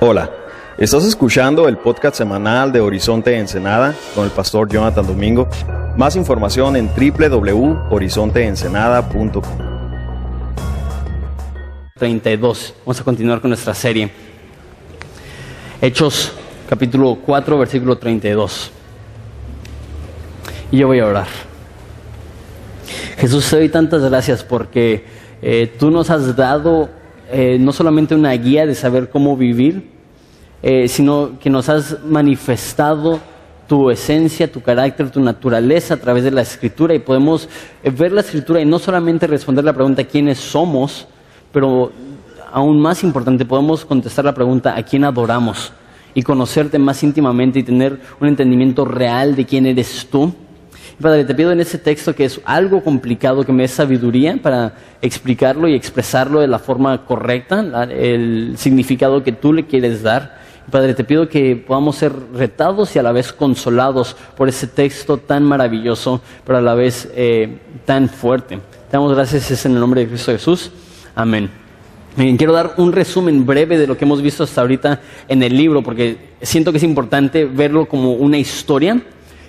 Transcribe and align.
Hola, 0.00 0.28
estás 0.76 1.06
escuchando 1.06 1.66
el 1.66 1.78
podcast 1.78 2.16
semanal 2.16 2.70
de 2.70 2.80
Horizonte 2.80 3.38
Ensenada 3.38 3.94
con 4.14 4.26
el 4.26 4.30
pastor 4.30 4.68
Jonathan 4.68 5.06
Domingo. 5.06 5.48
Más 5.96 6.16
información 6.16 6.76
en 6.76 6.88
www.horizonteensenada.com. 6.88 9.42
32. 11.94 12.74
Vamos 12.84 13.00
a 13.00 13.04
continuar 13.04 13.40
con 13.40 13.48
nuestra 13.50 13.72
serie. 13.72 14.10
Hechos 15.80 16.32
capítulo 16.68 17.16
4, 17.24 17.58
versículo 17.58 17.96
32. 17.96 18.70
Y 20.72 20.78
yo 20.78 20.88
voy 20.88 20.98
a 21.00 21.06
orar. 21.06 21.28
Jesús, 23.16 23.48
te 23.48 23.56
doy 23.56 23.70
tantas 23.70 24.02
gracias 24.02 24.44
porque 24.44 25.06
eh, 25.40 25.74
tú 25.78 25.90
nos 25.90 26.10
has 26.10 26.36
dado 26.36 26.99
eh, 27.30 27.58
no 27.60 27.72
solamente 27.72 28.14
una 28.14 28.32
guía 28.32 28.66
de 28.66 28.74
saber 28.74 29.10
cómo 29.10 29.36
vivir, 29.36 29.90
eh, 30.62 30.88
sino 30.88 31.38
que 31.38 31.48
nos 31.48 31.68
has 31.68 32.04
manifestado 32.04 33.20
tu 33.66 33.90
esencia, 33.90 34.50
tu 34.50 34.60
carácter, 34.60 35.10
tu 35.10 35.20
naturaleza 35.20 35.94
a 35.94 35.96
través 35.96 36.24
de 36.24 36.32
la 36.32 36.42
escritura. 36.42 36.94
Y 36.94 36.98
podemos 36.98 37.48
ver 37.84 38.12
la 38.12 38.20
escritura 38.20 38.60
y 38.60 38.64
no 38.64 38.78
solamente 38.78 39.26
responder 39.26 39.64
la 39.64 39.72
pregunta 39.72 40.04
quiénes 40.04 40.38
somos, 40.38 41.06
pero 41.52 41.92
aún 42.52 42.80
más 42.80 43.02
importante 43.04 43.44
podemos 43.44 43.84
contestar 43.84 44.24
la 44.24 44.34
pregunta 44.34 44.76
a 44.76 44.82
quién 44.82 45.04
adoramos 45.04 45.72
y 46.14 46.22
conocerte 46.22 46.78
más 46.78 47.02
íntimamente 47.02 47.60
y 47.60 47.62
tener 47.62 48.00
un 48.20 48.28
entendimiento 48.28 48.84
real 48.84 49.36
de 49.36 49.46
quién 49.46 49.66
eres 49.66 50.08
tú. 50.10 50.34
Padre, 51.00 51.24
te 51.24 51.34
pido 51.34 51.50
en 51.50 51.60
ese 51.60 51.78
texto 51.78 52.14
que 52.14 52.26
es 52.26 52.40
algo 52.44 52.84
complicado, 52.84 53.42
que 53.44 53.52
me 53.52 53.62
des 53.62 53.70
sabiduría 53.70 54.36
para 54.36 54.74
explicarlo 55.00 55.66
y 55.66 55.74
expresarlo 55.74 56.40
de 56.40 56.46
la 56.46 56.58
forma 56.58 57.06
correcta, 57.06 57.60
el 57.84 58.54
significado 58.58 59.24
que 59.24 59.32
tú 59.32 59.54
le 59.54 59.66
quieres 59.66 60.02
dar. 60.02 60.38
Padre, 60.70 60.92
te 60.92 61.02
pido 61.04 61.26
que 61.26 61.56
podamos 61.56 61.96
ser 61.96 62.12
retados 62.34 62.94
y 62.94 62.98
a 62.98 63.02
la 63.02 63.12
vez 63.12 63.32
consolados 63.32 64.14
por 64.36 64.50
ese 64.50 64.66
texto 64.66 65.16
tan 65.16 65.42
maravilloso, 65.42 66.20
pero 66.44 66.58
a 66.58 66.60
la 66.60 66.74
vez 66.74 67.10
eh, 67.14 67.58
tan 67.86 68.10
fuerte. 68.10 68.56
Te 68.56 68.92
damos 68.92 69.14
gracias 69.14 69.64
en 69.64 69.72
el 69.72 69.80
nombre 69.80 70.02
de 70.02 70.08
Cristo 70.08 70.32
Jesús. 70.32 70.70
Amén. 71.14 71.48
Quiero 72.14 72.52
dar 72.52 72.74
un 72.76 72.92
resumen 72.92 73.46
breve 73.46 73.78
de 73.78 73.86
lo 73.86 73.96
que 73.96 74.04
hemos 74.04 74.20
visto 74.20 74.44
hasta 74.44 74.60
ahorita 74.60 75.00
en 75.28 75.42
el 75.42 75.56
libro, 75.56 75.82
porque 75.82 76.34
siento 76.42 76.72
que 76.72 76.78
es 76.78 76.84
importante 76.84 77.46
verlo 77.46 77.86
como 77.86 78.12
una 78.12 78.36
historia 78.36 79.00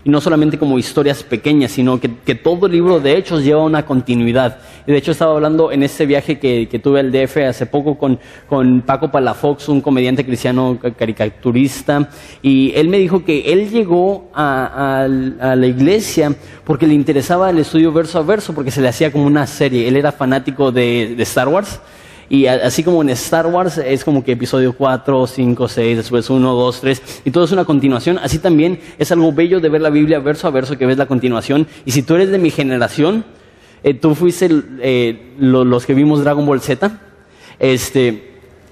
y 0.04 0.10
no 0.10 0.20
solamente 0.20 0.58
como 0.58 0.80
historias 0.80 1.24
pequeñas, 1.24 1.72
sino 1.72 2.00
que, 2.00 2.10
todo 2.36 2.66
el 2.66 2.72
libro 2.72 3.00
de 3.00 3.18
Hechos 3.18 3.44
lleva 3.44 3.64
una 3.64 3.86
continuidad. 3.86 4.58
Y 4.88 4.92
de 4.92 4.98
hecho 4.98 5.12
estaba 5.12 5.34
hablando 5.34 5.72
en 5.72 5.84
ese 5.84 6.06
viaje 6.06 6.40
que, 6.40 6.80
tuve 6.82 7.00
al 7.00 7.12
DF 7.12 7.38
hace 7.48 7.66
poco 7.66 7.98
con, 7.98 8.20
con 8.48 8.82
Paco 8.82 9.12
Palafox, 9.12 9.70
un 9.70 9.82
comediante 9.82 10.26
cristiano 10.26 10.80
caricaturista, 10.98 12.10
y 12.42 12.74
él 12.76 12.90
me 12.90 12.98
dijo 12.98 13.24
que 13.24 13.54
él 13.54 13.70
llegó 13.70 14.30
a, 14.34 15.08
la 15.08 15.68
iglesia 15.68 16.34
porque 16.64 16.88
le 16.88 16.94
interesaba 16.94 17.50
el 17.50 17.60
estudio 17.60 17.92
verso 17.92 18.20
a 18.20 18.24
verso, 18.24 18.54
porque 18.54 18.72
se 18.72 18.82
le 18.82 18.88
hacía 18.88 19.12
como 19.12 19.26
una 19.26 19.46
serie. 19.46 19.88
Él 19.88 19.98
era 19.98 20.12
fanático 20.12 20.72
de 20.72 21.16
Star 21.20 21.48
Wars. 21.48 21.80
Y 22.32 22.48
así 22.48 22.82
como 22.82 23.02
en 23.02 23.10
Star 23.10 23.46
Wars 23.48 23.78
es 23.78 24.06
como 24.06 24.24
que 24.24 24.32
episodio 24.32 24.72
4, 24.72 25.28
5, 25.28 25.68
6, 25.68 25.98
después 25.98 26.30
1, 26.30 26.56
2, 26.56 26.80
3, 26.80 27.02
y 27.26 27.32
todo 27.32 27.44
es 27.44 27.52
una 27.52 27.66
continuación, 27.66 28.20
así 28.20 28.40
también 28.40 28.80
es 28.98 29.12
algo 29.12 29.34
bello 29.34 29.60
de 29.60 29.68
ver 29.68 29.82
la 29.82 29.90
Biblia 29.90 30.20
verso 30.20 30.48
a 30.48 30.50
verso 30.50 30.78
que 30.78 30.86
ves 30.86 30.98
la 30.98 31.08
continuación. 31.08 31.68
Y 31.84 31.92
si 31.92 32.04
tú 32.04 32.16
eres 32.16 32.32
de 32.32 32.38
mi 32.38 32.50
generación, 32.50 33.26
eh, 33.84 33.96
tú 33.96 34.16
fuiste 34.16 34.50
eh, 34.80 35.34
los 35.40 35.86
que 35.86 35.94
vimos 35.94 36.24
Dragon 36.24 36.46
Ball 36.46 36.62
Z, 36.62 37.02
este, 37.60 38.31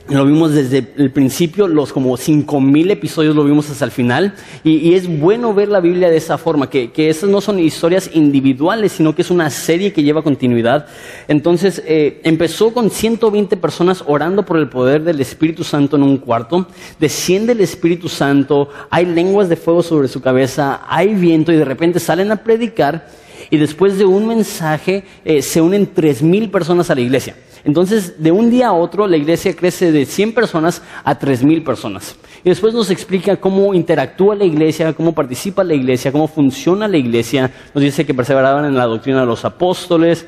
lo 0.09 0.25
vimos 0.25 0.53
desde 0.53 0.87
el 0.97 1.11
principio, 1.11 1.67
los 1.67 1.93
como 1.93 2.17
cinco 2.17 2.59
mil 2.59 2.89
episodios 2.89 3.35
lo 3.35 3.43
vimos 3.43 3.69
hasta 3.69 3.85
el 3.85 3.91
final. 3.91 4.33
Y, 4.63 4.93
es 4.93 5.07
bueno 5.19 5.53
ver 5.53 5.69
la 5.69 5.79
Biblia 5.79 6.09
de 6.09 6.17
esa 6.17 6.37
forma, 6.37 6.69
que, 6.69 6.91
que 6.91 7.09
esas 7.09 7.29
no 7.29 7.41
son 7.41 7.59
historias 7.59 8.09
individuales, 8.13 8.93
sino 8.93 9.13
que 9.13 9.21
es 9.21 9.29
una 9.29 9.49
serie 9.49 9.93
que 9.93 10.03
lleva 10.03 10.23
continuidad. 10.23 10.87
Entonces, 11.27 11.83
eh, 11.85 12.21
empezó 12.23 12.73
con 12.73 12.89
120 12.89 13.55
personas 13.57 14.03
orando 14.07 14.43
por 14.43 14.57
el 14.57 14.67
poder 14.69 15.03
del 15.03 15.21
Espíritu 15.21 15.63
Santo 15.63 15.95
en 15.95 16.03
un 16.03 16.17
cuarto. 16.17 16.67
Desciende 16.99 17.53
el 17.53 17.61
Espíritu 17.61 18.09
Santo, 18.09 18.69
hay 18.89 19.05
lenguas 19.05 19.47
de 19.47 19.55
fuego 19.55 19.83
sobre 19.83 20.07
su 20.07 20.21
cabeza, 20.21 20.81
hay 20.87 21.13
viento 21.13 21.51
y 21.51 21.57
de 21.57 21.65
repente 21.65 21.99
salen 21.99 22.31
a 22.31 22.37
predicar. 22.37 23.07
Y 23.51 23.57
después 23.57 23.97
de 23.97 24.05
un 24.05 24.27
mensaje 24.27 25.03
eh, 25.25 25.41
se 25.41 25.61
unen 25.61 25.87
tres 25.93 26.21
mil 26.21 26.49
personas 26.49 26.89
a 26.89 26.95
la 26.95 27.01
iglesia. 27.01 27.35
Entonces, 27.63 28.21
de 28.21 28.31
un 28.31 28.49
día 28.49 28.69
a 28.69 28.73
otro, 28.73 29.07
la 29.07 29.17
iglesia 29.17 29.55
crece 29.55 29.91
de 29.91 30.05
100 30.05 30.33
personas 30.33 30.81
a 31.03 31.17
3.000 31.17 31.63
personas. 31.63 32.15
Y 32.43 32.49
después 32.49 32.73
nos 32.73 32.89
explica 32.89 33.37
cómo 33.37 33.73
interactúa 33.73 34.35
la 34.35 34.45
iglesia, 34.45 34.93
cómo 34.93 35.13
participa 35.13 35.63
la 35.63 35.73
iglesia, 35.73 36.11
cómo 36.11 36.27
funciona 36.27 36.87
la 36.87 36.97
iglesia. 36.97 37.51
Nos 37.73 37.83
dice 37.83 38.05
que 38.05 38.13
perseveraban 38.13 38.65
en 38.65 38.75
la 38.75 38.85
doctrina 38.85 39.21
de 39.21 39.25
los 39.25 39.43
apóstoles, 39.43 40.25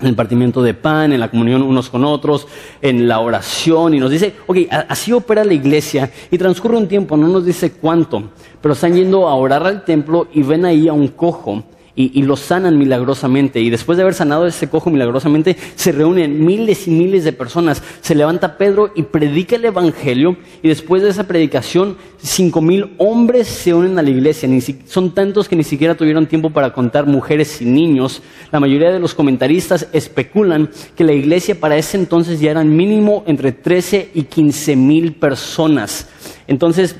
en 0.00 0.08
el 0.08 0.16
partimiento 0.16 0.62
de 0.62 0.74
pan, 0.74 1.12
en 1.12 1.20
la 1.20 1.30
comunión 1.30 1.62
unos 1.62 1.88
con 1.88 2.04
otros, 2.04 2.48
en 2.82 3.06
la 3.06 3.20
oración. 3.20 3.94
Y 3.94 4.00
nos 4.00 4.10
dice, 4.10 4.34
ok, 4.46 4.58
así 4.88 5.12
opera 5.12 5.44
la 5.44 5.54
iglesia. 5.54 6.10
Y 6.30 6.38
transcurre 6.38 6.76
un 6.76 6.88
tiempo, 6.88 7.16
no 7.16 7.28
nos 7.28 7.44
dice 7.44 7.72
cuánto, 7.72 8.30
pero 8.60 8.74
están 8.74 8.94
yendo 8.94 9.28
a 9.28 9.34
orar 9.34 9.66
al 9.66 9.84
templo 9.84 10.26
y 10.32 10.42
ven 10.42 10.64
ahí 10.64 10.88
a 10.88 10.92
un 10.92 11.08
cojo 11.08 11.64
y, 11.96 12.22
lo 12.22 12.36
sanan 12.36 12.76
milagrosamente. 12.76 13.60
Y 13.60 13.70
después 13.70 13.96
de 13.96 14.02
haber 14.02 14.14
sanado 14.14 14.46
ese 14.46 14.68
cojo 14.68 14.90
milagrosamente, 14.90 15.56
se 15.76 15.92
reúnen 15.92 16.44
miles 16.44 16.88
y 16.88 16.90
miles 16.90 17.22
de 17.22 17.32
personas. 17.32 17.82
Se 18.00 18.16
levanta 18.16 18.58
Pedro 18.58 18.90
y 18.96 19.02
predica 19.02 19.54
el 19.54 19.64
Evangelio. 19.64 20.36
Y 20.62 20.68
después 20.68 21.02
de 21.02 21.10
esa 21.10 21.28
predicación, 21.28 21.96
cinco 22.18 22.60
mil 22.60 22.94
hombres 22.98 23.46
se 23.46 23.72
unen 23.74 23.96
a 23.98 24.02
la 24.02 24.10
iglesia. 24.10 24.48
son 24.86 25.14
tantos 25.14 25.48
que 25.48 25.54
ni 25.54 25.62
siquiera 25.62 25.96
tuvieron 25.96 26.26
tiempo 26.26 26.50
para 26.50 26.72
contar 26.72 27.06
mujeres 27.06 27.62
y 27.62 27.66
niños. 27.66 28.22
La 28.50 28.58
mayoría 28.58 28.90
de 28.90 28.98
los 28.98 29.14
comentaristas 29.14 29.86
especulan 29.92 30.70
que 30.96 31.04
la 31.04 31.12
iglesia 31.12 31.54
para 31.54 31.76
ese 31.76 31.96
entonces 31.96 32.40
ya 32.40 32.50
eran 32.50 32.74
mínimo 32.74 33.22
entre 33.26 33.52
13 33.52 34.10
y 34.14 34.24
15 34.24 34.74
mil 34.74 35.14
personas. 35.14 36.08
Entonces, 36.48 36.96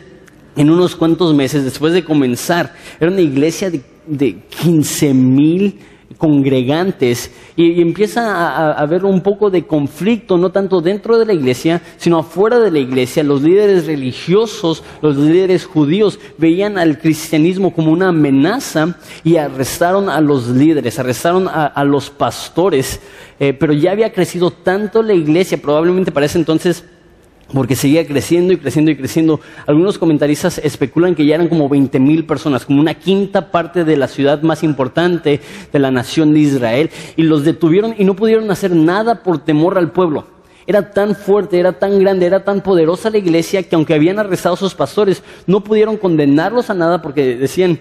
en 0.56 0.71
unos 0.71 0.94
cuantos 0.94 1.34
meses 1.34 1.65
después 1.65 1.93
de 1.93 2.05
comenzar, 2.05 2.75
era 3.00 3.11
una 3.11 3.21
iglesia 3.21 3.71
de 3.71 3.81
de 4.07 4.37
15 4.63 5.15
mil 5.15 5.79
congregantes 6.17 7.31
y, 7.57 7.81
empieza 7.81 8.23
a, 8.35 8.73
haber 8.73 9.05
un 9.05 9.21
poco 9.21 9.51
de 9.51 9.67
conflicto, 9.67 10.39
no 10.39 10.51
tanto 10.51 10.81
dentro 10.81 11.19
de 11.19 11.27
la 11.27 11.33
iglesia, 11.33 11.83
sino 11.97 12.19
afuera 12.19 12.59
de 12.59 12.71
la 12.71 12.79
iglesia. 12.79 13.23
Los 13.23 13.43
líderes 13.43 13.87
religiosos, 13.87 14.83
los 15.03 15.17
líderes 15.17 15.65
judíos 15.67 16.19
veían 16.39 16.79
al 16.79 16.99
cristianismo 16.99 17.75
como 17.75 17.93
una 17.93 18.09
amenaza 18.09 18.97
y 19.23 19.37
arrestaron 19.37 20.09
a 20.09 20.21
los 20.21 20.49
líderes, 20.49 20.99
arrestaron 20.99 21.49
a, 21.49 21.85
los 21.85 22.11
pastores, 22.11 23.01
eh, 23.39 23.53
pero 23.53 23.73
ya 23.73 23.93
había 23.93 24.13
crecido 24.13 24.51
tanto 24.51 25.03
la 25.03 25.13
iglesia, 25.13 25.61
probablemente 25.61 26.13
para 26.13 26.27
ese 26.27 26.39
entonces 26.39 26.85
porque 27.55 27.77
seguía 27.77 28.07
creciendo 28.07 28.53
y 28.53 28.57
creciendo 28.57 28.91
y 28.91 28.97
creciendo. 28.97 29.41
Algunos 29.67 29.99
comentaristas 29.99 30.59
especulan 30.59 31.15
que 31.15 31.25
ya 31.25 31.37
eran 31.37 31.49
como 31.49 31.69
20 31.69 31.99
mil 32.01 32.27
personas, 32.27 32.67
como 32.67 32.81
una 32.81 32.95
quinta 32.95 33.51
parte 33.51 33.85
de 33.85 33.97
la 33.97 34.09
ciudad 34.09 34.43
más 34.43 34.63
importante 34.63 35.41
de 35.73 35.79
la 35.79 35.91
nación 35.91 36.35
de 36.35 36.41
Israel, 36.41 36.91
y 37.17 37.23
los 37.23 37.45
detuvieron 37.45 37.95
y 37.97 38.05
no 38.05 38.17
pudieron 38.17 38.51
hacer 38.51 38.73
nada 38.75 39.23
por 39.23 39.39
temor 39.39 39.79
al 39.79 39.93
pueblo. 39.93 40.27
Era 40.67 40.91
tan 40.93 41.15
fuerte, 41.15 41.59
era 41.59 41.73
tan 41.73 41.99
grande, 41.99 42.27
era 42.27 42.43
tan 42.43 42.63
poderosa 42.63 43.11
la 43.11 43.19
iglesia 43.19 43.63
que 43.63 43.77
aunque 43.77 43.95
habían 43.95 44.19
arrestado 44.19 44.55
a 44.55 44.59
sus 44.59 44.75
pastores, 44.75 45.23
no 45.47 45.63
pudieron 45.63 45.99
condenarlos 45.99 46.71
a 46.71 46.75
nada 46.75 47.03
porque 47.03 47.37
decían, 47.37 47.79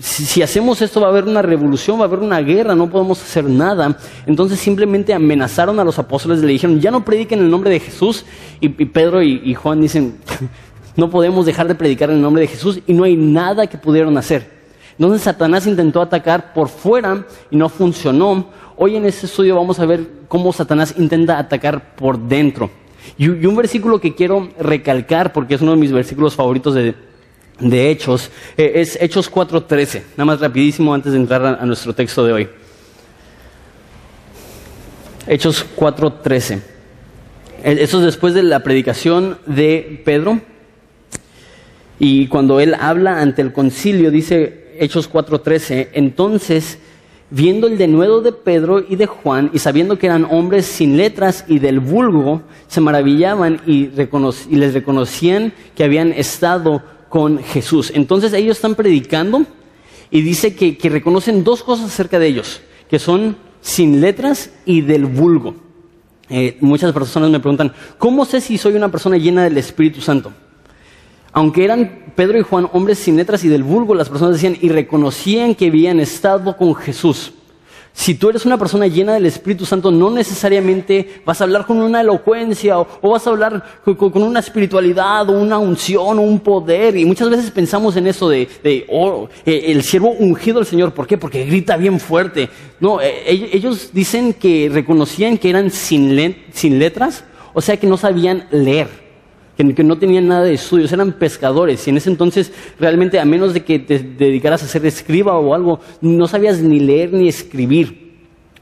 si, 0.00 0.42
hacemos 0.42 0.80
esto 0.82 1.00
va 1.00 1.08
a 1.08 1.10
haber 1.10 1.24
una 1.24 1.42
revolución, 1.42 1.98
va 1.98 2.02
a 2.02 2.06
haber 2.06 2.20
una 2.20 2.40
guerra, 2.40 2.74
no 2.74 2.88
podemos 2.88 3.20
hacer 3.22 3.44
nada. 3.44 3.96
Entonces 4.26 4.58
simplemente 4.58 5.12
amenazaron 5.12 5.78
a 5.78 5.84
los 5.84 5.98
apóstoles, 5.98 6.40
le 6.40 6.52
dijeron, 6.52 6.80
ya 6.80 6.90
no 6.90 7.04
prediquen 7.04 7.40
el 7.40 7.50
nombre 7.50 7.70
de 7.70 7.80
Jesús. 7.80 8.24
Y, 8.60 8.68
Pedro 8.68 9.22
y, 9.22 9.40
y 9.44 9.54
Juan 9.54 9.80
dicen, 9.80 10.16
no 10.96 11.10
podemos 11.10 11.46
dejar 11.46 11.68
de 11.68 11.74
predicar 11.74 12.10
el 12.10 12.20
nombre 12.20 12.42
de 12.42 12.48
Jesús 12.48 12.80
y 12.86 12.94
no 12.94 13.04
hay 13.04 13.16
nada 13.16 13.66
que 13.66 13.78
pudieron 13.78 14.16
hacer. 14.16 14.60
Entonces 14.98 15.22
Satanás 15.22 15.66
intentó 15.66 16.02
atacar 16.02 16.52
por 16.52 16.68
fuera 16.68 17.26
y 17.50 17.56
no 17.56 17.68
funcionó. 17.68 18.46
Hoy 18.76 18.96
en 18.96 19.06
este 19.06 19.26
estudio 19.26 19.56
vamos 19.56 19.78
a 19.80 19.86
ver 19.86 20.06
cómo 20.28 20.52
Satanás 20.52 20.94
intenta 20.96 21.38
atacar 21.38 21.94
por 21.94 22.18
dentro. 22.18 22.70
Y, 23.16 23.28
un 23.28 23.56
versículo 23.56 24.00
que 24.00 24.14
quiero 24.14 24.48
recalcar, 24.58 25.32
porque 25.32 25.54
es 25.54 25.62
uno 25.62 25.72
de 25.72 25.76
mis 25.78 25.92
versículos 25.92 26.34
favoritos 26.34 26.74
de, 26.74 26.94
de 27.60 27.90
Hechos, 27.90 28.30
eh, 28.56 28.72
es 28.76 28.98
Hechos 29.00 29.30
4.13, 29.30 30.02
nada 30.12 30.24
más 30.24 30.40
rapidísimo 30.40 30.92
antes 30.92 31.12
de 31.12 31.18
entrar 31.18 31.44
a, 31.44 31.64
nuestro 31.66 31.94
texto 31.94 32.24
de 32.24 32.32
hoy. 32.32 32.48
Hechos 35.26 35.64
4.13. 35.76 36.60
Eh, 37.62 37.76
eso 37.80 37.98
es 37.98 38.04
después 38.04 38.34
de 38.34 38.42
la 38.42 38.60
predicación 38.60 39.38
de 39.46 40.02
Pedro. 40.04 40.40
Y 41.98 42.28
cuando 42.28 42.60
él 42.60 42.74
habla 42.78 43.20
ante 43.20 43.42
el 43.42 43.52
concilio, 43.52 44.10
dice 44.10 44.74
Hechos 44.78 45.10
4.13, 45.10 45.88
entonces 45.92 46.78
viendo 47.30 47.68
el 47.68 47.78
denuedo 47.78 48.22
de 48.22 48.32
Pedro 48.32 48.84
y 48.86 48.96
de 48.96 49.06
Juan 49.06 49.50
y 49.52 49.60
sabiendo 49.60 49.98
que 49.98 50.06
eran 50.06 50.26
hombres 50.30 50.66
sin 50.66 50.96
letras 50.96 51.44
y 51.46 51.60
del 51.60 51.78
vulgo, 51.80 52.42
se 52.66 52.80
maravillaban 52.80 53.60
y, 53.66 53.88
les 54.50 54.74
reconocían 54.74 55.52
que 55.76 55.84
habían 55.84 56.12
estado 56.12 56.82
con 57.10 57.42
Jesús. 57.42 57.92
Entonces 57.94 58.32
ellos 58.32 58.56
están 58.56 58.74
predicando 58.74 59.44
y 60.10 60.22
dice 60.22 60.54
que, 60.54 60.78
reconocen 60.88 61.44
dos 61.44 61.62
cosas 61.62 61.86
acerca 61.86 62.18
de 62.18 62.28
ellos, 62.28 62.62
que 62.88 62.98
son 62.98 63.36
sin 63.60 64.00
letras 64.00 64.50
y 64.64 64.80
del 64.80 65.04
vulgo. 65.04 65.54
Eh, 66.30 66.56
muchas 66.60 66.92
personas 66.92 67.28
me 67.28 67.40
preguntan, 67.40 67.74
¿cómo 67.98 68.24
sé 68.24 68.40
si 68.40 68.56
soy 68.56 68.74
una 68.74 68.90
persona 68.90 69.18
llena 69.18 69.44
del 69.44 69.58
Espíritu 69.58 70.00
Santo? 70.00 70.32
Aunque 71.32 71.64
eran 71.64 72.12
Pedro 72.16 72.38
y 72.38 72.42
Juan 72.42 72.68
hombres 72.72 72.98
sin 72.98 73.16
letras 73.16 73.44
y 73.44 73.48
del 73.48 73.64
vulgo, 73.64 73.94
las 73.94 74.08
personas 74.08 74.34
decían 74.34 74.56
y 74.60 74.68
reconocían 74.68 75.54
que 75.54 75.66
habían 75.66 76.00
estado 76.00 76.56
con 76.56 76.74
Jesús. 76.74 77.32
Si 77.92 78.14
tú 78.14 78.30
eres 78.30 78.46
una 78.46 78.56
persona 78.56 78.86
llena 78.86 79.14
del 79.14 79.26
Espíritu 79.26 79.66
Santo, 79.66 79.90
no 79.90 80.10
necesariamente 80.10 81.22
vas 81.26 81.40
a 81.40 81.44
hablar 81.44 81.66
con 81.66 81.78
una 81.78 82.00
elocuencia 82.00 82.78
o, 82.78 83.10
vas 83.10 83.26
a 83.26 83.30
hablar 83.30 83.62
con, 83.84 84.22
una 84.22 84.40
espiritualidad 84.40 85.28
o 85.28 85.32
una 85.32 85.58
unción 85.58 86.18
o 86.18 86.22
un 86.22 86.40
poder. 86.40 86.96
Y 86.96 87.04
muchas 87.04 87.28
veces 87.28 87.50
pensamos 87.50 87.96
en 87.96 88.06
eso 88.06 88.28
de, 88.28 88.48
oh, 88.88 89.28
eh, 89.44 89.64
el 89.66 89.82
siervo 89.82 90.10
ungido 90.10 90.58
del 90.58 90.66
Señor. 90.66 90.94
¿Por 90.94 91.06
qué? 91.06 91.18
Porque 91.18 91.44
grita 91.44 91.76
bien 91.76 92.00
fuerte. 92.00 92.48
No, 92.78 93.00
eh, 93.00 93.24
ellos 93.26 93.90
dicen 93.92 94.34
que 94.34 94.70
reconocían 94.72 95.36
que 95.36 95.50
eran 95.50 95.70
sin 95.70 96.16
letras, 96.16 97.24
o 97.52 97.60
sea 97.60 97.76
que 97.76 97.86
no 97.86 97.96
sabían 97.96 98.46
leer 98.50 99.09
que, 99.74 99.84
no 99.84 99.98
tenían 99.98 100.28
nada 100.28 100.44
de 100.44 100.54
estudios, 100.54 100.92
eran 100.92 101.12
pescadores 101.12 101.86
y 101.86 101.90
en 101.90 101.96
ese 101.98 102.10
entonces 102.10 102.52
realmente 102.78 103.20
a 103.20 103.24
menos 103.24 103.54
de 103.54 103.62
que 103.62 103.78
te 103.78 103.98
dedicaras 103.98 104.62
a 104.62 104.68
ser 104.68 104.86
escriba 104.86 105.38
o 105.38 105.54
algo, 105.54 105.80
no 106.00 106.26
sabías 106.26 106.60
ni 106.60 106.80
leer 106.80 107.12
ni 107.12 107.28
escribir. 107.28 108.10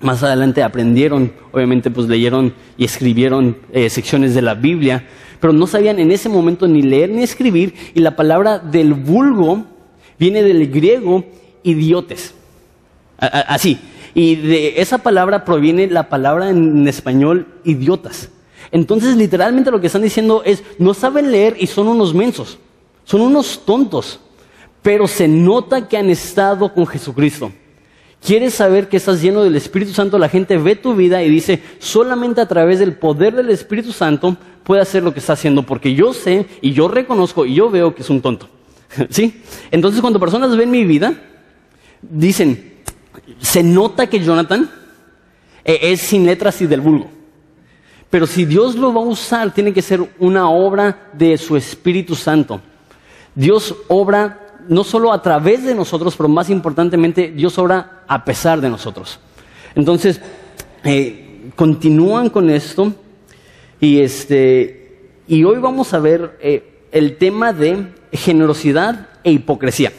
Más 0.01 0.23
adelante 0.23 0.63
aprendieron, 0.63 1.33
obviamente 1.53 1.91
pues 1.91 2.09
leyeron 2.09 2.55
y 2.77 2.85
escribieron 2.85 3.57
eh, 3.73 3.91
secciones 3.91 4.35
de 4.35 4.43
la 4.43 4.55
Biblia, 4.55 5.05
pero 5.41 5.53
no 5.53 5.67
sabían 5.67 5.99
en 5.99 6.13
ese 6.13 6.29
momento 6.29 6.69
ni 6.69 6.83
leer 6.83 7.11
ni 7.11 7.23
escribir 7.23 7.75
y 7.95 8.01
la 8.01 8.17
palabra 8.17 8.59
del 8.59 8.95
vulgo 8.95 9.65
viene 10.19 10.43
del 10.43 10.71
griego 10.71 11.25
idiotes. 11.63 12.35
Así. 13.19 13.79
Y 14.15 14.37
de 14.37 14.81
esa 14.81 14.99
palabra 14.99 15.45
proviene 15.45 15.87
la 15.89 16.09
palabra 16.09 16.51
en 16.51 16.87
español 16.89 17.47
idiotas. 17.65 18.31
Entonces, 18.71 19.17
literalmente 19.17 19.71
lo 19.71 19.81
que 19.81 19.87
están 19.87 20.03
diciendo 20.03 20.43
es, 20.45 20.63
no 20.79 20.95
saben 20.95 21.31
leer 21.31 21.57
y 21.59 21.67
son 21.67 21.89
unos 21.89 22.15
mensos, 22.15 22.59
son 23.05 23.23
unos 23.23 23.65
tontos, 23.65 24.21
pero 24.83 25.07
se 25.07 25.27
nota 25.27 25.89
que 25.89 25.97
han 25.97 26.11
estado 26.11 26.73
con 26.73 26.87
Jesucristo. 26.87 27.51
Quieres 28.25 28.55
saber 28.55 28.89
que 28.89 28.97
estás 28.97 29.23
lleno 29.23 29.45
del 29.45 29.57
Espíritu 29.57 29.93
Santo, 29.93 30.19
la 30.19 30.29
gente 30.29 30.59
ve 30.59 30.75
tu 30.75 30.95
vida 30.95 31.23
y 31.23 31.31
dice, 31.31 31.63
solamente 31.79 32.41
a 32.41 32.49
través 32.49 32.81
del 32.81 32.95
poder 32.95 33.35
del 33.35 33.49
Espíritu 33.51 33.93
Santo 33.93 34.37
puede 34.65 34.83
hacer 34.83 35.03
lo 35.03 35.15
que 35.15 35.21
está 35.21 35.35
haciendo, 35.35 35.63
porque 35.63 35.95
yo 35.95 36.13
sé 36.13 36.47
y 36.61 36.73
yo 36.73 36.89
reconozco 36.89 37.47
y 37.47 37.55
yo 37.55 37.71
veo 37.71 37.95
que 37.95 38.03
es 38.03 38.11
un 38.11 38.21
tonto. 38.21 38.49
¿Sí? 39.11 39.43
Entonces, 39.71 40.01
cuando 40.01 40.19
personas 40.19 40.57
ven 40.57 40.71
mi 40.71 40.85
vida, 40.85 41.15
dicen, 42.03 42.75
se 43.41 43.63
nota 43.63 44.09
que 44.09 44.21
Jonathan 44.21 44.69
eh, 45.65 45.79
es 45.83 46.01
sin 46.01 46.27
letras 46.27 46.61
y 46.61 46.67
del 46.67 46.81
vulgo. 46.81 47.18
Pero 48.11 48.27
si 48.27 48.45
Dios 48.45 48.75
lo 48.75 48.93
va 48.93 49.01
a 49.01 49.05
usar, 49.05 49.53
tiene 49.53 49.73
que 49.73 49.83
ser 49.83 50.03
una 50.19 50.49
obra 50.49 51.11
de 51.13 51.37
su 51.37 51.57
Espíritu 51.57 52.15
Santo. 52.15 52.61
Dios 53.35 53.75
obra 53.89 54.47
no 54.69 54.85
solo 54.85 55.13
a 55.13 55.23
través 55.23 55.65
de 55.65 55.75
nosotros, 55.75 56.15
pero 56.17 56.29
más 56.29 56.51
importantemente, 56.51 57.31
Dios 57.31 57.59
obra 57.59 58.05
a 58.07 58.25
pesar 58.25 58.61
de 58.61 58.71
nosotros. 58.71 59.19
Entonces, 59.75 60.21
eh, 60.85 61.51
continúan 61.55 62.31
con 62.31 62.51
esto 62.51 62.93
y, 63.81 64.01
este, 64.01 65.11
y 65.27 65.45
hoy 65.45 65.59
vamos 65.59 65.93
a 65.93 65.99
ver 65.99 66.39
eh, 66.41 66.83
el 66.93 67.17
tema 67.17 67.53
de 67.53 67.89
generosidad 68.13 69.09
e 69.23 69.33
hipocresía. 69.33 69.93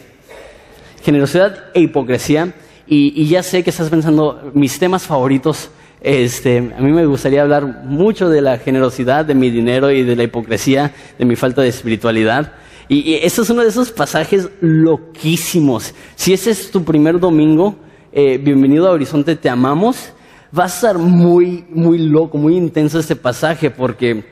Generosidad 1.04 1.66
e 1.74 1.82
hipocresía. 1.82 2.54
y 2.88 3.28
ya 3.28 3.44
sé 3.44 3.64
que 3.64 3.70
estás 3.70 3.90
pensando, 3.90 4.50
mis 4.56 4.80
temas 4.80 5.04
favoritos 5.04 5.70
este, 6.02 6.58
a 6.58 6.82
mí 6.82 6.92
me 6.92 7.06
gustaría 7.06 7.42
hablar 7.42 7.84
mucho 7.84 8.30
de 8.30 8.42
la 8.42 8.58
generosidad, 8.58 9.26
de 9.26 9.36
mi 9.36 9.50
dinero 9.50 9.92
y 9.92 10.04
de 10.04 10.16
la 10.16 10.24
hipocresía, 10.24 10.94
de 11.18 11.26
mi 11.26 11.36
falta 11.36 11.62
de 11.62 11.68
espiritualidad. 11.68 12.54
Y, 12.88 13.16
eso 13.16 13.42
es 13.42 13.50
uno 13.50 13.64
de 13.64 13.70
esos 13.70 13.92
pasajes 13.92 14.50
loquísimos. 14.62 15.94
Si 16.16 16.34
ese 16.34 16.52
es 16.52 16.72
tu 16.72 16.84
primer 16.84 17.20
domingo, 17.20 17.76
eh, 18.14 18.40
bienvenido 18.42 18.88
a 18.88 18.92
Horizonte, 18.92 19.36
te 19.36 19.50
amamos. 19.50 20.14
Va 20.58 20.64
a 20.64 20.68
estar 20.68 20.98
muy, 20.98 21.66
muy 21.70 21.98
loco, 22.00 22.38
muy 22.38 22.56
intenso 22.56 22.98
este 22.98 23.16
pasaje 23.16 23.70
porque 23.70 24.24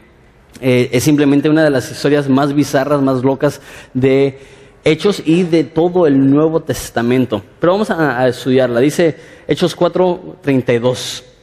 eh, 0.61 0.89
es 0.91 1.03
simplemente 1.03 1.49
una 1.49 1.63
de 1.63 1.69
las 1.69 1.91
historias 1.91 2.29
más 2.29 2.53
bizarras, 2.53 3.01
más 3.01 3.23
locas 3.23 3.61
de 3.93 4.39
Hechos 4.83 5.21
y 5.25 5.43
de 5.43 5.65
todo 5.65 6.07
el 6.07 6.31
Nuevo 6.31 6.61
Testamento. 6.61 7.43
Pero 7.59 7.73
vamos 7.73 7.91
a, 7.91 8.21
a 8.21 8.27
estudiarla. 8.29 8.79
Dice 8.79 9.17
Hechos 9.47 9.77
4:32. 9.77 11.36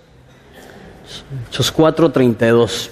Hechos 1.49 1.73
4:32. 1.73 2.91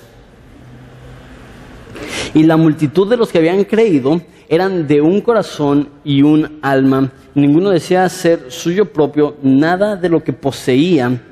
Y 2.35 2.45
la 2.45 2.57
multitud 2.57 3.09
de 3.09 3.17
los 3.17 3.31
que 3.31 3.39
habían 3.39 3.65
creído 3.65 4.21
eran 4.49 4.87
de 4.87 5.01
un 5.01 5.21
corazón 5.21 5.89
y 6.05 6.23
un 6.23 6.59
alma. 6.63 7.11
Ninguno 7.35 7.71
decía 7.71 8.09
ser 8.09 8.51
suyo 8.51 8.93
propio 8.93 9.37
nada 9.43 9.97
de 9.97 10.09
lo 10.09 10.23
que 10.23 10.33
poseía, 10.33 11.23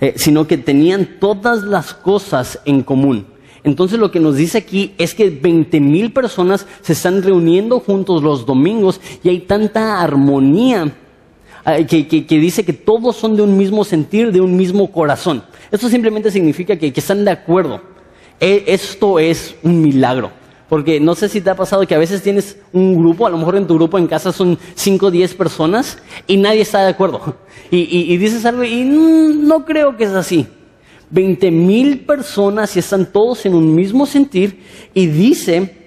eh, 0.00 0.14
sino 0.16 0.46
que 0.46 0.58
tenían 0.58 1.18
todas 1.18 1.62
las 1.62 1.94
cosas 1.94 2.60
en 2.64 2.82
común. 2.82 3.26
Entonces 3.62 3.98
lo 3.98 4.10
que 4.10 4.20
nos 4.20 4.36
dice 4.36 4.58
aquí 4.58 4.94
es 4.98 5.14
que 5.14 5.30
20 5.30 5.80
mil 5.80 6.12
personas 6.12 6.66
se 6.82 6.92
están 6.92 7.22
reuniendo 7.22 7.80
juntos 7.80 8.22
los 8.22 8.44
domingos 8.44 9.00
y 9.22 9.30
hay 9.30 9.40
tanta 9.40 10.02
armonía 10.02 10.92
que, 11.64 12.26
dice 12.28 12.64
que 12.64 12.72
todos 12.72 13.16
son 13.16 13.36
de 13.36 13.42
un 13.42 13.56
mismo 13.56 13.84
sentir, 13.84 14.32
de 14.32 14.40
un 14.40 14.56
mismo 14.56 14.90
corazón. 14.90 15.42
Esto 15.70 15.88
simplemente 15.88 16.30
significa 16.30 16.76
que, 16.76 16.92
están 16.94 17.24
de 17.24 17.30
acuerdo. 17.30 17.80
E, 18.40 18.64
esto 18.66 19.18
es 19.18 19.56
un 19.62 19.80
milagro. 19.80 20.30
Porque 20.68 20.98
no 20.98 21.14
sé 21.14 21.28
si 21.28 21.40
te 21.40 21.50
ha 21.50 21.54
pasado 21.54 21.86
que 21.86 21.94
a 21.94 21.98
veces 21.98 22.22
tienes 22.22 22.58
un 22.72 22.96
grupo, 22.96 23.26
a 23.26 23.30
lo 23.30 23.38
mejor 23.38 23.56
en 23.56 23.66
tu 23.66 23.74
grupo 23.74 23.98
en 23.98 24.06
casa 24.06 24.32
son 24.32 24.58
5 24.74 25.06
o 25.06 25.10
10 25.10 25.34
personas 25.34 25.98
y 26.26 26.36
nadie 26.36 26.62
está 26.62 26.82
de 26.82 26.90
acuerdo. 26.90 27.36
Y, 27.70 28.16
dices 28.18 28.44
algo 28.44 28.62
y 28.62 28.84
no 28.84 29.64
creo 29.64 29.96
que 29.96 30.04
es 30.04 30.10
así. 30.10 30.46
20 31.10 31.50
mil 31.50 32.00
personas 32.00 32.74
y 32.76 32.78
están 32.80 33.12
todos 33.12 33.46
en 33.46 33.54
un 33.54 33.74
mismo 33.74 34.06
sentir 34.06 34.62
y 34.94 35.06
dice 35.06 35.83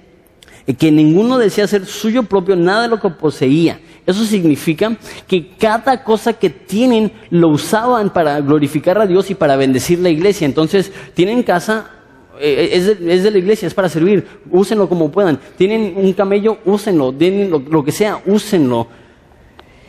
que 0.73 0.91
ninguno 0.91 1.37
decía 1.37 1.65
ser 1.65 1.85
suyo 1.85 2.23
propio 2.23 2.55
nada 2.55 2.83
de 2.83 2.87
lo 2.89 2.99
que 2.99 3.09
poseía. 3.09 3.79
Eso 4.05 4.25
significa 4.25 4.95
que 5.27 5.49
cada 5.57 6.03
cosa 6.03 6.33
que 6.33 6.49
tienen 6.49 7.11
lo 7.29 7.49
usaban 7.49 8.11
para 8.11 8.39
glorificar 8.41 8.97
a 8.97 9.05
Dios 9.05 9.29
y 9.29 9.35
para 9.35 9.55
bendecir 9.55 9.99
la 9.99 10.09
iglesia. 10.09 10.45
Entonces, 10.45 10.91
tienen 11.13 11.43
casa, 11.43 11.91
eh, 12.39 12.69
es, 12.73 13.23
de, 13.23 13.31
la 13.31 13.37
iglesia, 13.37 13.67
es 13.67 13.73
para 13.73 13.89
servir, 13.89 14.25
úsenlo 14.49 14.89
como 14.89 15.09
puedan. 15.09 15.39
Tienen 15.57 15.93
un 15.95 16.11
camello, 16.13 16.59
úsenlo, 16.65 17.11
den 17.11 17.49
lo, 17.49 17.83
que 17.83 17.91
sea, 17.91 18.21
úsenlo. 18.25 18.87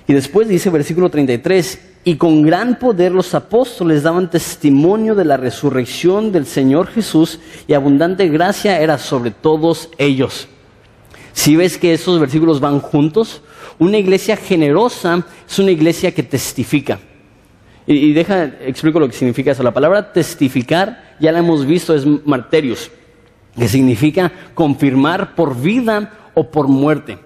Y 0.06 0.12
después 0.12 0.48
dice 0.48 0.70
versículo 0.70 1.10
33, 1.10 1.80
y 2.04 2.16
con 2.16 2.42
gran 2.42 2.78
poder 2.78 3.12
los 3.12 3.34
apóstoles 3.34 4.02
daban 4.04 4.30
testimonio 4.30 5.14
de 5.14 5.24
la 5.24 5.36
resurrección 5.36 6.32
del 6.32 6.46
Señor 6.46 6.86
Jesús 6.86 7.40
y 7.66 7.74
abundante 7.74 8.28
gracia 8.28 8.80
era 8.80 8.96
sobre 8.96 9.32
todos 9.32 9.90
ellos. 9.98 10.48
Si 11.38 11.54
ves 11.54 11.78
que 11.78 11.92
esos 11.92 12.18
versículos 12.18 12.58
van 12.58 12.80
juntos, 12.80 13.42
una 13.78 13.96
iglesia 13.96 14.36
generosa 14.36 15.24
es 15.48 15.58
una 15.60 15.70
iglesia 15.70 16.12
que 16.12 16.24
testifica. 16.24 16.98
Y, 17.86 18.12
deja, 18.12 18.42
explico 18.66 18.98
lo 18.98 19.06
que 19.06 19.14
significa 19.14 19.52
eso. 19.52 19.62
La 19.62 19.72
palabra 19.72 20.12
testificar, 20.12 21.14
ya 21.20 21.30
la 21.30 21.38
hemos 21.38 21.64
visto, 21.64 21.94
es 21.94 22.04
marterios, 22.26 22.90
que 23.56 23.68
significa 23.68 24.32
confirmar 24.52 25.36
por 25.36 25.56
vida 25.56 26.12
o 26.34 26.50
por 26.50 26.66
muerte. 26.66 27.18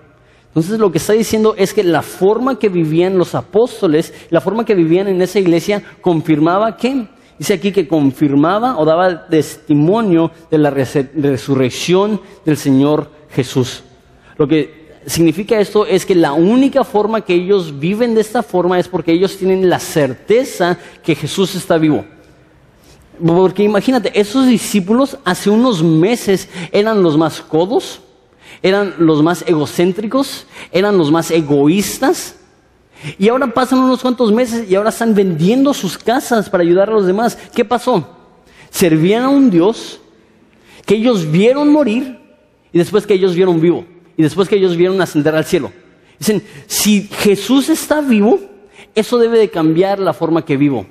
Entonces 0.48 0.78
lo 0.78 0.92
que 0.92 0.98
está 0.98 1.14
diciendo 1.14 1.54
es 1.56 1.72
que 1.72 1.82
la 1.82 2.02
forma 2.02 2.58
que 2.58 2.68
vivían 2.68 3.16
los 3.16 3.34
apóstoles, 3.34 4.12
la 4.28 4.42
forma 4.42 4.66
que 4.66 4.74
vivían 4.74 5.08
en 5.08 5.22
esa 5.22 5.38
iglesia, 5.38 5.82
confirmaba 6.02 6.76
que, 6.76 7.08
dice 7.38 7.54
aquí 7.54 7.72
que 7.72 7.88
confirmaba 7.88 8.76
o 8.78 8.84
daba 8.84 9.26
testimonio 9.26 10.30
de 10.50 10.58
la 10.58 10.68
resurrección 10.68 12.20
del 12.44 12.58
Señor 12.58 13.10
Jesús. 13.30 13.84
Lo 14.42 14.48
que 14.48 14.98
significa 15.06 15.60
esto 15.60 15.86
es 15.86 16.04
que 16.04 16.16
la 16.16 16.32
única 16.32 16.82
forma 16.82 17.20
que 17.20 17.32
ellos 17.32 17.78
viven 17.78 18.12
de 18.16 18.22
esta 18.22 18.42
forma 18.42 18.76
es 18.76 18.88
porque 18.88 19.12
ellos 19.12 19.36
tienen 19.36 19.70
la 19.70 19.78
certeza 19.78 20.76
que 21.04 21.14
Jesús 21.14 21.54
está 21.54 21.78
vivo. 21.78 22.04
Porque 23.24 23.62
imagínate, 23.62 24.10
esos 24.18 24.48
discípulos 24.48 25.16
hace 25.24 25.48
unos 25.48 25.84
meses 25.84 26.48
eran 26.72 27.04
los 27.04 27.16
más 27.16 27.40
codos, 27.40 28.00
eran 28.64 28.96
los 28.98 29.22
más 29.22 29.44
egocéntricos, 29.46 30.48
eran 30.72 30.98
los 30.98 31.12
más 31.12 31.30
egoístas. 31.30 32.34
Y 33.20 33.28
ahora 33.28 33.46
pasan 33.54 33.78
unos 33.78 34.02
cuantos 34.02 34.32
meses 34.32 34.68
y 34.68 34.74
ahora 34.74 34.88
están 34.88 35.14
vendiendo 35.14 35.72
sus 35.72 35.96
casas 35.96 36.50
para 36.50 36.64
ayudar 36.64 36.90
a 36.90 36.94
los 36.94 37.06
demás. 37.06 37.38
¿Qué 37.54 37.64
pasó? 37.64 38.08
Servían 38.70 39.22
a 39.22 39.28
un 39.28 39.50
Dios 39.50 40.00
que 40.84 40.96
ellos 40.96 41.30
vieron 41.30 41.68
morir 41.68 42.18
y 42.72 42.78
después 42.78 43.06
que 43.06 43.14
ellos 43.14 43.36
vieron 43.36 43.60
vivo 43.60 43.86
y 44.16 44.22
después 44.22 44.48
que 44.48 44.56
ellos 44.56 44.76
vieron 44.76 45.00
ascender 45.00 45.34
al 45.34 45.44
cielo. 45.44 45.72
Dicen, 46.18 46.42
si 46.66 47.08
Jesús 47.10 47.68
está 47.68 48.00
vivo, 48.00 48.38
eso 48.94 49.18
debe 49.18 49.38
de 49.38 49.50
cambiar 49.50 49.98
la 49.98 50.12
forma 50.12 50.44
que 50.44 50.56
vivo. 50.56 50.86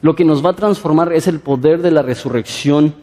Lo 0.00 0.14
que 0.14 0.24
nos 0.24 0.44
va 0.44 0.50
a 0.50 0.56
transformar 0.56 1.12
es 1.12 1.26
el 1.26 1.40
poder 1.40 1.82
de 1.82 1.90
la 1.90 2.02
resurrección. 2.02 2.94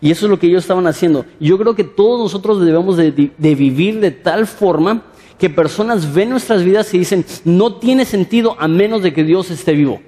Y 0.00 0.10
eso 0.10 0.26
es 0.26 0.30
lo 0.30 0.38
que 0.38 0.48
ellos 0.48 0.64
estaban 0.64 0.86
haciendo. 0.86 1.24
Yo 1.38 1.58
creo 1.58 1.74
que 1.74 1.84
todos 1.84 2.20
nosotros 2.20 2.64
debemos 2.64 2.96
de, 2.96 3.30
vivir 3.38 4.00
de 4.00 4.10
tal 4.10 4.46
forma 4.46 5.02
que 5.38 5.48
personas 5.48 6.12
ven 6.12 6.30
nuestras 6.30 6.64
vidas 6.64 6.92
y 6.94 6.98
dicen, 6.98 7.24
no 7.44 7.76
tiene 7.76 8.04
sentido 8.04 8.56
a 8.58 8.68
menos 8.68 9.02
de 9.02 9.12
que 9.12 9.24
Dios 9.24 9.50
esté 9.50 9.72
vivo. 9.72 10.00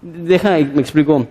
Deja, 0.00 0.50
me 0.58 0.80
explico 0.80 1.26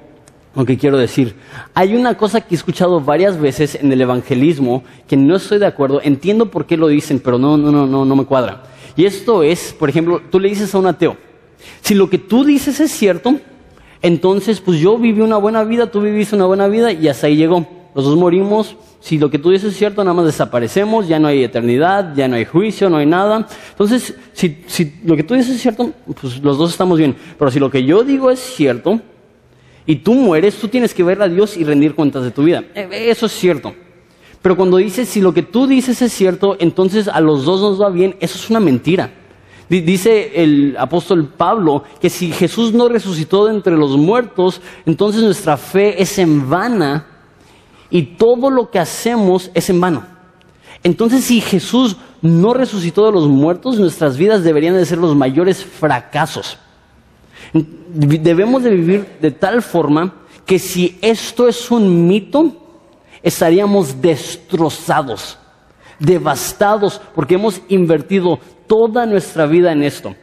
lo 0.55 0.65
que 0.65 0.77
quiero 0.77 0.98
decir. 0.98 1.36
Hay 1.74 1.96
una 1.96 2.17
cosa 2.17 2.41
que 2.41 2.55
he 2.55 2.58
escuchado 2.58 3.00
varias 3.01 3.39
veces 3.39 3.75
en 3.75 3.91
el 3.91 4.01
evangelismo 4.01 4.84
que 5.08 5.17
no 5.17 5.36
estoy 5.36 5.60
de 5.60 5.65
acuerdo, 5.65 6.01
entiendo 6.03 6.51
por 6.51 6.65
qué 6.65 6.77
lo 6.77 6.88
dicen, 6.88 7.20
pero 7.20 7.38
no, 7.38 7.58
no, 7.58 7.72
no, 7.72 7.88
no, 7.88 8.05
no 8.05 8.15
me 8.15 8.25
cuadra. 8.25 8.63
Y 8.96 9.05
esto 9.05 9.43
es, 9.43 9.74
por 9.77 9.89
ejemplo, 9.89 10.22
tú 10.29 10.39
le 10.39 10.50
dices 10.50 10.74
a 10.75 10.79
un 10.79 10.88
ateo, 10.88 11.15
si 11.81 11.96
lo 11.96 12.10
que 12.10 12.17
tú 12.17 12.43
dices 12.43 12.79
es 12.79 12.91
cierto, 12.91 13.39
entonces 14.01 14.60
pues 14.60 14.79
yo 14.79 14.98
viví 14.98 15.22
una 15.22 15.38
buena 15.38 15.63
vida, 15.63 15.89
tú 15.89 16.01
viviste 16.01 16.36
una 16.36 16.46
buena 16.46 16.67
vida 16.67 16.91
y 16.91 17.08
hasta 17.08 17.27
ahí 17.27 17.36
llegó. 17.36 17.65
Los 17.93 18.05
dos 18.05 18.17
morimos, 18.17 18.77
si 19.01 19.17
lo 19.17 19.29
que 19.29 19.38
tú 19.38 19.51
dices 19.51 19.74
es 19.74 19.77
cierto, 19.77 20.03
nada 20.03 20.13
más 20.13 20.25
desaparecemos, 20.25 21.08
ya 21.08 21.20
no 21.20 21.27
hay 21.27 21.43
eternidad, 21.43 22.15
ya 22.15 22.27
no 22.27 22.38
hay 22.38 22.46
juicio, 22.46 22.89
no 22.89 22.98
hay 22.98 23.05
nada. 23.05 23.48
Entonces, 23.72 24.15
si, 24.31 24.63
si 24.65 25.00
lo 25.03 25.15
que 25.17 25.24
tú 25.24 25.34
dices 25.34 25.55
es 25.55 25.62
cierto, 25.62 25.91
pues 26.20 26.41
los 26.41 26.58
dos 26.58 26.72
estamos 26.72 26.98
bien. 26.98 27.15
Pero 27.38 27.51
si 27.51 27.60
lo 27.60 27.70
que 27.70 27.84
yo 27.84 28.03
digo 28.03 28.31
es 28.31 28.39
cierto, 28.39 29.01
y 29.85 29.97
tú 29.97 30.13
mueres, 30.13 30.55
tú 30.55 30.67
tienes 30.67 30.93
que 30.93 31.03
ver 31.03 31.21
a 31.21 31.27
Dios 31.27 31.57
y 31.57 31.63
rendir 31.63 31.95
cuentas 31.95 32.23
de 32.23 32.31
tu 32.31 32.43
vida. 32.43 32.63
Eh, 32.75 33.09
eso 33.09 33.25
es 33.25 33.31
cierto. 33.31 33.73
Pero 34.41 34.55
cuando 34.55 34.77
dices, 34.77 35.07
si 35.07 35.21
lo 35.21 35.33
que 35.33 35.43
tú 35.43 35.67
dices 35.67 36.01
es 36.01 36.11
cierto, 36.11 36.55
entonces 36.59 37.07
a 37.07 37.21
los 37.21 37.45
dos 37.45 37.61
nos 37.61 37.81
va 37.81 37.89
bien, 37.89 38.15
eso 38.19 38.38
es 38.38 38.50
una 38.50 38.59
mentira. 38.59 39.11
Dice 39.69 40.43
el 40.43 40.75
apóstol 40.77 41.29
Pablo 41.29 41.83
que 42.01 42.09
si 42.09 42.33
Jesús 42.33 42.73
no 42.73 42.89
resucitó 42.89 43.45
de 43.45 43.53
entre 43.53 43.77
los 43.77 43.95
muertos, 43.95 44.59
entonces 44.85 45.23
nuestra 45.23 45.55
fe 45.55 46.01
es 46.01 46.19
en 46.19 46.50
vana 46.50 47.07
y 47.89 48.03
todo 48.17 48.50
lo 48.50 48.69
que 48.69 48.79
hacemos 48.79 49.50
es 49.53 49.69
en 49.69 49.79
vano. 49.79 50.05
Entonces 50.83 51.23
si 51.23 51.39
Jesús 51.39 51.95
no 52.21 52.53
resucitó 52.53 53.05
de 53.05 53.13
los 53.13 53.29
muertos, 53.29 53.79
nuestras 53.79 54.17
vidas 54.17 54.43
deberían 54.43 54.75
de 54.75 54.85
ser 54.85 54.97
los 54.97 55.15
mayores 55.15 55.63
fracasos. 55.63 56.57
Debemos 57.53 58.63
de 58.63 58.70
vivir 58.72 59.05
de 59.20 59.31
tal 59.31 59.62
forma 59.62 60.13
que 60.46 60.60
si 60.60 60.98
esto 61.01 61.48
es 61.48 61.70
un 61.70 62.08
mito, 62.08 62.55
estaríamos 63.22 64.01
destrozados, 64.01 65.38
devastados, 66.00 67.01
porque 67.13 67.36
hemos 67.36 67.62
invertido 67.67 68.39
toda 68.67 69.05
nuestra 69.05 69.46
vida 69.46 69.72
en 69.72 69.84
esto. 69.84 70.15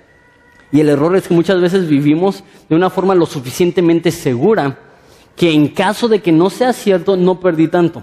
Y 0.72 0.80
el 0.80 0.88
error 0.88 1.16
es 1.16 1.28
que 1.28 1.34
muchas 1.34 1.60
veces 1.60 1.88
vivimos 1.88 2.42
de 2.68 2.76
una 2.76 2.90
forma 2.90 3.14
lo 3.14 3.26
suficientemente 3.26 4.10
segura 4.10 4.78
que 5.36 5.52
en 5.52 5.68
caso 5.68 6.08
de 6.08 6.20
que 6.20 6.32
no 6.32 6.50
sea 6.50 6.72
cierto, 6.72 7.16
no 7.16 7.38
perdí 7.38 7.68
tanto. 7.68 8.02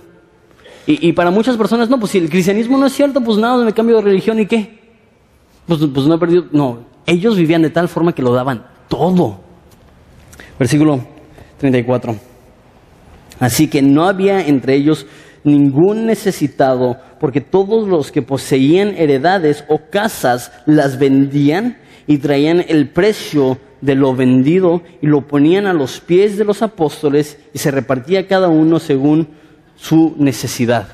Y, 0.88 1.14
para 1.14 1.32
muchas 1.32 1.58
personas, 1.58 1.90
no, 1.90 2.00
pues 2.00 2.12
si 2.12 2.20
el 2.20 2.30
cristianismo 2.30 2.78
no 2.78 2.86
es 2.86 2.94
cierto, 2.94 3.20
pues 3.20 3.40
nada, 3.40 3.66
me 3.66 3.74
cambio 3.74 3.96
de 3.96 4.04
religión 4.04 4.40
y 4.40 4.46
qué. 4.46 4.80
Pues, 5.66 5.80
pues 5.92 6.06
no 6.06 6.14
he 6.14 6.20
perdido. 6.20 6.46
No, 6.52 6.86
ellos 7.08 7.36
vivían 7.36 7.64
de 7.64 7.72
tal 7.72 7.90
forma 7.90 8.14
que 8.14 8.22
lo 8.22 8.32
daban 8.32 8.75
todo. 8.88 9.40
Versículo 10.58 11.00
34. 11.58 12.16
Así 13.40 13.68
que 13.68 13.82
no 13.82 14.06
había 14.08 14.46
entre 14.46 14.76
ellos 14.76 15.06
ningún 15.44 16.06
necesitado, 16.06 16.98
porque 17.20 17.42
todos 17.42 17.88
los 17.88 18.12
que 18.12 18.22
poseían 18.22 18.96
heredades 18.98 19.64
o 19.68 19.80
casas 19.92 20.52
las 20.66 20.98
vendían 20.98 21.78
y 22.08 22.18
traían 22.18 22.64
el 22.68 22.90
precio 22.90 23.60
de 23.82 23.96
lo 23.96 24.16
vendido 24.16 24.82
y 25.02 25.08
lo 25.08 25.28
ponían 25.28 25.68
a 25.68 25.74
los 25.74 26.00
pies 26.00 26.38
de 26.38 26.46
los 26.46 26.62
apóstoles 26.62 27.38
y 27.54 27.60
se 27.60 27.72
repartía 27.72 28.28
cada 28.28 28.48
uno 28.50 28.80
según 28.80 29.30
su 29.76 30.16
necesidad. 30.18 30.88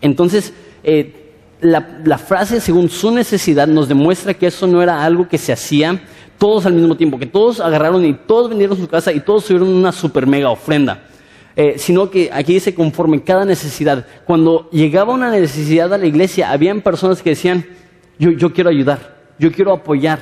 Entonces, 0.00 0.52
eh, 0.82 1.25
la, 1.60 2.18
frase 2.18 2.60
según 2.60 2.88
su 2.90 3.10
necesidad 3.10 3.66
nos 3.66 3.88
demuestra 3.88 4.34
que 4.34 4.46
eso 4.46 4.66
no 4.66 4.82
era 4.82 5.04
algo 5.04 5.28
que 5.28 5.38
se 5.38 5.52
hacía 5.52 6.02
todos 6.38 6.66
al 6.66 6.74
mismo 6.74 6.96
tiempo, 6.96 7.18
que 7.18 7.26
todos 7.26 7.60
agarraron 7.60 8.04
y 8.04 8.12
todos 8.12 8.50
vendieron 8.50 8.76
su 8.76 8.86
casa 8.86 9.12
y 9.12 9.20
todos 9.20 9.46
tuvieron 9.46 9.68
una 9.68 9.92
super 9.92 10.26
mega 10.26 10.50
ofrenda. 10.50 11.02
Eh, 11.58 11.76
sino 11.78 12.10
que 12.10 12.28
aquí 12.30 12.52
dice 12.52 12.74
conforme 12.74 13.22
cada 13.22 13.46
necesidad. 13.46 14.06
Cuando 14.26 14.68
llegaba 14.70 15.14
una 15.14 15.30
necesidad 15.30 15.92
a 15.94 15.98
la 15.98 16.04
iglesia, 16.04 16.50
habían 16.50 16.82
personas 16.82 17.22
que 17.22 17.30
decían, 17.30 17.64
yo, 18.18 18.30
yo 18.32 18.52
quiero 18.52 18.68
ayudar, 18.68 19.16
yo 19.38 19.50
quiero 19.50 19.72
apoyar. 19.72 20.18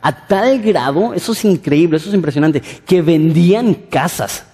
A 0.00 0.26
tal 0.28 0.60
grado, 0.60 1.12
eso 1.14 1.32
es 1.32 1.44
increíble, 1.44 1.96
eso 1.96 2.08
es 2.08 2.14
impresionante, 2.14 2.60
que 2.60 3.02
vendían 3.02 3.74
casas, 3.74 4.46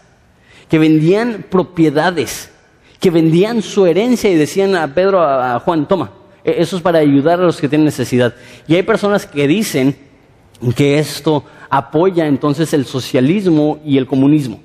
que 0.71 0.79
vendían 0.79 1.45
propiedades, 1.51 2.51
que 2.99 3.11
vendían 3.11 3.61
su 3.61 3.85
herencia 3.85 4.31
y 4.31 4.35
decían 4.35 4.75
a 4.75 4.95
Pedro, 4.95 5.23
a 5.23 5.61
Juan, 5.61 5.87
toma, 5.87 6.13
eso 6.45 6.77
es 6.77 6.83
para 6.83 6.99
ayudar 6.99 7.41
a 7.41 7.45
los 7.45 7.61
que 7.61 7.69
tienen 7.69 7.85
necesidad. 7.85 8.35
Y 8.67 8.75
hay 8.75 8.83
personas 8.83 9.27
que 9.27 9.47
dicen 9.47 9.97
que 10.77 10.99
esto 10.99 11.45
apoya 11.71 12.27
entonces 12.27 12.73
el 12.73 12.85
socialismo 12.85 13.81
y 13.85 13.99
el 13.99 14.07
comunismo. 14.07 14.61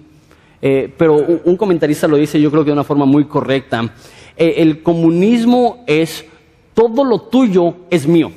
Eh, 0.62 0.92
pero 0.98 1.16
un, 1.16 1.56
comentarista 1.56 2.08
lo 2.08 2.18
dice 2.18 2.42
yo 2.42 2.50
creo 2.50 2.64
que 2.64 2.70
de 2.70 2.74
una 2.74 2.84
forma 2.84 3.06
muy 3.06 3.26
correcta. 3.26 3.94
Eh, 4.36 4.56
el 4.58 4.82
comunismo 4.82 5.84
es 5.88 6.26
todo 6.74 7.04
lo 7.04 7.22
tuyo 7.22 7.76
es 7.90 8.08
mío. 8.08 8.32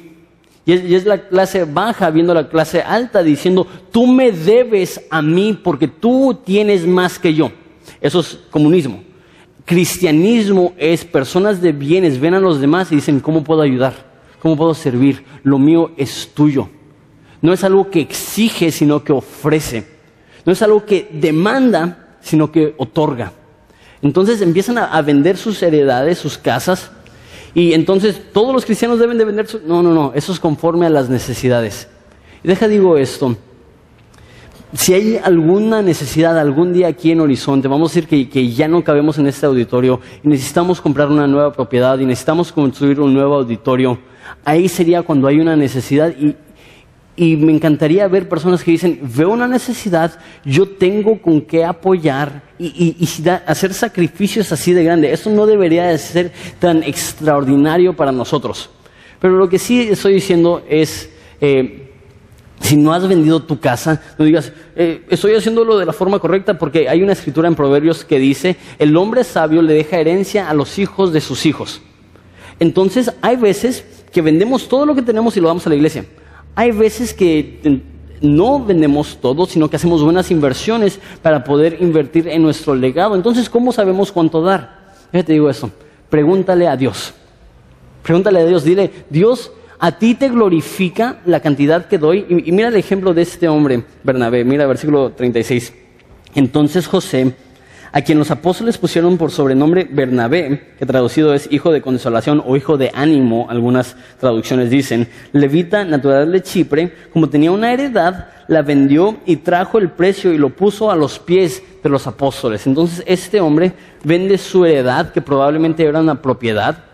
Y 0.66 0.72
es, 0.72 0.84
y 0.84 0.94
es, 0.94 1.04
la 1.06 1.28
clase 1.28 1.64
baja 1.64 2.10
viendo 2.10 2.34
la 2.34 2.48
clase 2.48 2.82
alta 2.82 3.22
diciendo, 3.22 3.66
tú 3.90 4.06
me 4.06 4.30
debes 4.30 5.06
a 5.10 5.22
mí 5.22 5.58
porque 5.62 5.88
tú 5.88 6.38
tienes 6.44 6.86
más 6.86 7.18
que 7.18 7.34
yo. 7.34 7.50
Eso 8.00 8.20
es 8.20 8.38
comunismo. 8.50 9.09
Cristianismo 9.70 10.72
es 10.78 11.04
personas 11.04 11.62
de 11.62 11.70
bienes, 11.70 12.18
ven 12.18 12.34
a 12.34 12.40
los 12.40 12.60
demás 12.60 12.90
y 12.90 12.96
dicen, 12.96 13.20
¿cómo 13.20 13.44
puedo 13.44 13.62
ayudar? 13.62 13.94
¿Cómo 14.42 14.56
puedo 14.56 14.74
servir? 14.74 15.24
Lo 15.44 15.60
mío 15.60 15.92
es 15.96 16.30
tuyo. 16.34 16.68
No 17.40 17.52
es 17.52 17.62
algo 17.62 17.88
que 17.88 18.00
exige, 18.00 18.72
sino 18.72 19.04
que 19.04 19.12
ofrece. 19.12 19.86
No 20.44 20.52
es 20.52 20.60
algo 20.62 20.84
que 20.84 21.08
demanda, 21.12 22.16
sino 22.20 22.50
que 22.50 22.74
otorga. 22.78 23.32
Entonces 24.02 24.42
empiezan 24.42 24.76
a, 24.76 25.00
vender 25.02 25.36
sus 25.36 25.62
heredades, 25.62 26.18
sus 26.18 26.36
casas, 26.36 26.90
y 27.54 27.72
entonces 27.72 28.20
todos 28.32 28.52
los 28.52 28.64
cristianos 28.64 28.98
deben 28.98 29.18
de 29.18 29.24
vender 29.24 29.46
su... 29.46 29.60
No, 29.64 29.84
no, 29.84 29.94
no, 29.94 30.10
eso 30.16 30.32
es 30.32 30.40
conforme 30.40 30.86
a 30.86 30.90
las 30.90 31.08
necesidades. 31.08 31.86
Y 32.42 32.48
deja 32.48 32.66
digo 32.66 32.98
esto, 32.98 33.36
si 34.72 34.94
hay 34.94 35.16
alguna 35.16 35.82
necesidad 35.82 36.38
algún 36.38 36.72
día 36.72 36.88
aquí 36.88 37.10
en 37.10 37.20
Horizonte, 37.20 37.68
vamos 37.68 37.90
a 37.90 38.00
decir 38.00 38.28
que, 38.28 38.48
ya 38.50 38.68
no 38.68 38.84
cabemos 38.84 39.18
en 39.18 39.26
este 39.26 39.46
auditorio 39.46 40.00
y 40.22 40.28
necesitamos 40.28 40.80
comprar 40.80 41.08
una 41.08 41.26
nueva 41.26 41.52
propiedad 41.52 41.98
y 41.98 42.06
necesitamos 42.06 42.52
construir 42.52 43.00
un 43.00 43.12
nuevo 43.12 43.36
auditorio, 43.36 43.98
ahí 44.44 44.68
sería 44.68 45.02
cuando 45.02 45.26
hay 45.26 45.40
una 45.40 45.56
necesidad 45.56 46.14
y, 46.16 46.36
y 47.16 47.36
me 47.36 47.52
encantaría 47.52 48.08
ver 48.08 48.28
personas 48.28 48.64
que 48.64 48.70
dicen, 48.70 49.00
veo 49.02 49.30
una 49.30 49.46
necesidad, 49.46 50.18
yo 50.44 50.66
tengo 50.66 51.20
con 51.20 51.42
qué 51.42 51.64
apoyar 51.64 52.42
y, 52.58 52.96
hacer 53.46 53.74
sacrificios 53.74 54.52
así 54.52 54.72
de 54.72 54.84
grande. 54.84 55.12
Eso 55.12 55.30
no 55.30 55.46
debería 55.46 55.88
de 55.88 55.98
ser 55.98 56.32
tan 56.58 56.82
extraordinario 56.82 57.94
para 57.94 58.12
nosotros. 58.12 58.70
Pero 59.20 59.36
lo 59.36 59.48
que 59.48 59.58
sí 59.58 59.88
estoy 59.90 60.14
diciendo 60.14 60.62
es, 60.68 61.10
eh, 61.40 61.89
si 62.60 62.76
no 62.76 62.92
has 62.92 63.06
vendido 63.08 63.42
tu 63.42 63.58
casa, 63.58 64.02
no 64.18 64.24
digas, 64.24 64.52
eh, 64.76 65.04
estoy 65.08 65.34
haciéndolo 65.34 65.78
de 65.78 65.86
la 65.86 65.92
forma 65.92 66.18
correcta 66.18 66.58
porque 66.58 66.88
hay 66.88 67.02
una 67.02 67.12
escritura 67.12 67.48
en 67.48 67.54
Proverbios 67.54 68.04
que 68.04 68.18
dice, 68.18 68.56
el 68.78 68.96
hombre 68.96 69.24
sabio 69.24 69.62
le 69.62 69.72
deja 69.74 69.98
herencia 69.98 70.48
a 70.48 70.54
los 70.54 70.78
hijos 70.78 71.12
de 71.12 71.20
sus 71.20 71.46
hijos. 71.46 71.80
Entonces 72.58 73.12
hay 73.22 73.36
veces 73.36 73.84
que 74.12 74.22
vendemos 74.22 74.68
todo 74.68 74.84
lo 74.84 74.94
que 74.94 75.02
tenemos 75.02 75.36
y 75.36 75.40
lo 75.40 75.48
damos 75.48 75.66
a 75.66 75.70
la 75.70 75.76
iglesia. 75.76 76.04
Hay 76.54 76.72
veces 76.72 77.14
que 77.14 77.80
no 78.20 78.62
vendemos 78.62 79.18
todo, 79.20 79.46
sino 79.46 79.70
que 79.70 79.76
hacemos 79.76 80.02
buenas 80.02 80.30
inversiones 80.30 81.00
para 81.22 81.42
poder 81.42 81.78
invertir 81.80 82.28
en 82.28 82.42
nuestro 82.42 82.74
legado. 82.74 83.14
Entonces, 83.14 83.48
¿cómo 83.48 83.72
sabemos 83.72 84.12
cuánto 84.12 84.42
dar? 84.42 84.94
Ya 85.12 85.22
te 85.22 85.32
digo 85.32 85.48
eso. 85.48 85.70
Pregúntale 86.10 86.68
a 86.68 86.76
Dios. 86.76 87.14
Pregúntale 88.02 88.40
a 88.40 88.46
Dios. 88.46 88.64
Dile, 88.64 88.90
Dios, 89.08 89.52
a 89.80 89.92
ti 89.92 90.14
te 90.14 90.28
glorifica 90.28 91.20
la 91.24 91.40
cantidad 91.40 91.86
que 91.86 91.98
doy. 91.98 92.26
Y, 92.28 92.52
mira 92.52 92.68
el 92.68 92.76
ejemplo 92.76 93.14
de 93.14 93.22
este 93.22 93.48
hombre, 93.48 93.82
Bernabé. 94.04 94.44
Mira 94.44 94.66
versículo 94.66 95.12
36. 95.12 95.72
Entonces 96.34 96.86
José 96.86 97.34
a 97.92 98.02
quien 98.02 98.18
los 98.18 98.30
apóstoles 98.30 98.78
pusieron 98.78 99.18
por 99.18 99.32
sobrenombre 99.32 99.88
Bernabé, 99.90 100.74
que 100.78 100.86
traducido 100.86 101.34
es 101.34 101.48
hijo 101.50 101.72
de 101.72 101.82
consolación 101.82 102.42
o 102.46 102.56
hijo 102.56 102.76
de 102.76 102.92
ánimo, 102.94 103.48
algunas 103.50 103.96
traducciones 104.20 104.70
dicen, 104.70 105.08
levita 105.32 105.84
natural 105.84 106.30
de 106.30 106.42
Chipre, 106.42 106.94
como 107.12 107.28
tenía 107.28 107.50
una 107.50 107.72
heredad, 107.72 108.28
la 108.46 108.62
vendió 108.62 109.16
y 109.26 109.36
trajo 109.36 109.78
el 109.78 109.90
precio 109.90 110.32
y 110.32 110.38
lo 110.38 110.50
puso 110.50 110.90
a 110.90 110.96
los 110.96 111.18
pies 111.18 111.62
de 111.82 111.88
los 111.88 112.06
apóstoles. 112.06 112.64
Entonces 112.66 113.02
este 113.06 113.40
hombre 113.40 113.72
vende 114.04 114.38
su 114.38 114.64
heredad, 114.64 115.12
que 115.12 115.20
probablemente 115.20 115.84
era 115.84 116.00
una 116.00 116.22
propiedad. 116.22 116.84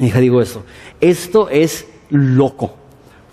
Hija, 0.00 0.18
digo 0.18 0.42
esto, 0.42 0.64
esto 1.00 1.48
es 1.48 1.86
loco. 2.10 2.74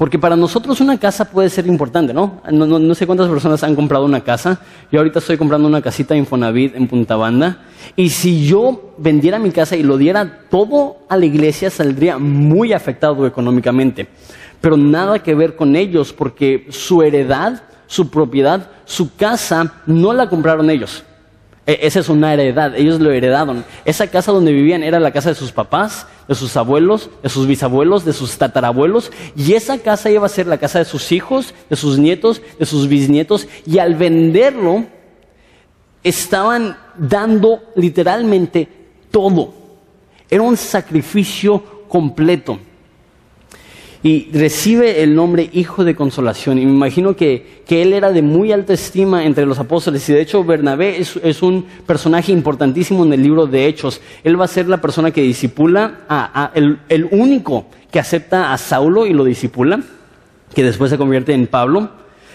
Porque 0.01 0.17
para 0.17 0.35
nosotros 0.35 0.81
una 0.81 0.97
casa 0.97 1.25
puede 1.25 1.47
ser 1.47 1.67
importante, 1.67 2.11
¿no? 2.11 2.41
¿no? 2.51 2.95
sé 2.95 3.05
cuántas 3.05 3.29
personas 3.29 3.63
han 3.63 3.75
comprado 3.75 4.03
una 4.03 4.21
casa. 4.21 4.59
Yo 4.91 4.97
ahorita 4.99 5.19
estoy 5.19 5.37
comprando 5.37 5.67
una 5.67 5.79
casita 5.79 6.15
Infonavit 6.15 6.75
en 6.75 6.87
Punta 6.87 7.15
Banda. 7.15 7.59
Y 7.95 8.09
si 8.09 8.47
yo 8.47 8.93
vendiera 8.97 9.37
mi 9.37 9.51
casa 9.51 9.75
y 9.75 9.83
lo 9.83 9.97
diera 9.97 10.47
todo 10.49 10.97
a 11.07 11.17
la 11.17 11.25
iglesia, 11.25 11.69
saldría 11.69 12.17
muy 12.17 12.73
afectado 12.73 13.27
económicamente. 13.27 14.07
Pero 14.59 14.75
nada 14.75 15.19
que 15.19 15.35
ver 15.35 15.55
con 15.55 15.75
ellos, 15.75 16.13
porque 16.13 16.65
su 16.71 17.03
heredad, 17.03 17.61
su 17.85 18.09
propiedad, 18.09 18.69
su 18.85 19.15
casa, 19.15 19.75
no 19.85 20.13
la 20.13 20.29
compraron 20.29 20.71
ellos. 20.71 21.03
E, 21.71 21.87
esa 21.87 22.01
es 22.01 22.09
una 22.09 22.33
heredad, 22.33 22.75
ellos 22.75 22.99
lo 22.99 23.11
heredaron. 23.11 23.63
Esa 23.85 24.07
casa 24.07 24.33
donde 24.33 24.51
vivían 24.51 24.83
era 24.83 24.99
la 24.99 25.11
casa 25.11 25.29
de 25.29 25.35
sus 25.35 25.53
papás, 25.53 26.05
de 26.27 26.35
sus 26.35 26.57
abuelos, 26.57 27.09
de 27.23 27.29
sus 27.29 27.47
bisabuelos, 27.47 28.03
de 28.03 28.11
sus 28.11 28.37
tatarabuelos, 28.37 29.11
y 29.37 29.53
esa 29.53 29.77
casa 29.77 30.09
iba 30.09 30.25
a 30.25 30.29
ser 30.29 30.47
la 30.47 30.57
casa 30.57 30.79
de 30.79 30.85
sus 30.85 31.13
hijos, 31.13 31.53
de 31.69 31.77
sus 31.77 31.97
nietos, 31.97 32.41
de 32.59 32.65
sus 32.65 32.89
bisnietos, 32.89 33.47
y 33.65 33.77
al 33.77 33.95
venderlo 33.95 34.85
estaban 36.03 36.77
dando 36.97 37.63
literalmente 37.75 38.67
todo. 39.09 39.53
Era 40.29 40.41
un 40.43 40.57
sacrificio 40.57 41.63
completo 41.87 42.59
y 44.03 44.29
recibe 44.31 45.03
el 45.03 45.13
nombre 45.13 45.49
Hijo 45.53 45.83
de 45.83 45.95
Consolación. 45.95 46.57
Y 46.57 46.65
me 46.65 46.71
imagino 46.71 47.15
que, 47.15 47.61
él 47.69 47.93
era 47.93 48.11
de 48.11 48.21
muy 48.21 48.51
alta 48.51 48.73
estima 48.73 49.25
entre 49.25 49.45
los 49.45 49.59
apóstoles. 49.59 50.07
Y 50.09 50.13
de 50.13 50.21
hecho 50.21 50.43
Bernabé 50.43 50.99
es, 50.99 51.41
un 51.41 51.65
personaje 51.85 52.31
importantísimo 52.31 53.05
en 53.05 53.13
el 53.13 53.23
libro 53.23 53.47
de 53.47 53.67
Hechos. 53.67 54.01
Él 54.23 54.39
va 54.39 54.45
a 54.45 54.49
ser 54.49 54.67
la 54.67 54.81
persona 54.81 55.11
que 55.11 55.21
disipula, 55.21 56.01
a, 56.09 56.51
el, 56.53 57.07
único 57.11 57.67
que 57.91 57.99
acepta 57.99 58.51
a 58.51 58.57
Saulo 58.57 59.05
y 59.05 59.13
lo 59.13 59.23
disipula, 59.23 59.81
que 60.53 60.63
después 60.63 60.89
se 60.89 60.97
convierte 60.97 61.33
en 61.33 61.47
Pablo. 61.47 61.91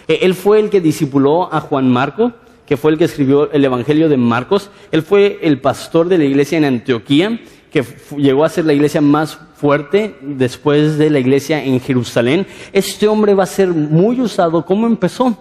E, 0.09 0.21
él 0.23 0.35
fue 0.35 0.61
el 0.61 0.71
que 0.71 0.81
disipuló 0.81 1.53
a 1.53 1.61
Juan 1.61 1.91
Marco, 1.91 2.33
que 2.65 2.77
fue 2.77 2.93
el 2.93 2.99
que 2.99 3.05
escribió 3.05 3.51
el 3.53 3.65
Evangelio 3.65 4.09
de 4.09 4.17
Marcos. 4.17 4.71
Él 4.93 5.03
fue 5.03 5.39
el 5.43 5.61
pastor 5.61 6.09
de 6.09 6.19
la 6.19 6.25
iglesia 6.25 6.57
en 6.57 6.65
Antioquía 6.65 7.41
que 7.71 7.85
llegó 8.17 8.45
a 8.45 8.49
ser 8.49 8.65
la 8.65 8.73
iglesia 8.73 9.01
más 9.01 9.39
fuerte 9.57 10.17
después 10.21 10.99
de 10.99 11.11
la 11.11 11.19
iglesia 11.19 11.63
en 11.63 11.81
Jerusalén, 11.81 12.47
este 12.73 13.09
hombre 13.09 13.35
va 13.35 13.45
a 13.45 13.47
ser 13.47 13.69
muy 13.69 14.21
usado. 14.21 14.65
¿Cómo 14.65 14.87
empezó? 14.87 15.37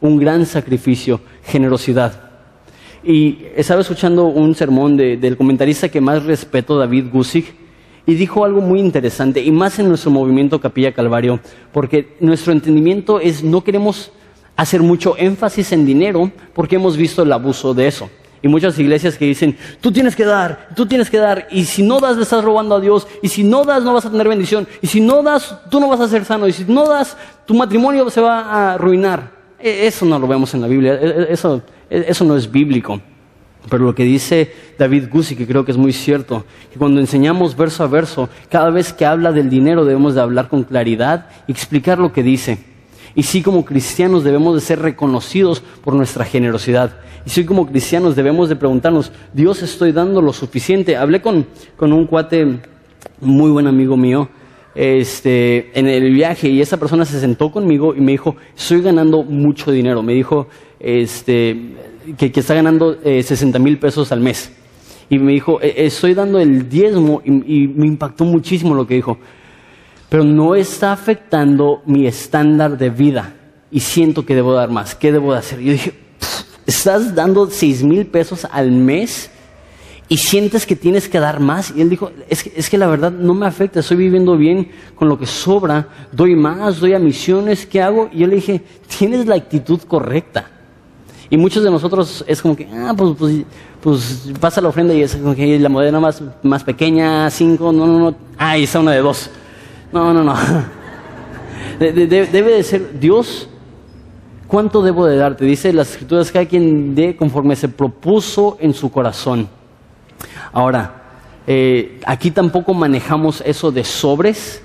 Un 0.00 0.18
gran 0.18 0.46
sacrificio, 0.46 1.20
generosidad. 1.44 2.30
Y 3.04 3.46
estaba 3.56 3.80
escuchando 3.80 4.26
un 4.26 4.54
sermón 4.54 4.96
del 4.96 5.36
comentarista 5.36 5.88
que 5.88 6.00
más 6.00 6.24
respeto, 6.24 6.78
David 6.78 7.06
Gusick, 7.12 7.54
y 8.06 8.14
dijo 8.14 8.44
algo 8.44 8.60
muy 8.60 8.80
interesante, 8.80 9.42
y 9.42 9.50
más 9.50 9.78
en 9.78 9.88
nuestro 9.88 10.10
movimiento 10.10 10.60
Capilla 10.60 10.92
Calvario, 10.92 11.40
porque 11.72 12.16
nuestro 12.20 12.52
entendimiento 12.52 13.20
es 13.20 13.44
no 13.44 13.62
queremos 13.62 14.12
hacer 14.56 14.82
mucho 14.82 15.16
énfasis 15.16 15.72
en 15.72 15.86
dinero 15.86 16.30
porque 16.52 16.76
hemos 16.76 16.96
visto 16.96 17.22
el 17.22 17.32
abuso 17.32 17.74
de 17.74 17.86
eso. 17.86 18.10
Y 18.42 18.48
muchas 18.48 18.76
iglesias 18.78 19.16
que 19.16 19.24
dicen, 19.24 19.56
tú 19.80 19.92
tienes 19.92 20.16
que 20.16 20.24
dar, 20.24 20.68
tú 20.74 20.84
tienes 20.84 21.08
que 21.08 21.18
dar, 21.18 21.46
y 21.50 21.64
si 21.64 21.82
no 21.84 22.00
das 22.00 22.16
le 22.16 22.24
estás 22.24 22.42
robando 22.42 22.74
a 22.74 22.80
Dios, 22.80 23.06
y 23.22 23.28
si 23.28 23.44
no 23.44 23.64
das 23.64 23.84
no 23.84 23.94
vas 23.94 24.04
a 24.04 24.10
tener 24.10 24.28
bendición, 24.28 24.66
y 24.80 24.88
si 24.88 25.00
no 25.00 25.22
das 25.22 25.56
tú 25.70 25.78
no 25.78 25.88
vas 25.88 26.00
a 26.00 26.08
ser 26.08 26.24
sano, 26.24 26.48
y 26.48 26.52
si 26.52 26.64
no 26.64 26.88
das 26.88 27.16
tu 27.46 27.54
matrimonio 27.54 28.10
se 28.10 28.20
va 28.20 28.40
a 28.40 28.74
arruinar. 28.74 29.30
E, 29.60 29.86
eso 29.86 30.04
no 30.04 30.18
lo 30.18 30.26
vemos 30.26 30.52
en 30.54 30.60
la 30.60 30.66
Biblia, 30.66 30.94
e, 30.94 31.06
e, 31.06 31.32
eso, 31.32 31.62
eso 31.88 32.24
no 32.24 32.36
es 32.36 32.50
bíblico. 32.50 33.00
Pero 33.70 33.84
lo 33.84 33.94
que 33.94 34.02
dice 34.02 34.52
David 34.76 35.04
Gussi, 35.08 35.36
que 35.36 35.46
creo 35.46 35.64
que 35.64 35.70
es 35.70 35.78
muy 35.78 35.92
cierto, 35.92 36.44
que 36.72 36.78
cuando 36.80 37.00
enseñamos 37.00 37.56
verso 37.56 37.84
a 37.84 37.86
verso, 37.86 38.28
cada 38.50 38.70
vez 38.70 38.92
que 38.92 39.06
habla 39.06 39.30
del 39.30 39.48
dinero 39.48 39.84
debemos 39.84 40.16
de 40.16 40.20
hablar 40.20 40.48
con 40.48 40.64
claridad 40.64 41.26
y 41.46 41.52
explicar 41.52 41.98
lo 41.98 42.12
que 42.12 42.24
dice. 42.24 42.71
Y 43.14 43.24
sí 43.24 43.42
como 43.42 43.64
cristianos 43.64 44.24
debemos 44.24 44.54
de 44.54 44.60
ser 44.60 44.80
reconocidos 44.80 45.62
por 45.84 45.94
nuestra 45.94 46.24
generosidad. 46.24 46.96
Y 47.26 47.30
sí 47.30 47.44
como 47.44 47.66
cristianos 47.66 48.16
debemos 48.16 48.48
de 48.48 48.56
preguntarnos, 48.56 49.12
¿Dios 49.32 49.62
estoy 49.62 49.92
dando 49.92 50.22
lo 50.22 50.32
suficiente? 50.32 50.96
Hablé 50.96 51.20
con, 51.20 51.46
con 51.76 51.92
un 51.92 52.06
cuate, 52.06 52.60
muy 53.20 53.50
buen 53.50 53.66
amigo 53.66 53.96
mío, 53.96 54.28
este, 54.74 55.78
en 55.78 55.86
el 55.86 56.12
viaje 56.12 56.48
y 56.48 56.60
esa 56.62 56.78
persona 56.78 57.04
se 57.04 57.20
sentó 57.20 57.52
conmigo 57.52 57.94
y 57.94 58.00
me 58.00 58.12
dijo, 58.12 58.36
estoy 58.56 58.80
ganando 58.80 59.22
mucho 59.22 59.70
dinero. 59.70 60.02
Me 60.02 60.14
dijo 60.14 60.48
este, 60.80 61.56
que, 62.16 62.32
está 62.34 62.54
ganando 62.54 62.98
eh, 63.04 63.22
60 63.22 63.58
mil 63.58 63.78
pesos 63.78 64.10
al 64.12 64.20
mes. 64.20 64.52
Y 65.10 65.18
me 65.18 65.32
dijo, 65.32 65.60
e, 65.60 65.84
estoy 65.84 66.14
dando 66.14 66.40
el 66.40 66.68
diezmo 66.68 67.20
y, 67.24 67.64
y 67.64 67.68
me 67.68 67.86
impactó 67.86 68.24
muchísimo 68.24 68.74
lo 68.74 68.86
que 68.86 68.94
dijo. 68.94 69.18
Pero 70.12 70.24
no 70.24 70.54
está 70.54 70.92
afectando 70.92 71.80
mi 71.86 72.06
estándar 72.06 72.76
de 72.76 72.90
vida 72.90 73.32
y 73.70 73.80
siento 73.80 74.26
que 74.26 74.34
debo 74.34 74.52
dar 74.52 74.68
más. 74.68 74.94
¿Qué 74.94 75.10
debo 75.10 75.32
de 75.32 75.38
hacer? 75.38 75.58
Yo 75.60 75.72
dije, 75.72 75.94
estás 76.66 77.14
dando 77.14 77.48
seis 77.48 77.82
mil 77.82 78.04
pesos 78.04 78.46
al 78.52 78.72
mes 78.72 79.30
y 80.08 80.18
sientes 80.18 80.66
que 80.66 80.76
tienes 80.76 81.08
que 81.08 81.18
dar 81.18 81.40
más. 81.40 81.72
Y 81.74 81.80
él 81.80 81.88
dijo, 81.88 82.10
es 82.28 82.42
que, 82.42 82.52
es 82.54 82.68
que 82.68 82.76
la 82.76 82.88
verdad 82.88 83.10
no 83.10 83.32
me 83.32 83.46
afecta, 83.46 83.80
estoy 83.80 83.96
viviendo 83.96 84.36
bien 84.36 84.70
con 84.96 85.08
lo 85.08 85.18
que 85.18 85.24
sobra, 85.24 85.88
doy 86.12 86.36
más, 86.36 86.78
doy 86.78 86.92
a 86.92 86.98
misiones, 86.98 87.64
¿qué 87.64 87.80
hago? 87.80 88.10
Y 88.12 88.18
yo 88.18 88.26
le 88.26 88.34
dije, 88.34 88.60
tienes 88.98 89.24
la 89.24 89.36
actitud 89.36 89.80
correcta. 89.80 90.44
Y 91.30 91.38
muchos 91.38 91.64
de 91.64 91.70
nosotros 91.70 92.22
es 92.28 92.42
como 92.42 92.54
que, 92.54 92.68
ah, 92.70 92.92
pues, 92.94 93.16
pues, 93.18 93.44
pues 93.80 94.30
pasa 94.38 94.60
la 94.60 94.68
ofrenda 94.68 94.92
y 94.92 95.00
es 95.00 95.16
como 95.16 95.34
que 95.34 95.58
la 95.58 95.70
moneda 95.70 95.98
más, 95.98 96.22
más 96.42 96.62
pequeña, 96.62 97.30
cinco, 97.30 97.72
no, 97.72 97.86
no, 97.86 97.98
no, 97.98 98.14
ah, 98.36 98.58
está 98.58 98.78
una 98.78 98.92
de 98.92 99.00
dos. 99.00 99.30
No, 99.92 100.12
no, 100.14 100.24
no. 100.24 100.34
debe 101.78 102.26
de 102.28 102.62
ser, 102.62 102.98
Dios 102.98 103.48
¿Cuánto 104.52 104.82
debo 104.82 105.06
de 105.06 105.16
darte? 105.16 105.46
Dice 105.46 105.72
las 105.72 105.92
escrituras 105.92 106.30
que 106.30 106.38
hay 106.40 106.46
quien 106.46 106.94
dé 106.94 107.16
conforme 107.16 107.56
se 107.56 107.70
propuso 107.70 108.58
en 108.60 108.74
su 108.74 108.92
corazón. 108.92 109.48
Ahora, 110.52 111.04
eh, 111.46 111.98
aquí 112.04 112.30
tampoco 112.30 112.74
manejamos 112.74 113.42
eso 113.46 113.72
de 113.72 113.82
sobres, 113.82 114.62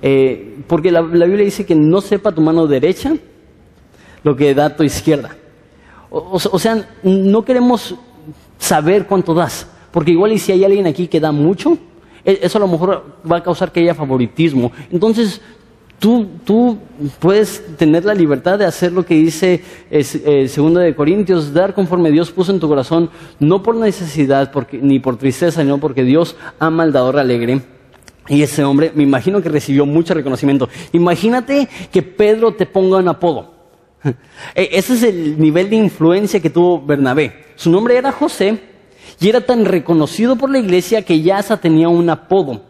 eh, 0.00 0.56
porque 0.66 0.90
la, 0.90 1.02
Biblia 1.02 1.44
dice 1.44 1.66
que 1.66 1.74
no 1.74 2.00
sepa 2.00 2.32
tu 2.32 2.40
mano 2.40 2.66
derecha 2.66 3.14
lo 4.22 4.34
que 4.34 4.54
da 4.54 4.74
tu 4.74 4.82
izquierda. 4.84 5.36
O, 6.08 6.40
o, 6.50 6.58
sea, 6.58 6.88
no 7.02 7.44
queremos 7.44 7.94
saber 8.56 9.06
cuánto 9.06 9.34
das, 9.34 9.66
porque 9.90 10.12
igual 10.12 10.32
y 10.32 10.38
si 10.38 10.50
hay 10.50 10.64
alguien 10.64 10.86
aquí 10.86 11.08
que 11.08 11.20
da 11.20 11.30
mucho, 11.30 11.76
eso 12.24 12.58
a 12.58 12.60
lo 12.60 12.68
mejor 12.68 13.04
va 13.30 13.38
a 13.38 13.42
causar 13.42 13.70
que 13.70 13.80
haya 13.80 13.94
favoritismo. 13.94 14.72
Entonces, 14.90 15.40
Tú, 15.98 16.78
puedes 17.18 17.64
tener 17.78 18.04
la 18.04 18.12
libertad 18.12 18.58
de 18.58 18.66
hacer 18.66 18.92
lo 18.92 19.06
que 19.06 19.14
dice 19.14 19.62
eh, 19.90 20.48
segundo 20.48 20.80
de 20.80 20.94
Corintios, 20.94 21.54
dar 21.54 21.72
conforme 21.72 22.10
Dios 22.10 22.30
puso 22.30 22.52
en 22.52 22.60
tu 22.60 22.68
corazón, 22.68 23.08
no 23.40 23.62
por 23.62 23.74
necesidad 23.76 24.52
ni 24.82 24.98
por 24.98 25.16
tristeza, 25.16 25.62
sino 25.62 25.78
porque 25.78 26.04
Dios 26.04 26.36
ama 26.58 26.82
al 26.82 26.92
dador 26.92 27.18
alegre. 27.18 27.62
Y 28.28 28.42
ese 28.42 28.64
hombre, 28.64 28.92
me 28.94 29.02
imagino 29.02 29.40
que 29.40 29.48
recibió 29.48 29.86
mucho 29.86 30.12
reconocimiento. 30.12 30.68
Imagínate 30.92 31.68
que 31.90 32.02
Pedro 32.02 32.52
te 32.52 32.66
ponga 32.66 32.98
un 32.98 33.08
apodo. 33.08 33.54
E, 34.54 34.68
ese 34.72 34.94
es 34.94 35.02
el 35.04 35.40
nivel 35.40 35.70
de 35.70 35.76
influencia 35.76 36.38
que 36.38 36.50
tuvo 36.50 36.84
Bernabé. 36.84 37.46
Su 37.56 37.70
nombre 37.70 37.96
era 37.96 38.12
José 38.12 38.60
y 39.20 39.28
era 39.28 39.40
tan 39.40 39.64
reconocido 39.64 40.36
por 40.36 40.50
la 40.50 40.58
iglesia 40.58 41.02
que 41.02 41.20
ya 41.22 41.38
hasta 41.38 41.56
tenía 41.56 41.88
un 41.88 42.08
apodo 42.10 42.62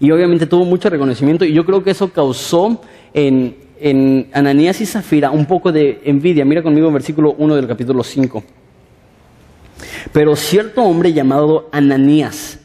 y 0.00 0.10
obviamente 0.10 0.46
tuvo 0.46 0.64
mucho 0.64 0.88
reconocimiento 0.88 1.44
y 1.44 1.52
yo 1.52 1.64
creo 1.64 1.84
que 1.84 1.90
eso 1.90 2.10
causó 2.10 2.80
en, 3.12 3.56
en 3.78 4.28
Ananías 4.32 4.80
y 4.80 4.86
Zafira 4.86 5.30
un 5.30 5.44
poco 5.44 5.70
de 5.70 6.00
envidia. 6.04 6.44
Mira 6.44 6.62
conmigo 6.62 6.88
el 6.88 6.94
versículo 6.94 7.34
1 7.36 7.56
del 7.56 7.68
capítulo 7.68 8.02
5. 8.02 8.42
Pero 10.12 10.34
cierto 10.36 10.82
hombre 10.82 11.12
llamado 11.12 11.68
Ananías, 11.70 12.58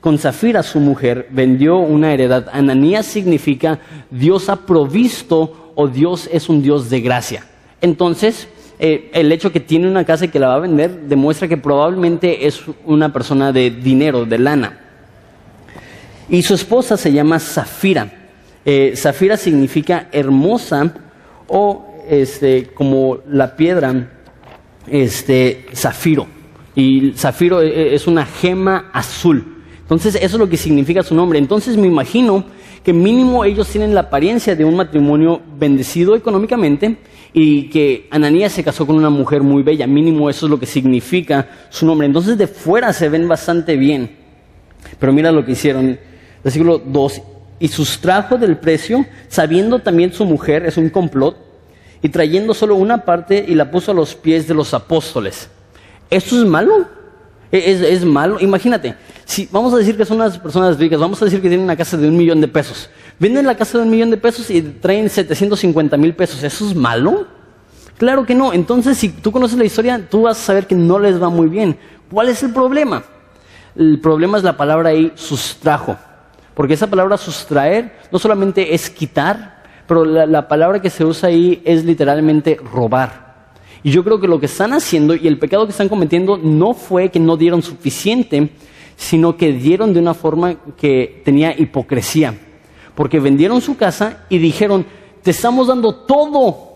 con 0.00 0.18
Zafira 0.18 0.62
su 0.62 0.78
mujer, 0.78 1.28
vendió 1.30 1.78
una 1.78 2.12
heredad. 2.12 2.48
Ananías 2.52 3.06
significa 3.06 3.80
Dios 4.10 4.50
ha 4.50 4.56
provisto 4.56 5.72
o 5.74 5.88
Dios 5.88 6.28
es 6.30 6.50
un 6.50 6.62
Dios 6.62 6.90
de 6.90 7.00
gracia. 7.00 7.46
Entonces, 7.80 8.48
eh, 8.78 9.10
el 9.12 9.30
hecho 9.30 9.52
que 9.52 9.60
tiene 9.60 9.88
una 9.88 10.04
casa 10.04 10.24
y 10.24 10.28
que 10.28 10.38
la 10.38 10.48
va 10.48 10.56
a 10.56 10.60
vender 10.60 11.02
demuestra 11.02 11.46
que 11.46 11.56
probablemente 11.56 12.46
es 12.46 12.62
una 12.84 13.12
persona 13.12 13.52
de 13.52 13.70
dinero, 13.70 14.24
de 14.24 14.38
lana. 14.38 14.80
Y 16.28 16.42
su 16.42 16.54
esposa 16.54 16.96
se 16.96 17.12
llama 17.12 17.38
Zafira. 17.38 18.10
Eh, 18.64 18.94
Zafira 18.96 19.36
significa 19.36 20.08
hermosa 20.10 20.94
o 21.46 21.86
este, 22.08 22.68
como 22.74 23.18
la 23.28 23.54
piedra 23.56 24.10
este, 24.86 25.66
zafiro. 25.74 26.26
Y 26.74 27.12
zafiro 27.12 27.62
e, 27.62 27.68
e, 27.68 27.94
es 27.94 28.06
una 28.06 28.26
gema 28.26 28.90
azul. 28.92 29.62
Entonces, 29.82 30.14
eso 30.16 30.24
es 30.24 30.34
lo 30.34 30.48
que 30.48 30.56
significa 30.56 31.02
su 31.02 31.14
nombre. 31.14 31.38
Entonces, 31.38 31.76
me 31.76 31.86
imagino 31.86 32.44
que 32.82 32.92
mínimo 32.92 33.44
ellos 33.44 33.68
tienen 33.68 33.94
la 33.94 34.00
apariencia 34.00 34.56
de 34.56 34.64
un 34.64 34.76
matrimonio 34.76 35.40
bendecido 35.58 36.16
económicamente 36.16 36.96
y 37.36 37.68
que 37.68 38.06
Ananías 38.12 38.52
se 38.52 38.62
casó 38.62 38.86
con 38.86 38.94
una 38.94 39.10
mujer 39.10 39.42
muy 39.42 39.64
bella. 39.64 39.88
Mínimo 39.88 40.30
eso 40.30 40.46
es 40.46 40.50
lo 40.50 40.60
que 40.60 40.66
significa 40.66 41.48
su 41.68 41.84
nombre. 41.84 42.06
Entonces, 42.06 42.38
de 42.38 42.46
fuera 42.46 42.92
se 42.92 43.08
ven 43.08 43.26
bastante 43.26 43.76
bien. 43.76 44.16
Pero 45.00 45.12
mira 45.12 45.32
lo 45.32 45.44
que 45.44 45.52
hicieron. 45.52 45.98
Versículo 46.44 46.78
2. 46.78 47.22
Y 47.58 47.68
sustrajo 47.68 48.38
del 48.38 48.56
precio, 48.58 49.04
sabiendo 49.28 49.80
también 49.80 50.12
su 50.12 50.24
mujer, 50.24 50.64
es 50.64 50.76
un 50.76 50.90
complot, 50.90 51.36
y 52.02 52.08
trayendo 52.08 52.54
solo 52.54 52.76
una 52.76 53.04
parte 53.04 53.44
y 53.46 53.54
la 53.54 53.68
puso 53.68 53.90
a 53.90 53.94
los 53.94 54.14
pies 54.14 54.46
de 54.46 54.54
los 54.54 54.72
apóstoles. 54.72 55.48
¿Esto 56.10 56.40
es 56.40 56.48
malo? 56.48 56.86
¿Es, 57.50 57.80
es 57.80 58.04
malo? 58.04 58.38
Imagínate, 58.40 58.94
si 59.24 59.48
vamos 59.50 59.72
a 59.74 59.78
decir 59.78 59.96
que 59.96 60.04
son 60.04 60.18
unas 60.18 60.38
personas 60.38 60.78
ricas, 60.78 61.00
vamos 61.00 61.20
a 61.20 61.24
decir 61.24 61.40
que 61.40 61.48
tienen 61.48 61.64
una 61.64 61.76
casa 61.76 61.96
de 61.96 62.06
un 62.06 62.16
millón 62.16 62.40
de 62.40 62.48
pesos. 62.48 62.90
Venden 63.18 63.46
la 63.46 63.56
casa 63.56 63.78
de 63.78 63.84
un 63.84 63.90
millón 63.90 64.10
de 64.10 64.16
pesos 64.16 64.50
y 64.50 64.60
traen 64.60 65.08
750 65.08 65.96
mil 65.96 66.14
pesos. 66.14 66.42
¿Eso 66.42 66.68
es 66.68 66.74
malo? 66.74 67.26
Claro 67.96 68.26
que 68.26 68.34
no. 68.34 68.52
Entonces, 68.52 68.98
si 68.98 69.08
tú 69.08 69.30
conoces 69.30 69.56
la 69.56 69.64
historia, 69.64 70.04
tú 70.10 70.22
vas 70.22 70.38
a 70.38 70.42
saber 70.42 70.66
que 70.66 70.74
no 70.74 70.98
les 70.98 71.22
va 71.22 71.28
muy 71.28 71.48
bien. 71.48 71.76
¿Cuál 72.10 72.28
es 72.28 72.42
el 72.42 72.52
problema? 72.52 73.04
El 73.76 74.00
problema 74.00 74.38
es 74.38 74.44
la 74.44 74.56
palabra 74.56 74.90
ahí, 74.90 75.12
sustrajo. 75.14 75.96
Porque 76.54 76.74
esa 76.74 76.88
palabra 76.88 77.16
sustraer 77.16 77.92
no 78.10 78.18
solamente 78.18 78.74
es 78.74 78.90
quitar, 78.90 79.62
pero 79.86 80.04
la, 80.04 80.26
la 80.26 80.48
palabra 80.48 80.80
que 80.80 80.90
se 80.90 81.04
usa 81.04 81.28
ahí 81.28 81.62
es 81.64 81.84
literalmente 81.84 82.58
robar. 82.72 83.24
Y 83.82 83.90
yo 83.90 84.02
creo 84.02 84.20
que 84.20 84.26
lo 84.26 84.40
que 84.40 84.46
están 84.46 84.72
haciendo 84.72 85.14
y 85.14 85.28
el 85.28 85.38
pecado 85.38 85.66
que 85.66 85.72
están 85.72 85.88
cometiendo 85.88 86.36
no 86.36 86.74
fue 86.74 87.10
que 87.10 87.20
no 87.20 87.36
dieron 87.36 87.62
suficiente, 87.62 88.50
sino 88.96 89.36
que 89.36 89.52
dieron 89.52 89.92
de 89.92 90.00
una 90.00 90.14
forma 90.14 90.54
que 90.76 91.22
tenía 91.24 91.54
hipocresía. 91.56 92.34
Porque 92.94 93.20
vendieron 93.20 93.60
su 93.60 93.76
casa 93.76 94.24
y 94.28 94.38
dijeron, 94.38 94.86
te 95.22 95.30
estamos 95.30 95.68
dando 95.68 95.94
todo, 95.94 96.74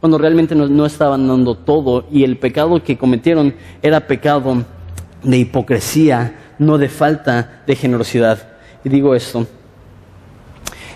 cuando 0.00 0.18
realmente 0.18 0.54
no, 0.54 0.86
estaban 0.86 1.26
dando 1.26 1.56
todo. 1.56 2.06
Y 2.10 2.24
el 2.24 2.36
pecado 2.36 2.82
que 2.82 2.98
cometieron 2.98 3.54
era 3.82 4.06
pecado 4.06 4.64
de 5.22 5.38
hipocresía, 5.38 6.54
no 6.58 6.78
de 6.78 6.88
falta 6.88 7.62
de 7.66 7.76
generosidad. 7.76 8.56
Y 8.84 8.88
digo 8.90 9.14
esto, 9.14 9.46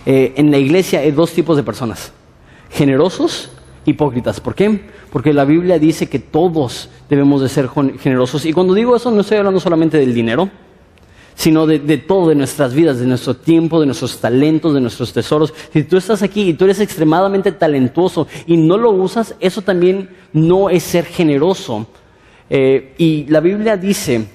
eh, 0.04 0.34
en 0.36 0.50
la 0.50 0.58
iglesia 0.58 1.00
hay 1.00 1.10
dos 1.10 1.32
tipos 1.32 1.56
de 1.56 1.62
personas, 1.62 2.12
generosos, 2.70 3.50
hipócritas. 3.86 4.40
¿Por 4.40 4.54
qué? 4.54 4.80
porque 5.10 5.32
la 5.32 5.44
Biblia 5.44 5.78
dice 5.78 6.08
que 6.08 6.18
todos 6.18 6.90
debemos 7.08 7.40
de 7.40 7.48
ser 7.48 7.68
generosos. 7.98 8.44
Y 8.44 8.52
cuando 8.52 8.74
digo 8.74 8.94
eso 8.96 9.10
no 9.10 9.20
estoy 9.20 9.38
hablando 9.38 9.60
solamente 9.60 9.98
del 9.98 10.14
dinero, 10.14 10.50
sino 11.38 11.68
de, 11.68 11.98
todo, 11.98 12.30
de 12.30 12.34
nuestras 12.34 12.74
vidas, 12.74 12.98
de 12.98 13.06
nuestro 13.06 13.34
tiempo, 13.34 13.78
de 13.78 13.86
nuestros 13.86 14.18
talentos, 14.18 14.74
de 14.74 14.80
nuestros 14.80 15.12
tesoros. 15.12 15.54
Si 15.72 15.84
tú 15.84 15.96
estás 15.96 16.20
aquí 16.20 16.48
y 16.48 16.54
tú 16.54 16.64
eres 16.64 16.80
extremadamente 16.80 17.52
talentuoso 17.52 18.26
y 18.44 18.56
no 18.56 18.76
lo 18.76 18.90
usas, 18.90 19.36
eso 19.38 19.62
también 19.62 20.08
no 20.32 20.68
es 20.68 20.82
ser 20.82 21.04
generoso. 21.04 21.86
Eh, 22.50 22.92
y 22.98 23.24
la 23.28 23.38
Biblia 23.38 23.76
dice 23.76 24.26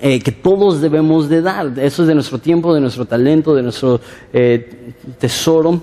eh, 0.00 0.20
que 0.20 0.30
todos 0.30 0.80
debemos 0.80 1.28
de 1.28 1.42
dar, 1.42 1.76
eso 1.80 2.02
es 2.02 2.08
de 2.08 2.14
nuestro 2.14 2.38
tiempo, 2.38 2.72
de 2.72 2.80
nuestro 2.80 3.06
talento, 3.06 3.52
de 3.56 3.64
nuestro 3.64 4.00
eh, 4.32 4.92
tesoro. 5.18 5.82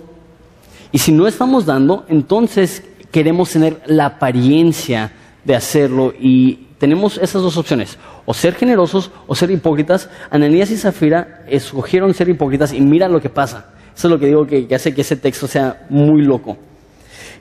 Y 0.93 0.99
si 0.99 1.11
no 1.11 1.27
estamos 1.27 1.65
dando, 1.65 2.05
entonces 2.07 2.83
queremos 3.11 3.51
tener 3.51 3.81
la 3.87 4.05
apariencia 4.05 5.11
de 5.43 5.55
hacerlo 5.55 6.13
y 6.17 6.66
tenemos 6.77 7.17
esas 7.17 7.41
dos 7.41 7.57
opciones, 7.57 7.97
o 8.25 8.33
ser 8.33 8.53
generosos 8.53 9.11
o 9.25 9.35
ser 9.35 9.49
hipócritas. 9.49 10.09
Ananías 10.29 10.69
y 10.69 10.77
Zafira 10.77 11.43
escogieron 11.47 12.13
ser 12.13 12.29
hipócritas 12.29 12.73
y 12.73 12.81
mira 12.81 13.07
lo 13.07 13.19
que 13.19 13.29
pasa. 13.29 13.65
Eso 13.95 14.07
es 14.07 14.11
lo 14.11 14.19
que 14.19 14.27
digo 14.27 14.45
que, 14.45 14.67
hace 14.75 14.93
que 14.93 15.01
ese 15.01 15.15
texto 15.15 15.47
sea 15.47 15.87
muy 15.89 16.21
loco. 16.21 16.57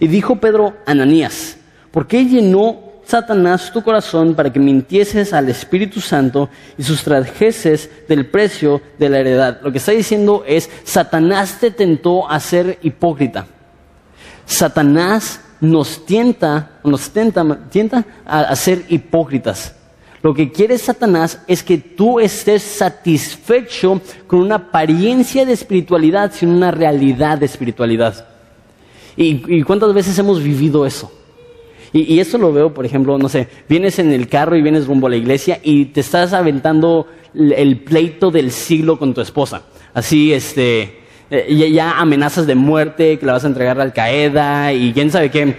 Y 0.01 0.09
dijo 0.09 0.37
Pedro, 0.37 0.75
Ananías, 0.87 1.59
¿por 1.91 2.07
qué 2.07 2.25
llenó 2.25 2.81
Satanás 3.05 3.71
tu 3.73 3.83
corazón 3.83 4.35
para 4.35 4.51
que 4.51 4.59
mintieses 4.59 5.35
al 5.35 5.51
Espíritu 5.51 6.01
Santo 6.01 6.49
y 6.79 6.83
sustrajeses 6.83 7.91
del 8.09 8.27
precio 8.27 8.81
de 8.99 9.11
la 9.11 9.19
heredad? 9.19 9.61
Lo 9.63 9.71
que 9.71 9.79
está 9.79 9.93
diciendo 9.93 10.45
es, 10.47 10.71
Satanás 10.85 11.59
te 11.61 11.71
tentó 11.71 12.29
a 12.29 12.41
ser 12.41 12.79
hipócrita. 12.83 13.47
Satanás 14.47 15.41
nos 15.61 16.05
tienta, 16.05 16.79
nos 16.85 17.11
tienta, 17.11 18.05
a, 18.25 18.57
ser 18.57 18.85
hipócritas. 18.89 19.75
Lo 20.23 20.35
que 20.35 20.51
quiere 20.51 20.77
Satanás 20.79 21.41
es 21.47 21.63
que 21.63 21.79
tú 21.79 22.19
estés 22.19 22.63
satisfecho 22.63 24.01
con 24.27 24.41
una 24.41 24.57
apariencia 24.57 25.45
de 25.45 25.53
espiritualidad 25.53 26.33
sin 26.33 26.49
una 26.49 26.71
realidad 26.71 27.39
de 27.39 27.47
espiritualidad. 27.47 28.27
¿Y, 29.17 29.63
cuántas 29.63 29.95
veces 29.95 30.19
hemos 30.19 30.43
vivido 30.43 30.85
eso? 30.85 31.13
Y, 31.93 32.15
y, 32.15 32.21
eso 32.21 32.37
lo 32.37 32.53
veo, 32.53 32.75
por 32.75 32.85
ejemplo, 32.85 33.17
no 33.17 33.29
sé, 33.29 33.49
vienes 33.69 33.99
en 33.99 34.13
el 34.13 34.29
carro 34.29 34.57
y 34.57 34.63
vienes 34.63 34.87
rumbo 34.87 35.07
a 35.07 35.11
la 35.11 35.17
iglesia 35.17 35.61
y 35.63 35.87
te 35.87 36.01
estás 36.01 36.33
aventando 36.33 37.07
el 37.35 37.79
pleito 37.81 38.31
del 38.31 38.51
siglo 38.51 38.99
con 38.99 39.15
tu 39.15 39.21
esposa. 39.21 39.63
Así, 39.95 40.33
este, 40.33 41.06
eh, 41.31 41.73
ya 41.73 41.99
amenazas 41.99 42.47
de 42.47 42.55
muerte, 42.55 43.19
que 43.19 43.27
la 43.27 43.33
vas 43.33 43.45
a 43.45 43.49
entregar 43.49 43.81
a 43.81 43.83
Al 43.83 43.93
Qaeda 43.93 44.73
y 44.73 44.93
quién 44.93 45.11
sabe 45.11 45.31
qué. 45.31 45.57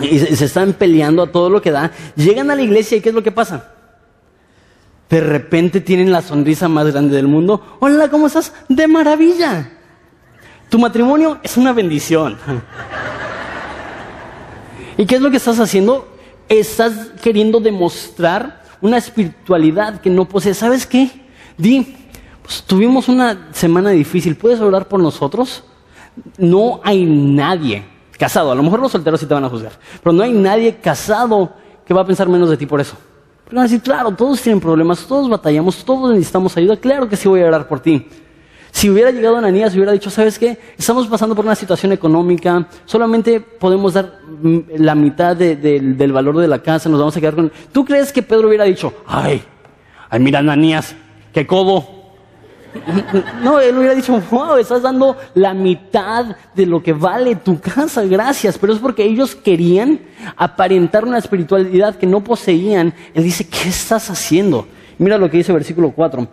Y 0.00 0.18
se, 0.18 0.44
están 0.44 0.74
peleando 0.74 1.22
a 1.22 1.32
todo 1.32 1.50
lo 1.50 1.60
que 1.60 1.70
da. 1.70 1.90
Llegan 2.14 2.50
a 2.50 2.54
la 2.54 2.62
iglesia 2.62 2.96
y 2.96 3.00
¿qué 3.00 3.08
es 3.08 3.14
lo 3.14 3.22
que 3.22 3.32
pasa? 3.32 3.72
De 5.10 5.20
repente 5.20 5.80
tienen 5.80 6.12
la 6.12 6.22
sonrisa 6.22 6.68
más 6.68 6.92
grande 6.92 7.16
del 7.16 7.26
mundo. 7.26 7.78
Hola, 7.80 8.08
¿cómo 8.08 8.28
estás? 8.28 8.52
De 8.68 8.86
maravilla. 8.86 9.70
Tu 10.68 10.78
matrimonio 10.78 11.38
es 11.42 11.56
una 11.56 11.72
bendición. 11.72 12.38
¿Y 14.96 15.06
qué 15.06 15.16
es 15.16 15.20
lo 15.20 15.30
que 15.30 15.38
estás 15.38 15.58
haciendo? 15.58 16.06
Estás 16.48 16.92
queriendo 17.22 17.58
demostrar 17.58 18.62
una 18.80 18.98
espiritualidad 18.98 20.00
que 20.00 20.10
no 20.10 20.28
posees. 20.28 20.58
¿Sabes 20.58 20.86
qué? 20.86 21.10
Di, 21.56 21.96
tuvimos 22.66 23.08
una 23.08 23.48
semana 23.52 23.90
difícil, 23.90 24.36
¿puedes 24.36 24.60
orar 24.60 24.88
por 24.88 25.00
nosotros? 25.00 25.64
No 26.36 26.80
hay 26.82 27.04
nadie 27.04 27.84
casado, 28.18 28.50
a 28.50 28.54
lo 28.54 28.62
mejor 28.62 28.80
los 28.80 28.92
solteros 28.92 29.20
sí 29.20 29.26
te 29.26 29.34
van 29.34 29.44
a 29.44 29.48
juzgar, 29.48 29.72
pero 30.02 30.12
no 30.12 30.22
hay 30.22 30.32
nadie 30.32 30.76
casado 30.76 31.52
que 31.86 31.94
va 31.94 32.02
a 32.02 32.06
pensar 32.06 32.28
menos 32.28 32.50
de 32.50 32.56
ti 32.56 32.66
por 32.66 32.80
eso. 32.80 32.96
Porque 33.44 33.56
van 33.56 33.64
a 33.64 33.68
decir, 33.68 33.80
claro, 33.80 34.10
todos 34.10 34.42
tienen 34.42 34.60
problemas, 34.60 35.06
todos 35.06 35.28
batallamos, 35.28 35.84
todos 35.84 36.10
necesitamos 36.10 36.56
ayuda, 36.56 36.76
claro 36.76 37.08
que 37.08 37.16
sí 37.16 37.28
voy 37.28 37.42
a 37.42 37.46
orar 37.46 37.66
por 37.66 37.80
ti. 37.80 38.06
Si 38.70 38.90
hubiera 38.90 39.10
llegado 39.10 39.36
Ananías 39.36 39.72
y 39.72 39.78
hubiera 39.78 39.92
dicho, 39.92 40.10
¿sabes 40.10 40.38
qué? 40.38 40.58
Estamos 40.76 41.06
pasando 41.06 41.34
por 41.34 41.44
una 41.44 41.54
situación 41.54 41.92
económica, 41.92 42.68
solamente 42.84 43.40
podemos 43.40 43.94
dar 43.94 44.20
mm, 44.42 44.58
la 44.76 44.94
mitad 44.94 45.34
del 45.34 46.12
valor 46.12 46.36
de 46.36 46.48
la 46.48 46.62
casa, 46.62 46.88
nos 46.88 47.00
vamos 47.00 47.16
a 47.16 47.20
quedar 47.20 47.34
con... 47.34 47.50
¿Tú 47.72 47.84
crees 47.84 48.12
que 48.12 48.22
Pedro 48.22 48.48
hubiera 48.48 48.64
dicho, 48.64 48.92
ay, 49.06 49.42
ay, 50.10 50.20
mira 50.20 50.40
Ananías, 50.40 50.94
qué 51.32 51.46
codo, 51.46 51.97
no, 53.42 53.60
él 53.60 53.76
hubiera 53.76 53.94
dicho, 53.94 54.20
wow, 54.30 54.56
estás 54.56 54.82
dando 54.82 55.16
la 55.34 55.54
mitad 55.54 56.36
de 56.54 56.66
lo 56.66 56.82
que 56.82 56.92
vale 56.92 57.36
tu 57.36 57.58
casa, 57.60 58.04
gracias. 58.04 58.58
Pero 58.58 58.72
es 58.72 58.78
porque 58.78 59.04
ellos 59.04 59.34
querían 59.34 60.00
aparentar 60.36 61.04
una 61.04 61.18
espiritualidad 61.18 61.96
que 61.96 62.06
no 62.06 62.22
poseían. 62.22 62.92
Él 63.14 63.24
dice, 63.24 63.46
¿qué 63.46 63.68
estás 63.68 64.10
haciendo? 64.10 64.66
Mira 64.98 65.18
lo 65.18 65.30
que 65.30 65.38
dice 65.38 65.52
versículo 65.52 65.92
4. 65.92 66.28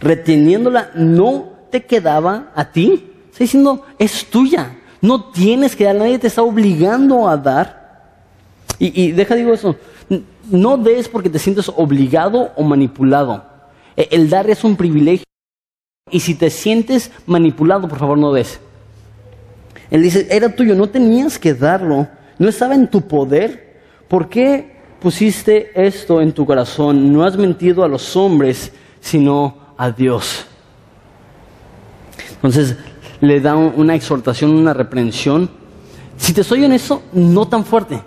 Reteniéndola 0.00 0.90
no 0.94 1.52
te 1.70 1.84
quedaba 1.84 2.50
a 2.54 2.64
ti. 2.70 3.04
Está 3.30 3.44
diciendo, 3.44 3.84
es 3.98 4.26
tuya. 4.26 4.76
No 5.00 5.30
tienes 5.30 5.76
que 5.76 5.84
dar, 5.84 5.94
nadie 5.94 6.18
te 6.18 6.26
está 6.26 6.42
obligando 6.42 7.28
a 7.28 7.36
dar. 7.36 7.78
Y, 8.78 9.04
y 9.04 9.12
deja, 9.12 9.34
digo 9.34 9.52
eso, 9.52 9.76
no 10.50 10.76
des 10.76 11.08
porque 11.08 11.30
te 11.30 11.38
sientes 11.38 11.70
obligado 11.74 12.52
o 12.56 12.62
manipulado. 12.62 13.44
E, 13.96 14.08
el 14.10 14.28
dar 14.28 14.48
es 14.50 14.64
un 14.64 14.76
privilegio. 14.76 15.27
Y 16.10 16.20
si 16.20 16.34
te 16.34 16.50
sientes 16.50 17.10
manipulado, 17.26 17.88
por 17.88 17.98
favor 17.98 18.18
no 18.18 18.32
des. 18.32 18.60
Él 19.90 20.02
dice, 20.02 20.26
era 20.30 20.54
tuyo, 20.54 20.74
no 20.74 20.88
tenías 20.88 21.38
que 21.38 21.54
darlo, 21.54 22.08
no 22.38 22.48
estaba 22.48 22.74
en 22.74 22.88
tu 22.88 23.06
poder. 23.06 23.80
¿Por 24.06 24.28
qué 24.28 24.76
pusiste 25.00 25.70
esto 25.74 26.20
en 26.20 26.32
tu 26.32 26.44
corazón? 26.44 27.12
No 27.12 27.24
has 27.24 27.36
mentido 27.36 27.84
a 27.84 27.88
los 27.88 28.16
hombres, 28.16 28.72
sino 29.00 29.56
a 29.76 29.90
Dios. 29.90 30.46
Entonces 32.34 32.76
le 33.20 33.40
da 33.40 33.56
una 33.56 33.94
exhortación, 33.94 34.52
una 34.54 34.74
reprensión. 34.74 35.50
Si 36.16 36.32
te 36.32 36.44
soy 36.44 36.64
honesto, 36.64 37.02
no 37.12 37.48
tan 37.48 37.64
fuerte. 37.64 38.00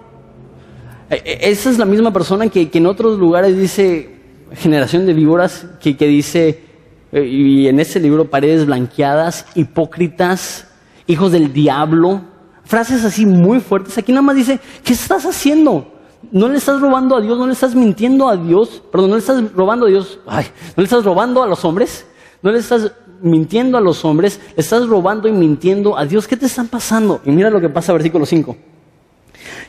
E, 1.10 1.16
e, 1.16 1.50
esa 1.50 1.70
es 1.70 1.78
la 1.78 1.86
misma 1.86 2.14
persona 2.14 2.48
que, 2.48 2.70
en 2.72 2.86
otros 2.86 3.18
lugares 3.18 3.58
dice, 3.58 4.18
generación 4.54 5.06
de 5.06 5.14
víboras, 5.14 5.66
que 5.82 5.94
dice, 6.08 6.71
y 7.12 7.68
en 7.68 7.80
ese 7.80 8.00
libro 8.00 8.30
paredes 8.30 8.66
blanqueadas, 8.66 9.46
hipócritas, 9.56 10.68
hijos 11.08 11.32
del 11.32 11.52
diablo, 11.52 12.22
frases 12.64 13.04
así 13.04 13.26
muy 13.26 13.60
fuertes. 13.60 13.98
Aquí 13.98 14.12
nada 14.12 14.22
más 14.22 14.36
dice, 14.36 14.60
¿qué 14.84 14.94
estás 14.94 15.26
haciendo? 15.26 15.92
no 16.32 16.48
le 16.48 16.58
estás 16.58 16.80
robando 16.80 17.16
a 17.16 17.22
Dios, 17.22 17.38
no 17.38 17.48
le 17.48 17.54
estás 17.54 17.74
mintiendo 17.76 18.30
a 18.30 18.38
Dios, 18.38 18.84
perdón, 18.92 19.10
no 19.10 19.16
le 19.16 19.22
estás 19.22 19.52
robando 19.54 19.86
a 19.88 19.90
Dios, 19.90 20.20
ay, 20.28 20.46
no 20.76 20.82
le 20.82 20.84
estás 20.84 21.04
robando 21.04 21.42
a 21.42 21.48
los 21.48 21.66
hombres, 21.66 22.06
no 22.42 22.52
le 22.52 22.60
estás 22.60 22.92
mintiendo 23.22 23.78
a 23.78 23.82
los 23.82 24.06
hombres, 24.06 24.40
le 24.56 24.62
estás 24.62 24.88
robando 24.88 25.28
y 25.28 25.32
mintiendo 25.32 25.98
a 25.98 26.06
Dios. 26.06 26.28
¿Qué 26.28 26.38
te 26.38 26.46
están 26.46 26.68
pasando? 26.68 27.22
Y 27.26 27.32
mira 27.32 27.50
lo 27.50 27.60
que 27.60 27.70
pasa, 27.70 27.94
versículo 27.94 28.26
5. 28.26 28.56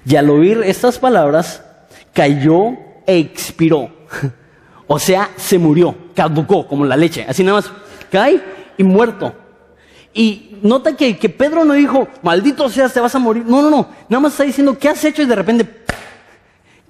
Y 0.07 0.17
al 0.17 0.31
oír 0.31 0.63
estas 0.65 0.99
palabras, 0.99 1.63
cayó 2.13 2.73
e 3.07 3.19
expiró. 3.19 3.91
O 4.87 4.99
sea, 4.99 5.31
se 5.37 5.59
murió, 5.59 5.95
caducó, 6.15 6.67
como 6.67 6.85
la 6.85 6.97
leche. 6.97 7.25
Así 7.29 7.43
nada 7.45 7.59
más 7.59 7.71
cae 8.11 8.43
y 8.77 8.83
muerto. 8.85 9.33
Y 10.15 10.57
nota 10.63 10.95
que, 10.97 11.17
que 11.17 11.29
Pedro 11.29 11.65
no 11.65 11.73
dijo, 11.75 12.07
maldito 12.23 12.69
seas, 12.69 12.93
te 12.93 13.01
vas 13.01 13.15
a 13.15 13.19
morir. 13.19 13.45
No, 13.47 13.63
no, 13.63 13.71
no. 13.71 13.89
Nada 14.09 14.21
más 14.21 14.33
está 14.33 14.45
diciendo, 14.45 14.77
¿qué 14.79 14.89
has 14.89 15.03
hecho? 15.05 15.23
Y 15.23 15.27
de 15.27 15.35
repente, 15.35 15.67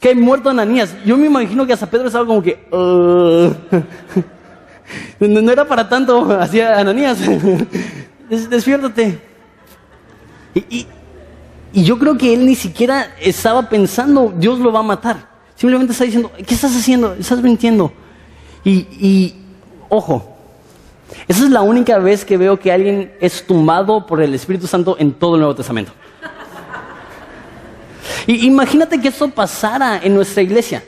cae 0.01 0.15
muerto 0.15 0.51
Ananías. 0.51 0.95
Yo 1.05 1.17
me 1.17 1.27
imagino 1.27 1.65
que 1.67 1.73
hasta 1.73 1.87
Pedro 1.89 2.07
estaba 2.09 2.27
como 2.27 2.43
que, 2.43 2.67
no, 5.21 5.51
era 5.51 5.67
para 5.67 5.89
tanto, 5.89 6.33
hacía 6.41 6.79
Ananías. 6.79 7.19
Des- 8.29 8.51
despiértate. 8.51 9.21
Y- 10.55 10.87
y 11.75 11.85
yo 11.85 11.99
creo 11.99 12.19
que 12.19 12.35
él 12.35 12.45
ni 12.45 12.55
siquiera 12.55 13.15
estaba 13.19 13.69
pensando, 13.71 14.31
Dios 14.37 14.59
lo 14.59 14.71
va 14.73 14.81
a 14.81 14.83
matar. 14.83 15.32
Simplemente 15.63 15.93
está 15.93 16.03
diciendo, 16.03 16.33
¿qué 16.45 16.55
estás 16.55 16.77
haciendo? 16.77 17.15
Estás 17.15 17.41
mintiendo. 17.41 17.93
Y, 18.65 18.79
y, 19.01 19.35
ojo, 19.89 20.37
esa 21.29 21.45
es 21.45 21.51
la 21.51 21.63
única 21.63 22.01
vez 22.01 22.25
que 22.25 22.37
veo 22.37 22.59
que 22.59 22.73
alguien 22.73 23.13
es 23.21 23.47
tumbado 23.47 24.05
por 24.05 24.21
el 24.21 24.35
Espíritu 24.35 24.67
Santo 24.67 24.97
en 24.99 25.13
todo 25.13 25.37
el 25.37 25.43
Nuevo 25.43 25.55
Testamento. 25.55 25.93
Y 28.27 28.45
imagínate 28.45 29.01
que 29.01 29.07
eso 29.07 29.29
pasara 29.29 30.01
en 30.03 30.17
nuestra 30.17 30.43
iglesia. 30.43 30.83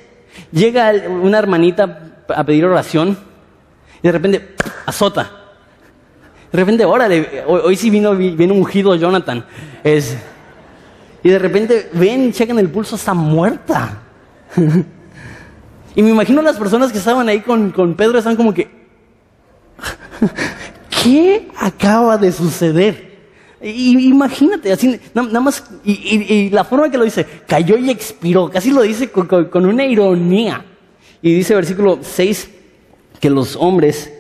Llega 0.51 0.93
una 1.09 1.39
hermanita 1.39 2.17
a 2.35 2.43
pedir 2.43 2.65
oración 2.65 3.17
y 4.03 4.09
de 4.09 4.11
repente 4.11 4.57
azota. 4.87 5.31
De 6.51 6.59
repente, 6.59 6.85
órale, 6.85 7.45
hoy, 7.47 7.77
sí 7.77 7.91
vino, 7.91 8.13
viene 8.17 8.53
ungido 8.53 8.97
Jonathan. 8.97 9.47
Es, 9.85 10.17
y 11.23 11.29
de 11.29 11.39
repente 11.39 11.91
ven, 11.93 12.33
checan 12.33 12.59
el 12.59 12.71
pulso, 12.71 12.97
está 12.97 13.15
muerta. 13.15 14.01
y 15.95 16.03
me 16.03 16.11
imagino 16.11 16.43
las 16.43 16.57
personas 16.57 16.93
que 16.93 16.99
estaban 16.99 17.29
ahí 17.29 17.41
con, 17.41 17.71
con 17.71 17.95
Pedro 17.95 18.19
están 18.19 18.37
como 18.37 18.53
que, 18.55 18.69
¿qué 21.03 21.49
acaba 21.59 22.17
de 22.17 22.33
suceder? 22.33 23.15
Y, 23.63 24.09
imagínate, 24.09 24.73
así, 24.73 25.01
na- 25.15 25.23
nada 25.23 25.41
más, 25.41 25.65
y, 25.85 25.93
y- 25.93 26.51
la 26.51 26.65
forma 26.65 26.91
que 26.91 26.99
lo 26.99 27.05
dice, 27.05 27.25
cayó 27.47 27.77
y 27.79 27.91
expiró, 27.91 28.51
casi 28.51 28.71
lo 28.71 28.83
dice 28.83 29.11
con, 29.11 29.27
con- 29.27 29.47
con 29.47 29.65
una 29.67 29.85
ironía. 29.85 30.65
Y 31.23 31.35
dice 31.35 31.55
versículo 31.55 32.01
6 32.03 32.51
que 33.21 33.31
los 33.31 33.57
hombres, 33.57 34.13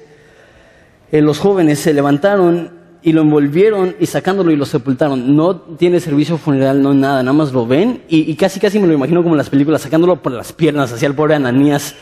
eh, 1.13 1.21
los 1.21 1.39
jóvenes 1.39 1.79
se 1.81 1.93
levantaron 1.93 2.74
y 3.07 3.13
lo 3.13 3.21
envolvieron 3.21 3.95
y 4.01 4.07
sacándolo 4.07 4.51
y 4.51 4.57
lo 4.57 4.65
sepultaron. 4.65 5.37
No 5.37 5.57
tiene 5.57 6.01
servicio 6.01 6.39
funeral, 6.39 6.83
no 6.83 6.95
nada, 6.95 7.23
nada 7.23 7.35
más 7.35 7.53
lo 7.53 7.67
ven 7.67 8.03
y, 8.09 8.35
casi 8.35 8.59
casi 8.59 8.79
me 8.79 8.87
lo 8.87 8.95
imagino 8.95 9.23
como 9.23 9.35
en 9.35 9.39
las 9.39 9.51
películas, 9.51 9.83
sacándolo 9.83 10.23
por 10.23 10.33
las 10.33 10.55
piernas 10.55 10.91
hacia 10.91 11.07
el 11.07 11.15
pobre 11.15 11.35
Ananías. 11.35 11.95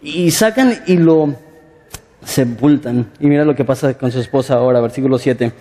Y 0.00 0.30
sacan 0.30 0.78
y 0.86 0.96
lo 0.96 1.34
sepultan. 2.24 3.10
Y 3.20 3.26
mira 3.26 3.44
lo 3.44 3.54
que 3.54 3.66
pasa 3.66 3.92
con 3.98 4.10
su 4.10 4.18
esposa 4.18 4.54
ahora, 4.54 4.80
versículo 4.80 5.18
7. 5.18 5.52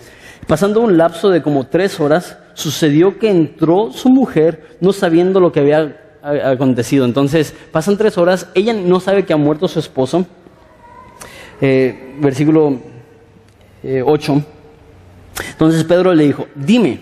Pasando 0.48 0.80
un 0.80 0.98
lapso 0.98 1.30
de 1.30 1.42
como 1.42 1.68
tres 1.68 2.00
horas, 2.00 2.38
sucedió 2.54 3.20
que 3.20 3.30
entró 3.30 3.92
su 3.92 4.08
mujer 4.08 4.78
no 4.80 4.94
sabiendo 4.94 5.42
lo 5.42 5.52
que 5.52 5.60
había 5.60 5.98
acontecido. 6.24 7.04
Entonces, 7.04 7.54
pasan 7.74 7.98
tres 7.98 8.18
horas, 8.18 8.48
ella 8.56 8.74
no 8.74 9.02
sabe 9.02 9.26
que 9.26 9.34
ha 9.34 9.38
muerto 9.38 9.68
su 9.68 9.80
esposo. 9.80 10.26
Eh, 11.60 12.16
versículo 12.22 12.80
8. 14.06 14.46
Entonces 15.52 15.84
Pedro 15.84 16.14
le 16.14 16.26
dijo, 16.26 16.48
dime, 16.56 17.00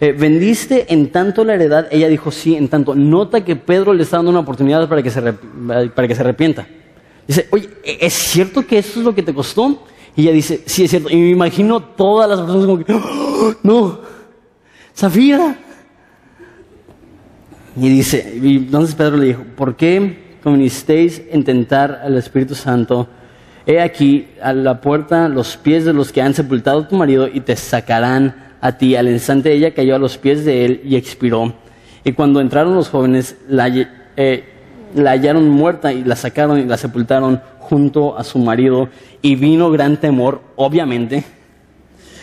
eh, 0.00 0.12
¿vendiste 0.12 0.92
en 0.92 1.10
tanto 1.10 1.44
la 1.44 1.54
heredad? 1.54 1.86
Ella 1.90 2.08
dijo, 2.08 2.30
sí, 2.30 2.56
en 2.56 2.68
tanto. 2.68 2.94
Nota 2.94 3.44
que 3.44 3.56
Pedro 3.56 3.92
le 3.92 4.02
está 4.02 4.16
dando 4.16 4.30
una 4.30 4.40
oportunidad 4.40 4.88
para 4.88 5.02
que 5.02 5.10
se, 5.10 5.20
para 5.22 6.08
que 6.08 6.14
se 6.14 6.20
arrepienta. 6.20 6.66
Dice, 7.26 7.46
oye, 7.50 7.68
¿e- 7.84 7.98
¿es 8.06 8.12
cierto 8.14 8.66
que 8.66 8.78
eso 8.78 9.00
es 9.00 9.04
lo 9.04 9.14
que 9.14 9.22
te 9.22 9.34
costó? 9.34 9.84
Y 10.16 10.22
ella 10.22 10.32
dice, 10.32 10.62
sí, 10.66 10.84
es 10.84 10.90
cierto. 10.90 11.10
Y 11.10 11.16
me 11.16 11.30
imagino 11.30 11.80
todas 11.80 12.28
las 12.28 12.40
personas 12.40 12.66
como 12.66 12.84
que, 12.84 12.92
"Oh, 12.92 13.54
no, 13.62 14.00
Zafira. 14.96 15.56
Y 17.76 17.88
dice, 17.88 18.34
entonces 18.42 18.94
Pedro 18.94 19.16
le 19.16 19.26
dijo, 19.26 19.42
¿por 19.56 19.76
qué 19.76 20.36
convinisteis 20.42 21.22
en 21.30 21.44
tentar 21.44 22.00
al 22.04 22.16
Espíritu 22.18 22.54
Santo? 22.54 23.08
He 23.70 23.80
aquí 23.80 24.26
a 24.42 24.52
la 24.52 24.80
puerta 24.80 25.28
los 25.28 25.56
pies 25.56 25.84
de 25.84 25.92
los 25.92 26.10
que 26.10 26.20
han 26.20 26.34
sepultado 26.34 26.80
a 26.80 26.88
tu 26.88 26.96
marido 26.96 27.28
y 27.32 27.38
te 27.38 27.54
sacarán 27.54 28.34
a 28.60 28.72
ti. 28.72 28.96
Al 28.96 29.08
instante 29.08 29.52
ella 29.52 29.72
cayó 29.72 29.94
a 29.94 29.98
los 30.00 30.18
pies 30.18 30.44
de 30.44 30.64
él 30.64 30.80
y 30.82 30.96
expiró. 30.96 31.54
Y 32.02 32.10
cuando 32.10 32.40
entraron 32.40 32.74
los 32.74 32.88
jóvenes, 32.88 33.36
la, 33.48 33.68
eh, 34.16 34.44
la 34.96 35.10
hallaron 35.12 35.48
muerta 35.48 35.92
y 35.92 36.02
la 36.02 36.16
sacaron 36.16 36.58
y 36.58 36.64
la 36.64 36.76
sepultaron 36.76 37.40
junto 37.60 38.18
a 38.18 38.24
su 38.24 38.40
marido. 38.40 38.88
Y 39.22 39.36
vino 39.36 39.70
gran 39.70 39.98
temor, 39.98 40.42
obviamente, 40.56 41.22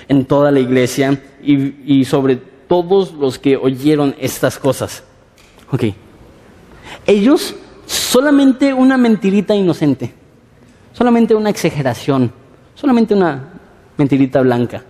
en 0.10 0.26
toda 0.26 0.52
la 0.52 0.60
iglesia 0.60 1.18
y, 1.42 2.00
y 2.00 2.04
sobre 2.04 2.36
todos 2.36 3.14
los 3.14 3.40
que 3.40 3.56
oyeron 3.56 4.18
estas 4.20 4.60
cosas. 4.60 5.02
Ok. 5.72 5.86
Ellos, 7.06 7.56
solamente 7.86 8.74
una 8.74 8.98
mentirita 8.98 9.56
inocente, 9.56 10.12
solamente 10.98 11.36
una 11.36 11.52
exageración, 11.52 12.32
solamente 12.74 13.14
una 13.14 13.50
mentirita 13.98 14.42
blanca. 14.42 14.84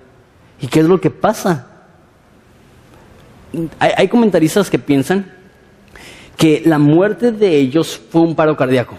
¿Y 0.61 0.67
qué 0.67 0.79
es 0.79 0.85
lo 0.85 1.01
que 1.01 1.09
pasa? 1.09 1.67
Hay, 3.77 4.07
comentaristas 4.07 4.69
que 4.69 4.79
piensan 4.79 5.29
que 6.37 6.61
la 6.65 6.77
muerte 6.79 7.31
de 7.33 7.57
ellos 7.57 7.99
fue 8.09 8.21
un 8.21 8.35
paro 8.35 8.55
cardíaco, 8.55 8.95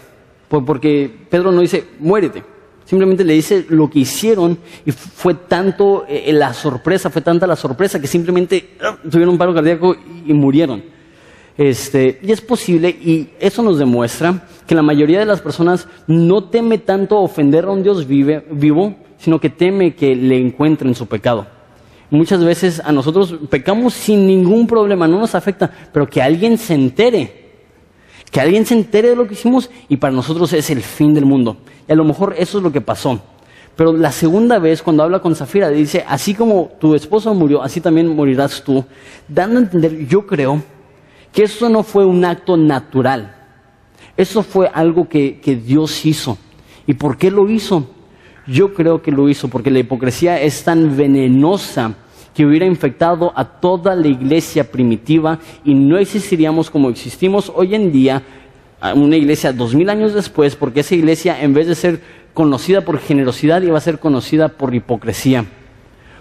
por- 0.48 0.64
porque 0.66 1.10
Pedro 1.30 1.50
no 1.50 1.62
dice, 1.62 1.84
muérete, 1.98 2.42
simplemente 2.84 3.24
le 3.24 3.32
dice 3.32 3.64
lo 3.70 3.88
que 3.88 4.00
hicieron 4.00 4.58
y 4.84 4.90
fue 4.92 5.32
tanto 5.34 6.04
eh, 6.08 6.30
la 6.32 6.52
sorpresa, 6.52 7.08
fue 7.08 7.22
tanta 7.22 7.46
la 7.46 7.56
sorpresa 7.56 8.00
que 8.00 8.06
simplemente 8.06 8.76
ah, 8.82 8.98
tuvieron 9.10 9.30
un 9.30 9.38
paro 9.38 9.54
cardíaco 9.54 9.96
y 10.26 10.32
murieron. 10.34 10.82
Este, 11.58 12.20
y 12.22 12.30
es 12.30 12.40
posible, 12.40 12.88
y 12.88 13.30
eso 13.40 13.62
nos 13.64 13.80
demuestra 13.80 14.46
que 14.64 14.76
la 14.76 14.82
mayoría 14.82 15.18
de 15.18 15.26
las 15.26 15.40
personas 15.40 15.88
no 16.06 16.44
teme 16.44 16.78
tanto 16.78 17.18
ofender 17.18 17.64
a 17.64 17.72
un 17.72 17.82
Dios 17.82 18.06
vive- 18.06 18.44
vivo, 18.52 18.94
sino 19.18 19.40
que 19.40 19.50
teme 19.50 19.96
que 19.96 20.14
le 20.14 20.38
encuentren 20.38 20.94
su 20.94 21.06
pecado. 21.06 21.48
Muchas 22.10 22.44
veces 22.44 22.80
a 22.84 22.92
nosotros 22.92 23.34
pecamos 23.50 23.92
sin 23.92 24.26
ningún 24.26 24.68
problema, 24.68 25.08
no 25.08 25.18
nos 25.18 25.34
afecta, 25.34 25.68
pero 25.92 26.06
que 26.08 26.22
alguien 26.22 26.56
se 26.56 26.74
entere, 26.74 27.48
que 28.30 28.40
alguien 28.40 28.64
se 28.64 28.74
entere 28.74 29.08
de 29.08 29.16
lo 29.16 29.26
que 29.26 29.34
hicimos 29.34 29.68
y 29.88 29.96
para 29.96 30.14
nosotros 30.14 30.52
es 30.52 30.70
el 30.70 30.80
fin 30.80 31.12
del 31.12 31.26
mundo. 31.26 31.56
Y 31.88 31.92
a 31.92 31.96
lo 31.96 32.04
mejor 32.04 32.36
eso 32.38 32.58
es 32.58 32.64
lo 32.64 32.70
que 32.70 32.80
pasó. 32.80 33.20
Pero 33.74 33.92
la 33.92 34.12
segunda 34.12 34.60
vez, 34.60 34.80
cuando 34.80 35.02
habla 35.02 35.18
con 35.18 35.34
Zafira, 35.34 35.70
dice, 35.70 36.04
así 36.06 36.34
como 36.34 36.70
tu 36.80 36.94
esposo 36.94 37.34
murió, 37.34 37.62
así 37.62 37.80
también 37.80 38.14
morirás 38.14 38.62
tú, 38.62 38.84
dando 39.26 39.58
a 39.58 39.62
entender, 39.62 40.06
yo 40.06 40.24
creo, 40.26 40.62
que 41.32 41.44
esto 41.44 41.68
no 41.68 41.82
fue 41.82 42.04
un 42.04 42.24
acto 42.24 42.56
natural. 42.56 43.34
Eso 44.16 44.42
fue 44.42 44.70
algo 44.72 45.08
que, 45.08 45.40
que 45.40 45.56
Dios 45.56 46.04
hizo. 46.04 46.38
¿Y 46.86 46.94
por 46.94 47.16
qué 47.16 47.30
lo 47.30 47.48
hizo? 47.48 47.88
Yo 48.46 48.72
creo 48.72 49.02
que 49.02 49.12
lo 49.12 49.28
hizo 49.28 49.48
porque 49.48 49.70
la 49.70 49.78
hipocresía 49.78 50.40
es 50.40 50.64
tan 50.64 50.96
venenosa 50.96 51.94
que 52.34 52.46
hubiera 52.46 52.66
infectado 52.66 53.32
a 53.34 53.44
toda 53.44 53.94
la 53.94 54.08
iglesia 54.08 54.70
primitiva 54.70 55.38
y 55.64 55.74
no 55.74 55.98
existiríamos 55.98 56.70
como 56.70 56.88
existimos 56.88 57.52
hoy 57.54 57.74
en 57.74 57.90
día, 57.92 58.22
una 58.94 59.16
iglesia 59.16 59.52
dos 59.52 59.74
mil 59.74 59.90
años 59.90 60.14
después, 60.14 60.54
porque 60.54 60.80
esa 60.80 60.94
iglesia 60.94 61.42
en 61.42 61.52
vez 61.52 61.66
de 61.66 61.74
ser 61.74 62.00
conocida 62.34 62.82
por 62.82 63.00
generosidad 63.00 63.60
iba 63.62 63.76
a 63.76 63.80
ser 63.80 63.98
conocida 63.98 64.48
por 64.48 64.72
hipocresía. 64.74 65.46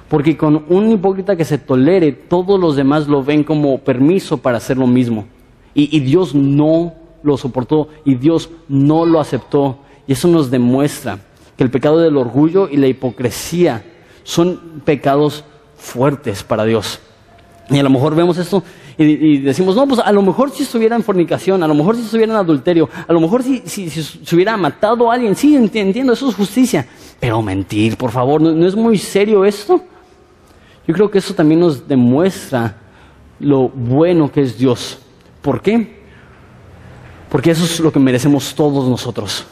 Porque 0.09 0.37
con 0.37 0.63
un 0.69 0.91
hipócrita 0.91 1.35
que 1.35 1.43
se 1.43 1.57
tolere, 1.57 2.13
todos 2.13 2.59
los 2.59 2.75
demás 2.75 3.07
lo 3.07 3.23
ven 3.23 3.43
como 3.43 3.79
permiso 3.79 4.37
para 4.37 4.57
hacer 4.57 4.77
lo 4.77 4.87
mismo. 4.87 5.25
Y, 5.73 5.99
Dios 5.99 6.33
no 6.33 6.93
lo 7.21 7.37
soportó 7.37 7.89
y 8.03 8.15
Dios 8.15 8.49
no 8.67 9.05
lo 9.05 9.19
aceptó. 9.19 9.79
Y 10.07 10.13
eso 10.13 10.27
nos 10.27 10.49
demuestra 10.49 11.19
que 11.55 11.63
el 11.63 11.69
pecado 11.69 11.99
del 11.99 12.17
orgullo 12.17 12.67
y 12.69 12.77
la 12.77 12.87
hipocresía 12.87 13.83
son 14.23 14.81
pecados 14.85 15.43
fuertes 15.75 16.43
para 16.43 16.63
Dios. 16.63 16.99
Y 17.69 17.77
a 17.77 17.83
lo 17.83 17.89
mejor 17.89 18.15
vemos 18.15 18.37
esto 18.37 18.63
y, 18.97 19.37
decimos, 19.39 19.75
no, 19.75 19.85
pues 19.87 19.99
a 19.99 20.11
lo 20.11 20.23
mejor 20.23 20.49
si 20.49 20.63
estuviera 20.63 20.95
en 20.95 21.03
fornicación, 21.03 21.61
a 21.61 21.67
lo 21.67 21.75
mejor 21.75 21.95
si 21.95 22.01
estuviera 22.01 22.33
en 22.33 22.39
adulterio, 22.39 22.89
a 23.07 23.13
lo 23.13 23.19
mejor 23.19 23.43
si, 23.43 23.61
si, 23.65 23.89
si 23.91 24.01
se 24.01 24.35
hubiera 24.35 24.57
matado 24.57 25.11
a 25.11 25.13
alguien, 25.13 25.35
sí, 25.35 25.55
enti- 25.55 25.75
entiendo, 25.75 26.13
eso 26.13 26.29
es 26.29 26.35
justicia. 26.35 26.87
Pero 27.19 27.41
mentir, 27.43 27.97
por 27.97 28.09
favor, 28.09 28.41
¿no, 28.41 28.51
no 28.53 28.65
es 28.65 28.75
muy 28.75 28.97
serio 28.97 29.45
esto? 29.45 29.83
Yo 30.87 30.93
creo 30.93 31.11
que 31.11 31.17
eso 31.17 31.33
también 31.33 31.59
nos 31.59 31.87
demuestra 31.87 32.77
lo 33.39 33.69
bueno 33.69 34.31
que 34.31 34.41
es 34.41 34.57
Dios. 34.57 34.99
¿Por 35.41 35.61
qué? 35.61 35.97
Porque 37.29 37.51
eso 37.51 37.65
es 37.65 37.79
lo 37.79 37.91
que 37.91 37.99
merecemos 37.99 38.55
todos 38.55 38.87
nosotros. 38.87 39.45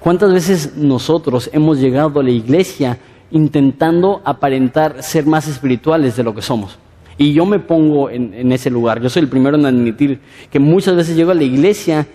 ¿Cuántas 0.00 0.32
veces 0.32 0.76
nosotros 0.76 1.48
hemos 1.52 1.78
llegado 1.78 2.18
a 2.18 2.24
la 2.24 2.30
iglesia 2.30 2.98
intentando 3.30 4.20
aparentar 4.24 5.00
ser 5.02 5.26
más 5.26 5.46
espirituales 5.46 6.16
de 6.16 6.24
lo 6.24 6.34
que 6.34 6.42
somos? 6.42 6.76
Y 7.16 7.32
yo 7.32 7.46
me 7.46 7.60
pongo 7.60 8.10
en, 8.10 8.50
ese 8.50 8.68
lugar. 8.68 9.00
Yo 9.00 9.08
soy 9.08 9.22
el 9.22 9.28
primero 9.28 9.56
en 9.56 9.64
admitir 9.64 10.18
que 10.50 10.58
muchas 10.58 10.96
veces 10.96 11.14
llego 11.14 11.30
a 11.30 11.34
la 11.34 11.44
iglesia 11.44 12.06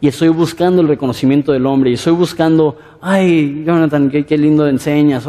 y 0.00 0.08
estoy 0.08 0.28
buscando 0.28 0.82
el 0.82 0.88
reconocimiento 0.88 1.52
del 1.52 1.66
hombre 1.66 1.90
y 1.90 1.94
estoy 1.94 2.14
buscando, 2.14 2.76
ay, 3.00 3.62
Jonathan, 3.64 4.10
qué, 4.10 4.36
lindo 4.36 4.66
enseñas. 4.66 5.24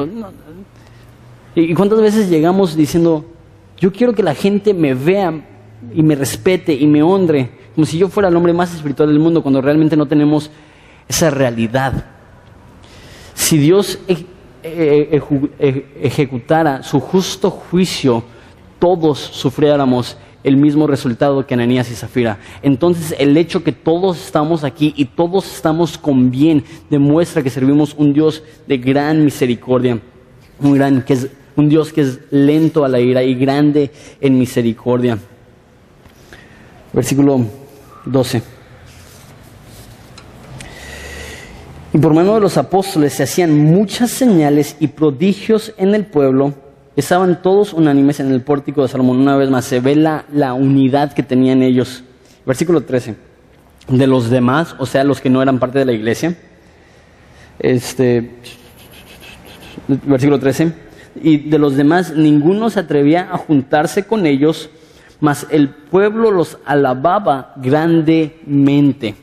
¿Y 1.60 1.74
cuántas 1.74 2.00
veces 2.00 2.30
llegamos 2.30 2.76
diciendo, 2.76 3.26
yo 3.80 3.91
quiero 3.91 4.13
que 4.13 4.22
la 4.22 4.36
gente 4.36 4.76
me 4.76 4.93
vea 4.93 5.34
y 5.91 6.04
me 6.04 6.13
respete 6.13 6.72
y 6.72 6.86
me 6.86 7.02
honre, 7.02 7.50
como 7.74 7.88
si 7.88 7.98
yo 7.98 8.10
fuera 8.10 8.30
el 8.30 8.36
hombre 8.36 8.54
más 8.54 8.76
espiritual 8.76 9.10
del 9.10 9.17
mundo, 9.17 9.41
cuando 9.41 9.60
realmente 9.60 9.98
no 9.98 10.06
tenemos 10.06 10.52
esa 11.08 11.32
realidad. 11.32 12.06
Si 13.34 13.58
Dios 13.58 13.98
e, 14.08 14.24
e, 14.62 15.20
e, 15.58 15.86
ejecutara 16.04 16.84
su 16.84 17.00
justo 17.00 17.50
juicio, 17.50 18.24
todos 18.78 19.17
sufriéramos 19.17 20.15
el 20.43 20.58
mismo 20.58 20.86
resultado 20.86 21.48
que 21.48 21.56
Ananías 21.56 21.89
y 21.89 21.96
Zafira. 21.96 22.38
Entonces 22.62 23.15
el 23.17 23.36
hecho 23.36 23.63
que 23.63 23.72
todos 23.72 24.24
estamos 24.24 24.63
aquí 24.63 24.93
y 24.96 25.06
todos 25.06 25.52
estamos 25.56 25.98
con 25.98 26.30
bien 26.30 26.63
demuestra 26.91 27.41
que 27.41 27.50
servimos 27.50 27.96
un 27.98 28.13
Dios 28.13 28.43
de 28.67 28.78
gran 28.78 29.26
misericordia, 29.26 30.00
un, 30.60 30.74
gran, 30.76 31.02
que 31.02 31.13
es, 31.13 31.28
un 31.58 31.70
Dios 31.70 31.91
que 31.91 32.02
es 32.02 32.20
lento 32.30 32.86
a 32.86 32.88
la 32.88 33.00
ira 33.00 33.24
y 33.24 33.36
grande 33.36 33.91
en 34.22 34.38
misericordia. 34.38 35.17
Versículo 36.93 37.41
12. 38.06 38.41
Y 41.93 41.98
por 41.98 42.13
mano 42.13 42.36
de 42.36 42.41
los 42.41 42.58
apóstoles 42.58 43.13
se 43.13 43.24
hacían 43.24 43.58
muchas 43.58 44.12
señales 44.12 44.78
y 44.80 44.88
prodigios 44.88 45.74
en 45.78 45.96
el 45.96 46.06
pueblo. 46.06 46.54
Estaban 46.96 47.41
todos 47.41 47.74
unánimes 47.74 48.20
en 48.20 48.32
el 48.32 48.41
pórtico 48.41 48.84
de 48.84 48.88
Salomón. 48.88 49.17
Una 49.17 49.36
vez 49.36 49.50
más, 49.50 49.65
se 49.65 49.80
ve 49.80 49.96
la, 49.96 50.26
la 50.32 50.54
unidad 50.54 51.13
que 51.13 51.24
tenían 51.24 51.63
ellos. 51.63 52.04
Versículo 52.46 52.82
13. 52.82 53.15
De 53.88 54.06
los 54.06 54.30
demás, 54.30 54.76
o 54.80 54.86
sea, 54.86 55.04
los 55.04 55.22
que 55.22 55.30
no 55.30 55.41
eran 55.41 55.60
parte 55.60 55.80
de 55.80 55.86
la 55.86 55.93
iglesia. 55.93 56.36
Este, 57.58 58.32
versículo 59.88 60.39
13. 60.39 60.87
Y 61.21 61.38
de 61.38 61.58
los 61.60 61.75
demás, 61.75 62.15
ninguno 62.15 62.69
se 62.69 62.80
atrevía 62.80 63.30
a 63.32 63.38
juntarse 63.38 64.06
con 64.06 64.25
ellos 64.25 64.69
mas 65.19 65.47
el 65.49 65.69
pueblo 65.69 66.32
los 66.32 66.58
alababa 66.65 67.53
grandemente. 67.58 69.15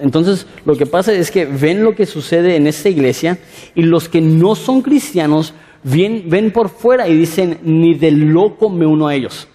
Entonces, 0.00 0.46
lo 0.64 0.76
que 0.76 0.86
pasa 0.86 1.12
es 1.12 1.30
que 1.30 1.46
ven 1.46 1.84
lo 1.84 1.94
que 1.94 2.06
sucede 2.06 2.56
en 2.56 2.66
esta 2.66 2.88
iglesia 2.88 3.38
y 3.74 3.82
los 3.82 4.08
que 4.08 4.20
no 4.20 4.54
son 4.56 4.82
cristianos 4.82 5.54
ven, 5.84 6.24
ven 6.26 6.50
por 6.50 6.68
fuera 6.68 7.08
y 7.08 7.16
dicen, 7.16 7.58
ni 7.62 7.94
de 7.94 8.10
loco 8.10 8.68
me 8.68 8.86
uno 8.86 9.06
a 9.06 9.14
ellos. 9.14 9.48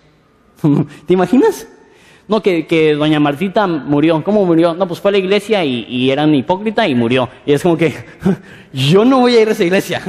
¿Te 1.06 1.14
imaginas? 1.14 1.68
No, 2.28 2.42
que, 2.42 2.96
doña 2.98 3.20
Martita 3.20 3.66
murió. 3.68 4.24
¿Cómo 4.24 4.46
murió? 4.46 4.76
No, 4.76 4.88
pues 4.88 5.00
fue 5.02 5.10
a 5.10 5.12
la 5.14 5.18
iglesia 5.18 5.66
y, 5.66 5.86
y 5.90 6.12
eran 6.12 6.34
hipócrita 6.34 6.88
y 6.88 6.96
murió. 6.96 7.28
Y 7.46 7.54
es 7.54 7.64
como 7.64 7.76
que, 7.76 7.94
yo 8.74 9.04
no 9.04 9.20
voy 9.20 9.36
a 9.36 9.42
ir 9.42 9.50
a 9.50 9.52
esa 9.52 9.64
iglesia. 9.64 10.02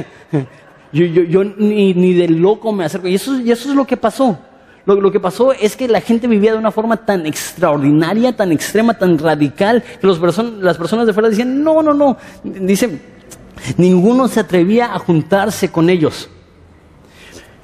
Yo, 0.93 1.43
ni, 1.43 1.93
ni 1.93 2.13
de 2.13 2.27
loco 2.27 2.71
me 2.73 2.83
acerco. 2.83 3.07
Y 3.07 3.15
eso, 3.15 3.37
es 3.37 3.65
lo 3.67 3.85
que 3.85 3.97
pasó. 3.97 4.37
Lo, 4.85 5.11
que 5.11 5.19
pasó 5.19 5.53
es 5.53 5.75
que 5.75 5.87
la 5.87 6.01
gente 6.01 6.27
vivía 6.27 6.51
de 6.51 6.57
una 6.57 6.71
forma 6.71 6.97
tan 6.97 7.25
extraordinaria, 7.25 8.35
tan 8.35 8.51
extrema, 8.51 8.95
tan 8.95 9.17
radical, 9.17 9.83
que 9.83 10.07
las 10.07 10.17
personas 10.77 11.05
de 11.05 11.13
fuera 11.13 11.29
decían, 11.29 11.63
no, 11.63 11.81
no, 11.81 11.93
no. 11.93 12.17
Dice, 12.43 12.99
ninguno 13.77 14.27
se 14.27 14.39
atrevía 14.39 14.93
a 14.93 14.99
juntarse 14.99 15.69
con 15.69 15.89
ellos. 15.89 16.29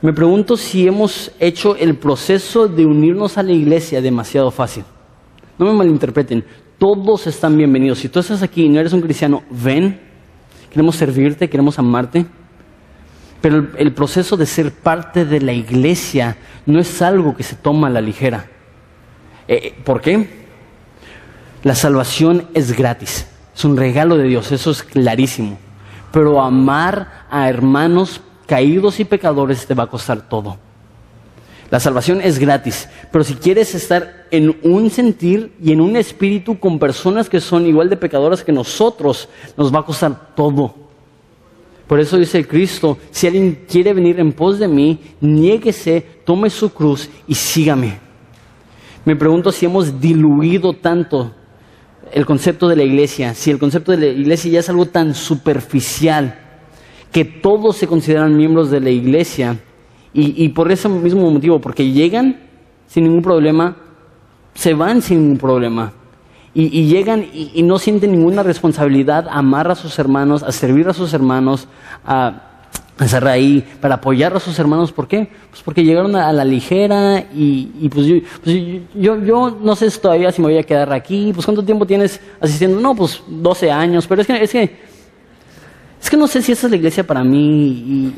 Me 0.02 0.14
pregunto 0.14 0.58
si 0.58 0.88
hemos 0.88 1.32
hecho 1.40 1.76
el 1.76 1.96
proceso 1.96 2.68
de 2.68 2.86
unirnos 2.86 3.38
a 3.38 3.44
la 3.44 3.52
iglesia 3.52 4.00
demasiado 4.00 4.52
fácil. 4.52 4.84
No 5.58 5.66
me 5.66 5.74
malinterpreten, 5.74 6.46
todos 6.78 7.26
están 7.26 7.58
bienvenidos. 7.58 7.98
Si 7.98 8.10
tú 8.10 8.20
estás 8.20 8.44
aquí 8.44 8.66
y 8.66 8.70
no 8.70 8.80
eres 8.80 8.94
un 8.94 9.02
cristiano, 9.02 9.42
ven, 9.50 10.00
queremos 10.70 10.96
servirte, 10.96 11.50
queremos 11.50 11.80
amarte. 11.80 12.28
Pero 13.42 13.68
el, 13.78 13.94
proceso 13.94 14.36
de 14.36 14.46
ser 14.46 14.72
parte 14.72 15.26
de 15.26 15.42
la 15.42 15.54
iglesia 15.54 16.38
no 16.66 16.80
es 16.80 17.02
algo 17.02 17.36
que 17.36 17.44
se 17.44 17.56
toma 17.56 17.88
a 17.88 17.92
la 17.92 18.02
ligera. 18.02 18.48
Eh, 19.48 19.60
eh, 19.64 19.76
¿Por 19.84 20.02
qué? 20.02 20.48
La 21.64 21.76
salvación 21.76 22.48
es 22.54 22.76
gratis, 22.76 23.28
es 23.56 23.66
un 23.66 23.78
regalo 23.78 24.18
de 24.18 24.26
Dios, 24.26 24.52
eso 24.52 24.72
es 24.72 24.84
clarísimo. 24.84 25.58
Pero 26.12 26.42
amar 26.42 27.26
a 27.30 27.50
hermanos 27.50 28.22
caídos 28.46 29.00
y 29.00 29.06
pecadores 29.06 29.66
te 29.68 29.74
va 29.74 29.84
a 29.84 29.88
costar 29.88 30.28
todo. 30.30 30.58
La 31.70 31.82
salvación 31.82 32.22
es 32.22 32.40
gratis, 32.40 32.88
pero 33.12 33.26
si 33.26 33.36
quieres 33.36 33.76
estar 33.76 34.26
en 34.32 34.58
un 34.64 34.90
sentir 34.90 35.54
y 35.62 35.74
en 35.74 35.82
un 35.82 35.98
espíritu 35.98 36.60
con 36.60 36.80
personas 36.80 37.28
que 37.28 37.42
son 37.42 37.68
igual 37.68 37.90
de 37.90 37.98
pecadoras 37.98 38.44
que 38.44 38.54
nosotros, 38.54 39.28
nos 39.58 39.74
va 39.74 39.80
a 39.80 39.86
costar 39.86 40.34
todo. 40.34 40.87
Por 41.88 42.00
eso 42.02 42.18
dice 42.18 42.46
Cristo, 42.46 42.98
si 43.12 43.28
alguien 43.28 43.64
quiere 43.68 43.94
venir 43.94 44.20
en 44.20 44.34
pos 44.34 44.60
de 44.60 44.68
mí, 44.68 45.00
niéguese, 45.22 46.06
tome 46.26 46.50
su 46.50 46.70
cruz 46.74 47.10
y 47.28 47.34
sígame. 47.34 48.00
Me 49.06 49.16
pregunto 49.16 49.54
si 49.54 49.66
hemos 49.66 50.02
diluido 50.02 50.74
tanto 50.74 51.34
el 52.12 52.26
concepto 52.26 52.68
de 52.68 52.76
la 52.76 52.84
iglesia, 52.84 53.34
si 53.34 53.52
el 53.52 53.60
concepto 53.60 53.94
de 53.94 54.00
la 54.00 54.06
iglesia 54.08 54.52
ya 54.52 54.60
es 54.60 54.70
algo 54.70 54.88
tan 54.88 55.16
superficial, 55.16 56.38
que 57.12 57.24
todos 57.24 57.78
se 57.78 57.88
consideran 57.88 58.36
miembros 58.36 58.70
de 58.70 58.82
la 58.82 58.90
iglesia 58.90 59.58
y, 60.14 60.50
por 60.50 60.72
ese 60.72 60.90
mismo 60.90 61.30
motivo, 61.30 61.62
porque 61.62 61.92
llegan 61.92 62.42
sin 62.88 63.06
ningún 63.06 63.22
problema, 63.22 63.78
se 64.54 64.74
van 64.74 65.02
sin 65.02 65.22
ningún 65.22 65.38
problema 65.38 65.94
y, 66.60 66.88
llegan 66.88 67.24
y, 67.32 67.62
no 67.62 67.78
sienten 67.78 68.12
ninguna 68.12 68.42
responsabilidad 68.42 69.28
a 69.28 69.38
amar 69.38 69.70
a 69.70 69.76
sus 69.76 70.00
hermanos, 70.00 70.42
a 70.42 70.52
servir 70.52 70.90
a 70.90 70.94
sus 70.94 71.14
hermanos, 71.14 71.68
a, 72.04 72.42
estar 73.00 73.28
ahí 73.28 73.64
para 73.80 73.96
apoyar 73.96 74.36
a 74.36 74.40
sus 74.40 74.58
hermanos. 74.58 74.92
¿Por 74.92 75.08
qué? 75.08 75.30
Pues 75.52 75.62
porque 75.62 75.84
llegaron 75.84 76.16
a, 76.16 76.34
la 76.34 76.44
ligera 76.44 77.24
y, 77.32 77.88
pues, 77.90 78.08
pues, 78.44 78.56
yo, 78.96 79.24
yo, 79.24 79.56
no 79.62 79.76
sé 79.76 79.88
todavía 80.00 80.32
si 80.32 80.42
me 80.42 80.48
voy 80.48 80.58
a 80.58 80.64
quedar 80.64 80.92
aquí. 80.94 81.32
Pues 81.32 81.46
¿cuánto 81.46 81.64
tiempo 81.64 81.86
tienes 81.86 82.20
asistiendo? 82.42 82.80
No, 82.80 82.96
pues 82.96 83.22
12 83.28 83.70
años, 83.70 84.08
pero 84.08 84.22
es 84.22 84.28
que, 84.28 84.44
es 84.44 84.52
que, 84.52 84.78
es 86.02 86.10
que 86.10 86.18
no 86.18 86.26
sé 86.26 86.42
si 86.42 86.54
esa 86.54 86.66
es 86.66 86.72
la 86.72 86.78
iglesia 86.78 87.06
para 87.06 87.24
mí 87.24 87.70
y, 87.70 88.14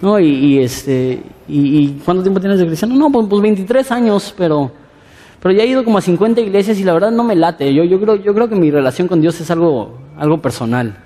no, 0.00 0.18
y, 0.18 0.58
este, 0.58 1.22
y, 1.46 1.88
¿cuánto 2.04 2.24
tiempo 2.24 2.40
tienes 2.40 2.58
de 2.58 2.64
iglesia? 2.64 2.88
No, 2.88 3.12
pues, 3.12 3.28
pues 3.30 3.42
23 3.42 3.92
años, 3.92 4.34
pero 4.36 4.72
pero 5.40 5.54
ya 5.54 5.62
he 5.62 5.66
ido 5.66 5.84
como 5.84 5.98
a 5.98 6.00
50 6.00 6.40
iglesias 6.40 6.78
y 6.78 6.84
la 6.84 6.92
verdad 6.92 7.10
no 7.10 7.24
me 7.24 7.36
late. 7.36 7.72
Yo, 7.72 7.84
yo, 7.84 8.00
creo, 8.00 8.16
yo 8.16 8.34
creo 8.34 8.48
que 8.48 8.56
mi 8.56 8.70
relación 8.70 9.06
con 9.08 9.20
Dios 9.20 9.40
es 9.40 9.50
algo, 9.50 9.98
algo 10.16 10.42
personal. 10.42 10.96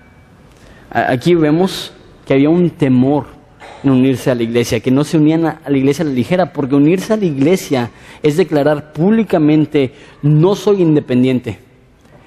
Aquí 0.90 1.34
vemos 1.34 1.92
que 2.26 2.34
había 2.34 2.50
un 2.50 2.70
temor 2.70 3.26
en 3.82 3.90
unirse 3.90 4.30
a 4.30 4.34
la 4.34 4.42
iglesia, 4.42 4.80
que 4.80 4.90
no 4.90 5.04
se 5.04 5.18
unían 5.18 5.46
a 5.46 5.60
la 5.66 5.76
iglesia 5.76 6.04
a 6.04 6.08
la 6.08 6.14
ligera, 6.14 6.52
porque 6.52 6.74
unirse 6.74 7.12
a 7.12 7.16
la 7.16 7.24
iglesia 7.24 7.90
es 8.22 8.36
declarar 8.36 8.92
públicamente, 8.92 9.92
no 10.22 10.54
soy 10.54 10.82
independiente, 10.82 11.58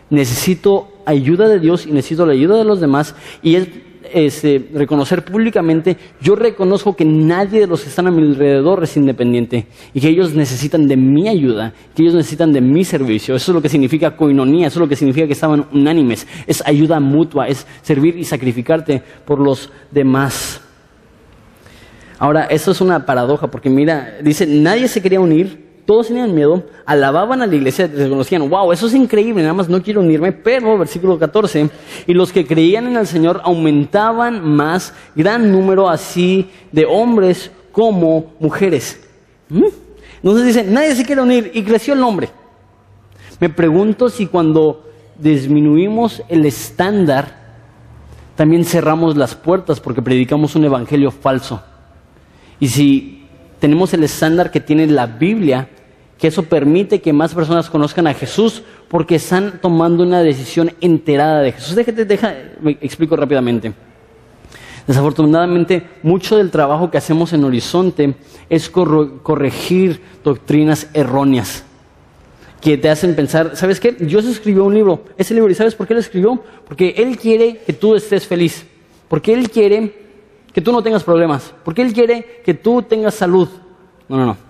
necesito 0.10 0.90
ayuda 1.06 1.48
de 1.48 1.60
Dios 1.60 1.86
y 1.86 1.92
necesito 1.92 2.26
la 2.26 2.34
ayuda 2.34 2.58
de 2.58 2.66
los 2.66 2.82
demás, 2.82 3.16
y 3.42 3.56
es 3.56 3.70
este, 4.16 4.70
reconocer 4.74 5.26
públicamente, 5.26 5.98
yo 6.22 6.38
reconozco 6.38 6.96
que 6.96 7.04
nadie 7.04 7.60
de 7.60 7.68
los 7.68 7.82
que 7.82 7.90
están 7.90 8.08
a 8.08 8.12
mi 8.12 8.22
alrededor 8.22 8.82
es 8.82 8.96
independiente 8.96 9.68
y 9.94 10.00
que 10.00 10.08
ellos 10.08 10.34
necesitan 10.34 10.88
de 10.88 10.96
mi 10.96 11.28
ayuda, 11.28 11.74
que 11.94 12.04
ellos 12.04 12.16
necesitan 12.16 12.54
de 12.54 12.62
mi 12.62 12.86
servicio. 12.86 13.36
Eso 13.36 13.52
es 13.52 13.56
lo 13.56 13.62
que 13.62 13.68
significa 13.68 14.16
coinonía, 14.16 14.68
eso 14.68 14.80
es 14.80 14.82
lo 14.82 14.88
que 14.88 14.96
significa 14.96 15.28
que 15.28 15.34
estaban 15.34 15.66
unánimes, 15.74 16.26
es 16.48 16.66
ayuda 16.66 17.02
mutua, 17.02 17.50
es 17.50 17.68
servir 17.82 18.18
y 18.18 18.24
sacrificarte 18.24 19.04
por 19.26 19.40
los 19.40 19.70
demás. 19.92 20.62
Ahora, 22.18 22.46
eso 22.46 22.72
es 22.72 22.80
una 22.80 23.06
paradoja, 23.06 23.52
porque 23.52 23.70
mira, 23.70 24.16
dice, 24.24 24.48
nadie 24.48 24.88
se 24.88 25.02
quería 25.02 25.20
unir, 25.20 25.65
todos 25.86 26.08
tenían 26.08 26.34
miedo, 26.34 26.64
alababan 26.86 27.42
a 27.42 27.48
la 27.48 27.56
iglesia, 27.56 27.88
reconocían, 27.88 28.50
wow, 28.50 28.72
eso 28.72 28.88
es 28.88 28.94
increíble, 28.96 29.42
nada 29.42 29.54
más 29.54 29.70
no 29.70 29.82
quiero 29.82 30.02
unirme, 30.02 30.32
pero, 30.32 30.78
versículo 30.78 31.20
14, 31.20 31.70
y 32.08 32.14
los 32.14 32.32
que 32.32 32.46
creían 32.46 32.88
en 32.88 32.98
el 32.98 33.08
Señor 33.08 33.42
aumentaban 33.44 34.44
más, 34.56 34.94
gran 35.16 35.52
número 35.52 35.88
así 35.90 36.50
de 36.72 36.86
hombres 36.86 37.52
como 37.72 38.34
mujeres. 38.40 39.00
¿Mm? 39.50 39.66
Entonces 40.24 40.46
dice, 40.48 40.64
nadie 40.64 40.96
se 40.96 41.06
quiere 41.06 41.22
unir 41.22 41.52
y 41.54 41.64
creció 41.64 41.94
el 41.94 42.00
nombre. 42.00 42.30
Me 43.40 43.50
pregunto 43.50 44.10
si 44.10 44.26
cuando 44.26 44.90
disminuimos 45.20 46.24
el 46.30 46.46
estándar, 46.46 47.46
también 48.36 48.66
cerramos 48.66 49.16
las 49.16 49.36
puertas 49.36 49.80
porque 49.80 50.02
predicamos 50.02 50.56
un 50.56 50.66
evangelio 50.66 51.12
falso. 51.12 51.62
Y 52.60 52.70
si 52.70 53.28
tenemos 53.60 53.94
el 53.94 54.04
estándar 54.04 54.52
que 54.52 54.60
tiene 54.60 54.88
la 54.88 55.06
Biblia 55.06 55.70
que 56.18 56.28
eso 56.28 56.44
permite 56.44 57.02
que 57.02 57.14
más 57.14 57.34
personas 57.34 57.70
conozcan 57.70 58.08
a 58.08 58.14
Jesús 58.14 58.64
porque 58.88 59.16
están 59.16 59.60
tomando 59.62 60.04
una 60.04 60.22
decisión 60.22 60.72
enterada 60.82 61.42
de 61.42 61.52
Jesús. 61.52 61.76
Déjate, 61.76 62.06
deja, 62.06 62.34
me 62.62 62.72
explico 62.82 63.16
rápidamente. 63.16 63.74
Desafortunadamente, 64.88 65.88
mucho 66.04 66.38
del 66.38 66.52
trabajo 66.52 66.92
que 66.92 66.98
hacemos 66.98 67.34
en 67.34 67.44
Horizonte 67.44 68.16
es 68.50 68.70
corregir 68.70 70.00
doctrinas 70.24 70.88
erróneas 70.94 71.66
que 72.62 72.78
te 72.78 72.90
hacen 72.90 73.16
pensar, 73.16 73.56
¿sabes 73.56 73.80
qué? 73.80 73.92
Dios 73.92 74.26
escribió 74.26 74.64
un 74.64 74.74
libro, 74.74 75.06
ese 75.18 75.36
libro, 75.36 75.52
¿y 75.52 75.56
sabes 75.56 75.76
por 75.76 75.86
qué 75.86 75.94
lo 75.94 76.00
escribió? 76.00 76.42
Porque 76.68 76.96
Él 76.98 77.18
quiere 77.18 77.60
que 77.60 77.74
tú 77.74 77.96
estés 77.96 78.26
feliz, 78.26 78.66
porque 79.08 79.34
Él 79.34 79.52
quiere 79.52 79.94
que 80.52 80.62
tú 80.62 80.72
no 80.72 80.82
tengas 80.82 81.04
problemas, 81.04 81.54
porque 81.64 81.84
Él 81.84 81.94
quiere 81.94 82.42
que 82.44 82.56
tú 82.56 82.82
tengas 82.82 83.14
salud. 83.14 83.50
No, 84.08 84.18
no, 84.18 84.26
no. 84.26 84.45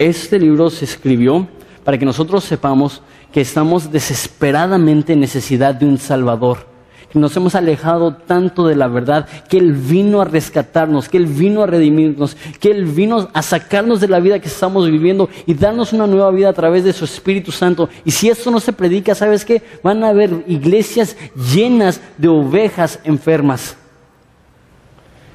Este 0.00 0.38
libro 0.38 0.70
se 0.70 0.86
escribió 0.86 1.46
para 1.84 1.98
que 1.98 2.06
nosotros 2.06 2.42
sepamos 2.44 3.02
que 3.32 3.42
estamos 3.42 3.92
desesperadamente 3.92 5.12
en 5.12 5.20
necesidad 5.20 5.74
de 5.74 5.84
un 5.84 5.98
Salvador, 5.98 6.66
que 7.12 7.18
nos 7.18 7.36
hemos 7.36 7.54
alejado 7.54 8.14
tanto 8.14 8.66
de 8.66 8.76
la 8.76 8.88
verdad, 8.88 9.28
que 9.50 9.58
Él 9.58 9.74
vino 9.74 10.22
a 10.22 10.24
rescatarnos, 10.24 11.10
que 11.10 11.18
Él 11.18 11.26
vino 11.26 11.62
a 11.62 11.66
redimirnos, 11.66 12.34
que 12.58 12.70
Él 12.70 12.86
vino 12.86 13.28
a 13.34 13.42
sacarnos 13.42 14.00
de 14.00 14.08
la 14.08 14.20
vida 14.20 14.38
que 14.38 14.48
estamos 14.48 14.90
viviendo 14.90 15.28
y 15.44 15.52
darnos 15.52 15.92
una 15.92 16.06
nueva 16.06 16.30
vida 16.30 16.48
a 16.48 16.54
través 16.54 16.82
de 16.82 16.94
su 16.94 17.04
Espíritu 17.04 17.52
Santo. 17.52 17.90
Y 18.02 18.10
si 18.12 18.30
esto 18.30 18.50
no 18.50 18.58
se 18.58 18.72
predica, 18.72 19.14
¿sabes 19.14 19.44
qué? 19.44 19.62
Van 19.82 20.02
a 20.02 20.08
haber 20.08 20.44
iglesias 20.46 21.14
llenas 21.54 22.00
de 22.16 22.28
ovejas 22.28 23.00
enfermas. 23.04 23.76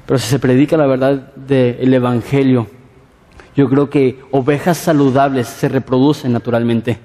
Pero 0.06 0.18
si 0.18 0.26
se 0.26 0.40
predica 0.40 0.76
la 0.76 0.86
verdad 0.86 1.32
del 1.36 1.94
Evangelio, 1.94 2.66
yo 3.56 3.68
creo 3.68 3.88
que 3.88 4.20
ovejas 4.30 4.76
saludables 4.76 5.48
se 5.48 5.68
reproducen 5.68 6.32
naturalmente. 6.32 6.98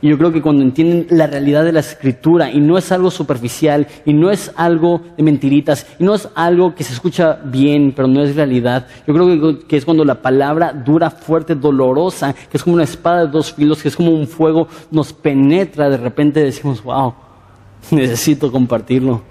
Y 0.00 0.08
yo 0.08 0.18
creo 0.18 0.32
que 0.32 0.42
cuando 0.42 0.62
entienden 0.62 1.06
la 1.10 1.26
realidad 1.26 1.64
de 1.64 1.72
la 1.72 1.80
escritura 1.80 2.52
y 2.52 2.60
no 2.60 2.78
es 2.78 2.92
algo 2.92 3.10
superficial 3.10 3.88
y 4.04 4.12
no 4.12 4.30
es 4.30 4.52
algo 4.54 5.00
de 5.16 5.22
mentiritas 5.24 5.86
y 5.98 6.04
no 6.04 6.14
es 6.14 6.28
algo 6.36 6.74
que 6.74 6.84
se 6.84 6.92
escucha 6.92 7.40
bien 7.44 7.92
pero 7.96 8.06
no 8.06 8.22
es 8.22 8.36
realidad, 8.36 8.86
yo 9.06 9.14
creo 9.14 9.66
que, 9.66 9.76
es 9.76 9.84
cuando 9.84 10.04
la 10.04 10.22
palabra 10.22 10.72
dura, 10.72 11.10
fuerte, 11.10 11.56
dolorosa, 11.56 12.32
que 12.32 12.56
es 12.56 12.62
como 12.62 12.74
una 12.74 12.84
espada 12.84 13.26
de 13.26 13.32
dos 13.32 13.52
filos, 13.52 13.82
que 13.82 13.88
es 13.88 13.96
como 13.96 14.12
un 14.12 14.28
fuego, 14.28 14.68
nos 14.90 15.12
penetra, 15.12 15.90
de 15.90 15.96
repente 15.96 16.40
decimos, 16.44 16.82
wow, 16.82 17.14
necesito 17.90 18.52
compartirlo. 18.52 19.22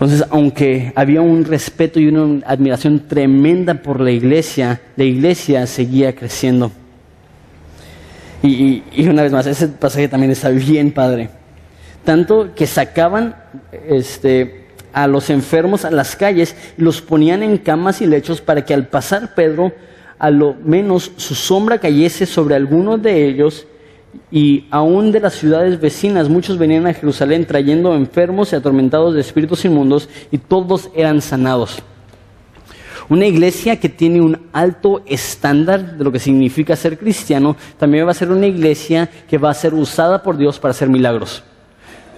Entonces, 0.00 0.26
aunque 0.30 0.94
había 0.96 1.20
un 1.20 1.44
respeto 1.44 2.00
y 2.00 2.08
una 2.08 2.42
admiración 2.46 3.06
tremenda 3.06 3.74
por 3.74 4.00
la 4.00 4.10
iglesia, 4.10 4.80
la 4.96 5.04
iglesia 5.04 5.66
seguía 5.66 6.16
creciendo. 6.16 6.72
Y, 8.42 8.82
una 9.06 9.24
vez 9.24 9.30
más, 9.30 9.46
ese 9.46 9.68
pasaje 9.68 10.08
también 10.08 10.32
está 10.32 10.48
bien 10.48 10.90
padre. 10.92 11.28
Tanto 12.02 12.54
que 12.54 12.66
sacaban 12.66 13.36
este, 13.90 14.68
a 14.94 15.06
los 15.06 15.28
enfermos 15.28 15.84
a 15.84 15.90
las 15.90 16.16
calles 16.16 16.56
y 16.78 16.82
los 16.82 17.02
ponían 17.02 17.42
en 17.42 17.58
camas 17.58 18.00
y 18.00 18.06
lechos 18.06 18.40
para 18.40 18.64
que 18.64 18.72
al 18.72 18.86
pasar 18.86 19.34
Pedro, 19.34 19.70
a 20.18 20.30
lo 20.30 20.56
menos 20.64 21.12
su 21.16 21.34
sombra 21.34 21.76
cayese 21.76 22.24
sobre 22.24 22.54
alguno 22.54 22.96
de 22.96 23.26
ellos 23.26 23.66
y 24.30 24.66
aún 24.70 25.12
de 25.12 25.20
las 25.20 25.34
ciudades 25.34 25.80
vecinas 25.80 26.28
muchos 26.28 26.58
venían 26.58 26.86
a 26.86 26.94
Jerusalén 26.94 27.46
trayendo 27.46 27.94
enfermos 27.94 28.52
y 28.52 28.56
atormentados 28.56 29.14
de 29.14 29.20
espíritus 29.20 29.64
inmundos 29.64 30.08
y 30.30 30.38
todos 30.38 30.90
eran 30.94 31.20
sanados. 31.20 31.82
Una 33.08 33.26
iglesia 33.26 33.80
que 33.80 33.88
tiene 33.88 34.20
un 34.20 34.38
alto 34.52 35.02
estándar 35.04 35.96
de 35.96 36.04
lo 36.04 36.12
que 36.12 36.20
significa 36.20 36.76
ser 36.76 36.96
cristiano, 36.96 37.56
también 37.76 38.06
va 38.06 38.12
a 38.12 38.14
ser 38.14 38.30
una 38.30 38.46
iglesia 38.46 39.10
que 39.28 39.36
va 39.36 39.50
a 39.50 39.54
ser 39.54 39.74
usada 39.74 40.22
por 40.22 40.36
Dios 40.36 40.60
para 40.60 40.70
hacer 40.70 40.88
milagros. 40.88 41.42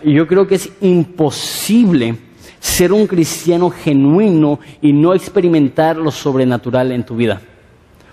Y 0.04 0.12
yo 0.12 0.26
creo 0.26 0.46
que 0.46 0.56
es 0.56 0.70
imposible 0.82 2.16
ser 2.60 2.92
un 2.92 3.06
cristiano 3.06 3.70
genuino 3.70 4.60
y 4.82 4.92
no 4.92 5.14
experimentar 5.14 5.96
lo 5.96 6.10
sobrenatural 6.10 6.92
en 6.92 7.04
tu 7.04 7.16
vida. 7.16 7.40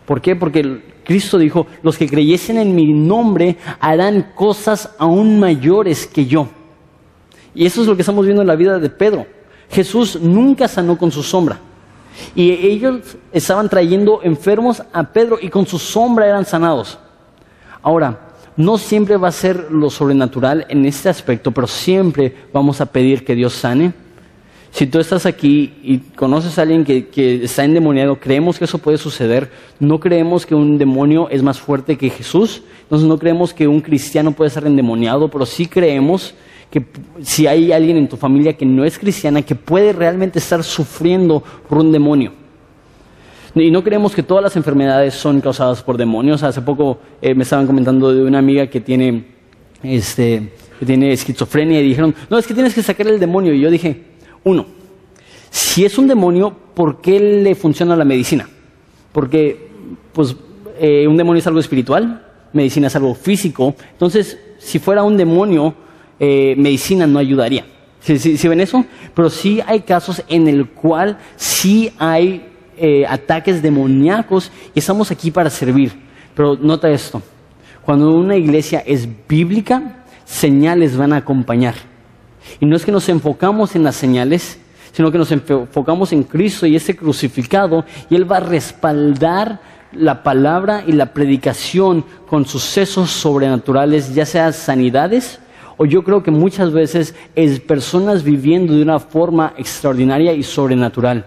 ¿Por 0.06 0.22
qué? 0.22 0.38
Porque 0.38 0.82
Cristo 1.10 1.40
dijo, 1.40 1.66
los 1.82 1.98
que 1.98 2.08
creyesen 2.08 2.60
en 2.60 2.76
mi 2.76 2.94
nombre 2.94 3.58
harán 3.80 4.32
cosas 4.36 4.92
aún 5.00 5.40
mayores 5.40 6.06
que 6.06 6.28
yo. 6.28 6.48
Y 7.56 7.66
eso 7.66 7.82
es 7.82 7.88
lo 7.88 7.96
que 7.96 8.04
estamos 8.04 8.24
viendo 8.24 8.44
en 8.44 8.48
la 8.48 8.56
vida 8.56 8.78
de 8.78 8.92
Pedro. 8.92 9.26
Jesús 9.72 10.22
nunca 10.22 10.68
sanó 10.68 11.00
con 11.00 11.12
su 11.12 11.24
sombra. 11.24 11.58
Y 12.36 12.52
ellos 12.52 13.18
estaban 13.32 13.68
trayendo 13.70 14.22
enfermos 14.22 14.84
a 14.94 15.02
Pedro 15.12 15.40
y 15.42 15.50
con 15.50 15.66
su 15.66 15.80
sombra 15.80 16.28
eran 16.28 16.46
sanados. 16.46 17.00
Ahora, 17.82 18.28
no 18.56 18.78
siempre 18.78 19.18
va 19.18 19.30
a 19.30 19.32
ser 19.32 19.72
lo 19.72 19.90
sobrenatural 19.90 20.68
en 20.70 20.86
este 20.86 21.10
aspecto, 21.10 21.50
pero 21.50 21.66
siempre 21.66 22.36
vamos 22.54 22.82
a 22.82 22.86
pedir 22.86 23.26
que 23.26 23.34
Dios 23.34 23.54
sane 23.54 23.94
si 24.72 24.86
tú 24.86 25.00
estás 25.00 25.26
aquí 25.26 25.74
y 25.84 25.98
conoces 25.98 26.58
a 26.58 26.62
alguien 26.62 26.84
que, 26.84 27.44
está 27.44 27.64
endemoniado, 27.64 28.20
creemos 28.20 28.60
que 28.60 28.66
eso 28.66 28.78
puede 28.78 28.98
suceder, 28.98 29.52
no 29.80 30.00
creemos 30.00 30.46
que 30.46 30.56
un 30.56 30.78
demonio 30.78 31.28
es 31.30 31.42
más 31.42 31.60
fuerte 31.60 31.98
que 31.98 32.10
Jesús, 32.10 32.62
entonces 32.84 33.08
no 33.08 33.18
creemos 33.18 33.54
que 33.54 33.68
un 33.68 33.82
cristiano 33.82 34.32
puede 34.32 34.50
ser 34.50 34.66
endemoniado, 34.66 35.30
pero 35.30 35.46
sí 35.46 35.66
creemos 35.66 36.36
que 36.70 36.86
si 37.24 37.48
hay 37.48 37.72
alguien 37.72 37.98
en 37.98 38.08
tu 38.08 38.16
familia 38.16 38.54
que 38.54 38.66
no 38.66 38.86
es 38.86 39.00
cristiana, 39.00 39.42
que 39.42 39.56
puede 39.56 39.92
realmente 39.92 40.38
estar 40.38 40.64
sufriendo 40.64 41.44
por 41.68 41.80
un 41.80 41.92
demonio. 41.92 42.32
Y 43.56 43.72
no 43.72 43.84
creemos 43.84 44.14
que 44.14 44.22
todas 44.22 44.44
las 44.44 44.56
enfermedades 44.56 45.16
son 45.16 45.42
causadas 45.42 45.82
por 45.82 45.98
demonios. 45.98 46.44
Hace 46.44 46.62
poco 46.62 47.00
eh, 47.20 47.34
me 47.34 47.42
estaban 47.42 47.66
comentando 47.66 48.14
de 48.14 48.24
una 48.24 48.38
amiga 48.38 48.68
que 48.68 48.80
tiene, 48.80 49.26
este, 49.82 50.54
que 50.80 50.86
tiene 50.86 51.12
esquizofrenia 51.12 51.82
y 51.82 51.90
dijeron, 51.90 52.14
no, 52.30 52.38
es 52.38 52.46
que 52.46 52.54
tienes 52.54 52.76
que 52.76 52.84
sacar 52.84 53.08
el 53.08 53.20
demonio. 53.20 53.52
Y 53.54 53.60
yo 53.60 53.72
dije, 53.72 54.09
uno, 54.44 54.66
si 55.50 55.86
es 55.86 55.98
un 55.98 56.08
demonio, 56.08 56.56
¿por 56.74 57.02
qué 57.02 57.20
le 57.20 57.56
funciona 57.56 57.96
la 57.96 58.06
medicina? 58.06 58.48
Porque, 59.12 59.70
pues, 60.14 60.36
eh, 60.80 61.08
un 61.08 61.18
demonio 61.18 61.40
es 61.40 61.48
algo 61.48 61.60
espiritual, 61.60 62.26
medicina 62.54 62.88
es 62.88 62.96
algo 62.96 63.16
físico. 63.16 63.76
Entonces, 63.92 64.38
si 64.60 64.80
fuera 64.80 65.04
un 65.04 65.18
demonio, 65.18 65.74
eh, 66.20 66.56
medicina 66.58 67.08
no 67.08 67.20
ayudaría. 67.20 67.66
¿Sí, 68.02 68.48
ven 68.48 68.62
eso? 68.62 68.86
Pero 69.14 69.30
sí 69.30 69.60
hay 69.66 69.82
casos 69.82 70.24
en 70.30 70.48
el 70.48 70.70
cual 70.70 71.18
sí 71.36 71.92
hay 71.98 72.46
eh, 72.78 73.06
ataques 73.08 73.62
demoníacos 73.62 74.52
y 74.74 74.80
estamos 74.80 75.12
aquí 75.12 75.32
para 75.32 75.50
servir. 75.50 75.92
Pero 76.34 76.56
nota 76.56 76.90
esto, 76.90 77.22
cuando 77.82 78.16
una 78.16 78.38
iglesia 78.38 78.82
es 78.86 79.08
bíblica, 79.28 80.06
señales 80.24 80.96
van 80.96 81.12
a 81.12 81.18
acompañar. 81.18 81.89
Y 82.60 82.66
no 82.66 82.76
es 82.76 82.86
que 82.86 82.92
nos 82.92 83.10
enfocamos 83.10 83.76
en 83.76 83.84
las 83.84 83.96
señales, 83.96 84.60
sino 84.92 85.12
que 85.12 85.18
nos 85.18 85.32
enfocamos 85.32 86.12
en 86.14 86.24
Cristo 86.24 86.66
y 86.66 86.76
ese 86.76 86.96
crucificado, 86.96 87.86
y 88.10 88.16
Él 88.16 88.30
va 88.30 88.38
a 88.38 88.42
respaldar 88.42 89.62
la 89.92 90.24
palabra 90.24 90.84
y 90.86 90.92
la 90.92 91.14
predicación 91.14 92.04
con 92.28 92.46
sucesos 92.46 93.10
sobrenaturales, 93.10 94.14
ya 94.14 94.26
sea 94.26 94.52
sanidades, 94.52 95.40
o 95.78 95.86
yo 95.86 96.04
creo 96.04 96.22
que 96.22 96.32
muchas 96.32 96.74
veces 96.74 97.16
es 97.36 97.60
personas 97.60 98.24
viviendo 98.24 98.74
de 98.74 98.82
una 98.82 99.00
forma 99.00 99.54
extraordinaria 99.58 100.34
y 100.34 100.44
sobrenatural. 100.44 101.26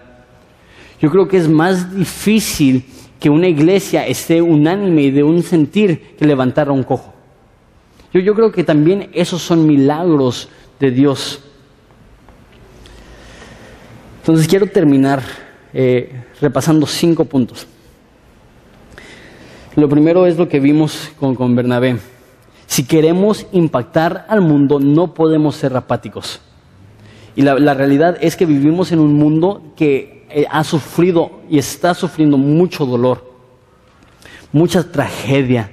Yo 1.01 1.09
creo 1.09 1.27
que 1.27 1.37
es 1.37 1.49
más 1.49 1.93
difícil 1.95 2.85
que 3.19 3.29
una 3.29 3.47
iglesia 3.47 4.05
esté 4.05 4.41
unánime 4.41 5.03
y 5.03 5.11
de 5.11 5.23
un 5.23 5.41
sentir 5.43 6.15
que 6.17 6.25
levantar 6.25 6.67
a 6.67 6.71
un 6.71 6.83
cojo. 6.83 7.13
Yo, 8.13 8.19
yo 8.19 8.35
creo 8.35 8.51
que 8.51 8.63
también 8.63 9.09
esos 9.13 9.41
son 9.41 9.65
milagros 9.65 10.49
de 10.79 10.91
Dios. 10.91 11.39
Entonces 14.19 14.47
quiero 14.47 14.67
terminar 14.67 15.21
eh, 15.73 16.23
repasando 16.39 16.85
cinco 16.85 17.25
puntos. 17.25 17.67
Lo 19.75 19.89
primero 19.89 20.25
es 20.25 20.37
lo 20.37 20.47
que 20.47 20.59
vimos 20.59 21.11
con, 21.19 21.35
con 21.35 21.55
Bernabé. 21.55 21.97
Si 22.67 22.85
queremos 22.85 23.45
impactar 23.51 24.25
al 24.29 24.41
mundo, 24.41 24.79
no 24.79 25.13
podemos 25.13 25.55
ser 25.55 25.75
apáticos. 25.75 26.39
Y 27.35 27.41
la, 27.41 27.59
la 27.59 27.73
realidad 27.73 28.17
es 28.21 28.35
que 28.35 28.45
vivimos 28.45 28.91
en 28.91 28.99
un 28.99 29.13
mundo 29.13 29.73
que 29.75 30.25
eh, 30.29 30.45
ha 30.49 30.63
sufrido 30.63 31.41
y 31.49 31.57
está 31.57 31.93
sufriendo 31.93 32.37
mucho 32.37 32.85
dolor, 32.85 33.33
mucha 34.51 34.83
tragedia. 34.83 35.69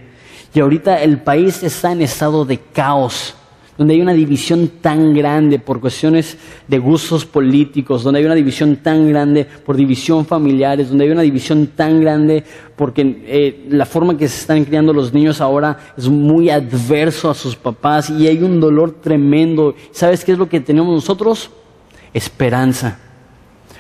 Y 0.53 0.61
ahorita 0.61 1.03
el 1.03 1.23
país 1.23 1.63
está 1.63 1.93
en 1.93 2.03
estado 2.03 2.45
de 2.45 2.59
caos 2.59 3.37
donde 3.81 3.95
hay 3.95 4.03
una 4.03 4.13
división 4.13 4.73
tan 4.83 5.15
grande 5.15 5.59
por 5.59 5.81
cuestiones 5.81 6.37
de 6.69 6.79
gustos 6.79 7.25
políticos, 7.25 8.03
donde 8.03 8.21
hay 8.21 8.27
una 8.27 8.35
división 8.35 8.77
tan 8.77 9.09
grande 9.09 9.47
por 9.47 9.75
división 9.75 10.27
familiares, 10.27 10.91
donde 10.91 11.05
hay 11.05 11.11
una 11.11 11.23
división 11.23 11.69
tan 11.69 11.99
grande 11.99 12.45
porque 12.77 13.23
eh, 13.25 13.65
la 13.71 13.87
forma 13.87 14.19
que 14.19 14.29
se 14.29 14.39
están 14.39 14.67
criando 14.67 14.93
los 14.93 15.15
niños 15.15 15.41
ahora 15.41 15.79
es 15.97 16.11
muy 16.11 16.51
adverso 16.51 17.31
a 17.31 17.35
sus 17.35 17.57
papás 17.57 18.11
y 18.11 18.27
hay 18.27 18.43
un 18.43 18.61
dolor 18.61 19.01
tremendo. 19.01 19.75
¿Sabes 19.93 20.27
qué 20.27 20.33
es 20.33 20.39
lo 20.39 20.47
que 20.47 20.61
tenemos 20.61 20.95
nosotros? 20.95 21.49
Esperanza. 22.13 22.99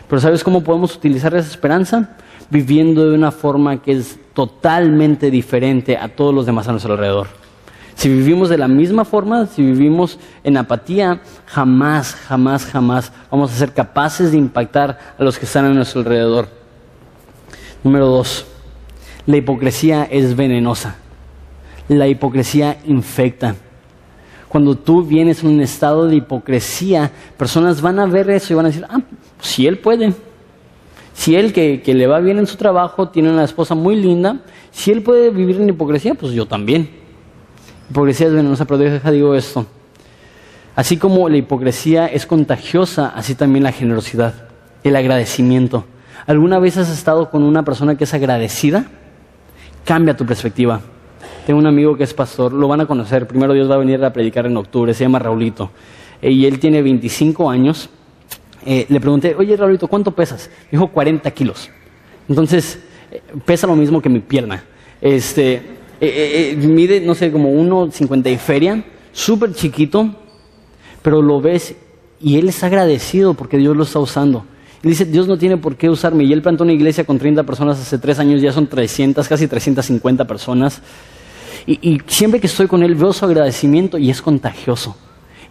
Pero 0.08 0.18
¿sabes 0.18 0.42
cómo 0.42 0.64
podemos 0.64 0.96
utilizar 0.96 1.34
esa 1.34 1.50
esperanza? 1.50 2.16
Viviendo 2.48 3.06
de 3.06 3.14
una 3.14 3.32
forma 3.32 3.82
que 3.82 3.92
es 3.92 4.18
totalmente 4.32 5.30
diferente 5.30 5.98
a 5.98 6.08
todos 6.08 6.34
los 6.34 6.46
demás 6.46 6.68
a 6.68 6.70
nuestro 6.70 6.94
alrededor. 6.94 7.39
Si 8.00 8.08
vivimos 8.08 8.48
de 8.48 8.56
la 8.56 8.66
misma 8.66 9.04
forma, 9.04 9.44
si 9.44 9.60
vivimos 9.60 10.18
en 10.42 10.56
apatía, 10.56 11.20
jamás, 11.44 12.14
jamás, 12.14 12.64
jamás 12.64 13.12
vamos 13.30 13.52
a 13.52 13.56
ser 13.56 13.74
capaces 13.74 14.32
de 14.32 14.38
impactar 14.38 14.98
a 15.18 15.22
los 15.22 15.38
que 15.38 15.44
están 15.44 15.66
a 15.66 15.68
nuestro 15.68 16.00
alrededor. 16.00 16.48
Número 17.84 18.06
dos, 18.06 18.46
la 19.26 19.36
hipocresía 19.36 20.04
es 20.04 20.34
venenosa. 20.34 20.96
La 21.88 22.08
hipocresía 22.08 22.78
infecta. 22.86 23.54
Cuando 24.48 24.76
tú 24.76 25.02
vienes 25.02 25.44
en 25.44 25.50
un 25.50 25.60
estado 25.60 26.06
de 26.06 26.16
hipocresía, 26.16 27.10
personas 27.36 27.82
van 27.82 27.98
a 27.98 28.06
ver 28.06 28.30
eso 28.30 28.54
y 28.54 28.56
van 28.56 28.64
a 28.64 28.70
decir, 28.70 28.86
ah, 28.88 29.02
si 29.42 29.66
él 29.66 29.78
puede, 29.78 30.14
si 31.12 31.36
él 31.36 31.52
que, 31.52 31.82
que 31.82 31.92
le 31.92 32.06
va 32.06 32.20
bien 32.20 32.38
en 32.38 32.46
su 32.46 32.56
trabajo, 32.56 33.10
tiene 33.10 33.30
una 33.30 33.44
esposa 33.44 33.74
muy 33.74 33.94
linda, 33.94 34.40
si 34.70 34.90
él 34.90 35.02
puede 35.02 35.28
vivir 35.28 35.60
en 35.60 35.68
hipocresía, 35.68 36.14
pues 36.14 36.32
yo 36.32 36.46
también. 36.46 36.99
Hipocresía 37.90 38.28
es 38.28 38.32
venenosa, 38.32 38.64
pero 38.66 38.78
deja 38.78 39.10
digo 39.10 39.34
esto. 39.34 39.66
Así 40.76 40.96
como 40.96 41.28
la 41.28 41.36
hipocresía 41.36 42.06
es 42.06 42.24
contagiosa, 42.24 43.08
así 43.08 43.34
también 43.34 43.64
la 43.64 43.72
generosidad, 43.72 44.48
el 44.84 44.94
agradecimiento. 44.94 45.84
¿Alguna 46.26 46.60
vez 46.60 46.76
has 46.76 46.88
estado 46.88 47.30
con 47.30 47.42
una 47.42 47.64
persona 47.64 47.96
que 47.96 48.04
es 48.04 48.14
agradecida? 48.14 48.86
Cambia 49.84 50.16
tu 50.16 50.24
perspectiva. 50.24 50.80
Tengo 51.44 51.58
un 51.58 51.66
amigo 51.66 51.96
que 51.96 52.04
es 52.04 52.14
pastor, 52.14 52.52
lo 52.52 52.68
van 52.68 52.80
a 52.80 52.86
conocer. 52.86 53.26
Primero 53.26 53.52
Dios 53.54 53.68
va 53.68 53.74
a 53.74 53.78
venir 53.78 54.04
a 54.04 54.12
predicar 54.12 54.46
en 54.46 54.56
octubre, 54.56 54.94
se 54.94 55.02
llama 55.02 55.18
Raulito. 55.18 55.72
Eh, 56.22 56.30
y 56.30 56.46
él 56.46 56.60
tiene 56.60 56.82
25 56.82 57.50
años. 57.50 57.90
Eh, 58.64 58.86
le 58.88 59.00
pregunté, 59.00 59.34
oye 59.34 59.56
Raulito, 59.56 59.88
¿cuánto 59.88 60.12
pesas? 60.12 60.48
dijo 60.70 60.86
40 60.86 61.28
kilos. 61.32 61.68
Entonces, 62.28 62.78
eh, 63.10 63.20
pesa 63.44 63.66
lo 63.66 63.74
mismo 63.74 64.00
que 64.00 64.08
mi 64.08 64.20
pierna. 64.20 64.62
Este, 65.00 65.79
eh, 66.00 66.06
eh, 66.06 66.50
eh, 66.52 66.56
mide, 66.56 67.00
no 67.00 67.14
sé, 67.14 67.30
como 67.30 67.50
1,50 67.50 68.32
y 68.32 68.38
feria, 68.38 68.84
súper 69.12 69.52
chiquito, 69.52 70.14
pero 71.02 71.20
lo 71.20 71.40
ves 71.40 71.74
y 72.20 72.38
él 72.38 72.48
es 72.48 72.62
agradecido 72.64 73.34
porque 73.34 73.58
Dios 73.58 73.76
lo 73.76 73.82
está 73.84 73.98
usando. 73.98 74.44
Y 74.82 74.88
dice, 74.88 75.04
Dios 75.04 75.28
no 75.28 75.36
tiene 75.36 75.58
por 75.58 75.76
qué 75.76 75.90
usarme. 75.90 76.24
Y 76.24 76.32
él 76.32 76.40
plantó 76.40 76.64
una 76.64 76.72
iglesia 76.72 77.04
con 77.04 77.18
30 77.18 77.42
personas 77.44 77.78
hace 77.78 77.98
tres 77.98 78.18
años, 78.18 78.40
ya 78.40 78.52
son 78.52 78.66
300, 78.66 79.28
casi 79.28 79.46
350 79.46 80.26
personas. 80.26 80.80
Y, 81.66 82.00
siempre 82.06 82.40
que 82.40 82.46
estoy 82.46 82.66
con 82.66 82.82
él 82.82 82.94
veo 82.94 83.12
su 83.12 83.24
agradecimiento 83.24 83.98
y 83.98 84.10
es 84.10 84.22
contagioso. 84.22 84.96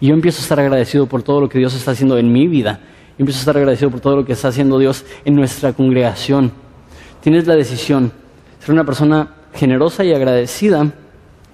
Y 0.01 0.07
yo 0.07 0.13
empiezo 0.15 0.39
a 0.39 0.41
estar 0.41 0.59
agradecido 0.59 1.05
por 1.05 1.21
todo 1.21 1.41
lo 1.41 1.49
que 1.49 1.59
Dios 1.59 1.75
está 1.75 1.91
haciendo 1.91 2.17
en 2.17 2.31
mi 2.31 2.47
vida. 2.47 2.79
Yo 3.17 3.23
empiezo 3.23 3.37
a 3.37 3.41
estar 3.41 3.57
agradecido 3.57 3.91
por 3.91 3.99
todo 3.99 4.15
lo 4.15 4.25
que 4.25 4.33
está 4.33 4.47
haciendo 4.47 4.79
Dios 4.79 5.05
en 5.25 5.35
nuestra 5.35 5.73
congregación. 5.73 6.51
Tienes 7.21 7.45
la 7.45 7.55
decisión, 7.55 8.11
ser 8.59 8.71
una 8.71 8.85
persona 8.85 9.35
generosa 9.59 10.05
y 10.05 10.13
agradecida, 10.13 10.91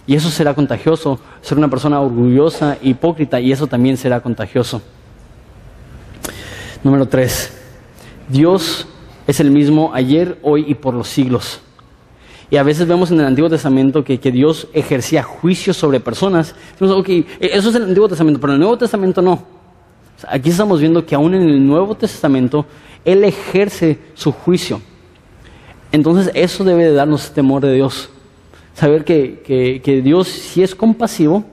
y 0.06 0.16
eso 0.16 0.30
será 0.30 0.54
contagioso. 0.54 1.20
Ser 1.42 1.58
una 1.58 1.70
persona 1.70 2.00
orgullosa, 2.00 2.78
hipócrita, 2.82 3.40
y 3.40 3.52
eso 3.52 3.66
también 3.66 3.98
será 3.98 4.22
contagioso. 4.22 4.82
Número 6.84 7.08
tres, 7.08 7.52
Dios 8.30 8.88
es 9.26 9.40
el 9.40 9.50
mismo 9.50 9.92
ayer, 9.94 10.38
hoy 10.44 10.66
y 10.68 10.76
por 10.76 10.94
los 10.94 11.08
siglos. 11.08 11.62
Y 12.52 12.58
a 12.58 12.64
veces 12.64 12.88
vemos 12.88 13.10
en 13.10 13.20
el 13.20 13.26
Antiguo 13.26 13.50
Testamento 13.50 14.04
que, 14.04 14.18
Dios 14.18 14.68
ejercía 14.72 15.24
juicio 15.24 15.74
sobre 15.74 16.00
personas. 16.00 16.56
ok, 16.80 17.10
eso 17.40 17.70
es 17.70 17.76
el 17.76 17.86
Antiguo 17.86 18.08
Testamento, 18.08 18.40
pero 18.40 18.54
en 18.54 18.58
el 18.58 18.60
Nuevo 18.60 18.78
Testamento 18.78 19.24
no. 19.24 19.44
aquí 20.28 20.52
estamos 20.52 20.80
viendo 20.80 21.04
que 21.04 21.16
aún 21.16 21.34
en 21.34 21.42
el 21.42 21.66
Nuevo 21.66 21.96
Testamento 21.96 22.68
Él 23.04 23.24
ejerce 23.24 23.98
su 24.14 24.32
juicio. 24.32 24.80
Entonces 25.96 26.30
eso 26.34 26.66
debe 26.66 26.84
de 26.84 26.92
darnos 26.92 27.32
temor 27.32 27.62
de 27.62 27.74
Dios. 27.74 28.10
Saber 28.74 29.06
que, 29.06 29.82
que, 29.82 30.02
Dios 30.02 30.28
sí 30.28 30.62
es 30.62 30.76
compasivo, 30.76 31.46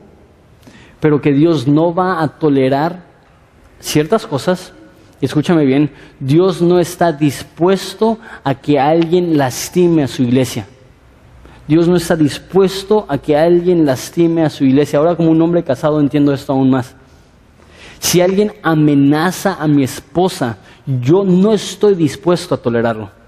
pero 0.99 1.21
que 1.21 1.33
Dios 1.33 1.69
no 1.69 1.95
va 1.95 2.21
a 2.21 2.27
tolerar 2.27 3.05
ciertas 3.79 4.27
cosas. 4.27 4.73
escúchame 5.21 5.65
bien, 5.65 5.93
Dios 6.19 6.61
no 6.61 6.81
está 6.81 7.13
dispuesto 7.13 8.19
a 8.43 8.57
que 8.57 8.81
alguien 8.81 9.39
lastime 9.39 10.03
a 10.03 10.09
su 10.09 10.25
iglesia. 10.25 10.67
Dios 11.69 11.87
no 11.87 11.95
está 11.95 12.17
dispuesto 12.17 13.07
a 13.09 13.19
que 13.19 13.37
alguien 13.37 13.87
lastime 13.87 14.43
a 14.43 14.51
su 14.51 14.65
iglesia. 14.65 14.99
Ahora 14.99 15.15
como 15.15 15.31
un 15.31 15.41
hombre 15.41 15.63
casado 15.63 16.01
entiendo 16.01 16.35
esto 16.35 16.53
aún 16.53 16.69
más. 16.69 16.97
Si 18.01 18.21
alguien 18.21 18.55
amenaza 18.65 19.55
a 19.61 19.69
mi 19.69 19.85
esposa, 19.85 20.59
yo 20.85 21.23
no 21.23 21.53
estoy 21.53 21.95
dispuesto 21.95 22.57
a 22.57 22.59
tolerarlo. 22.59 23.22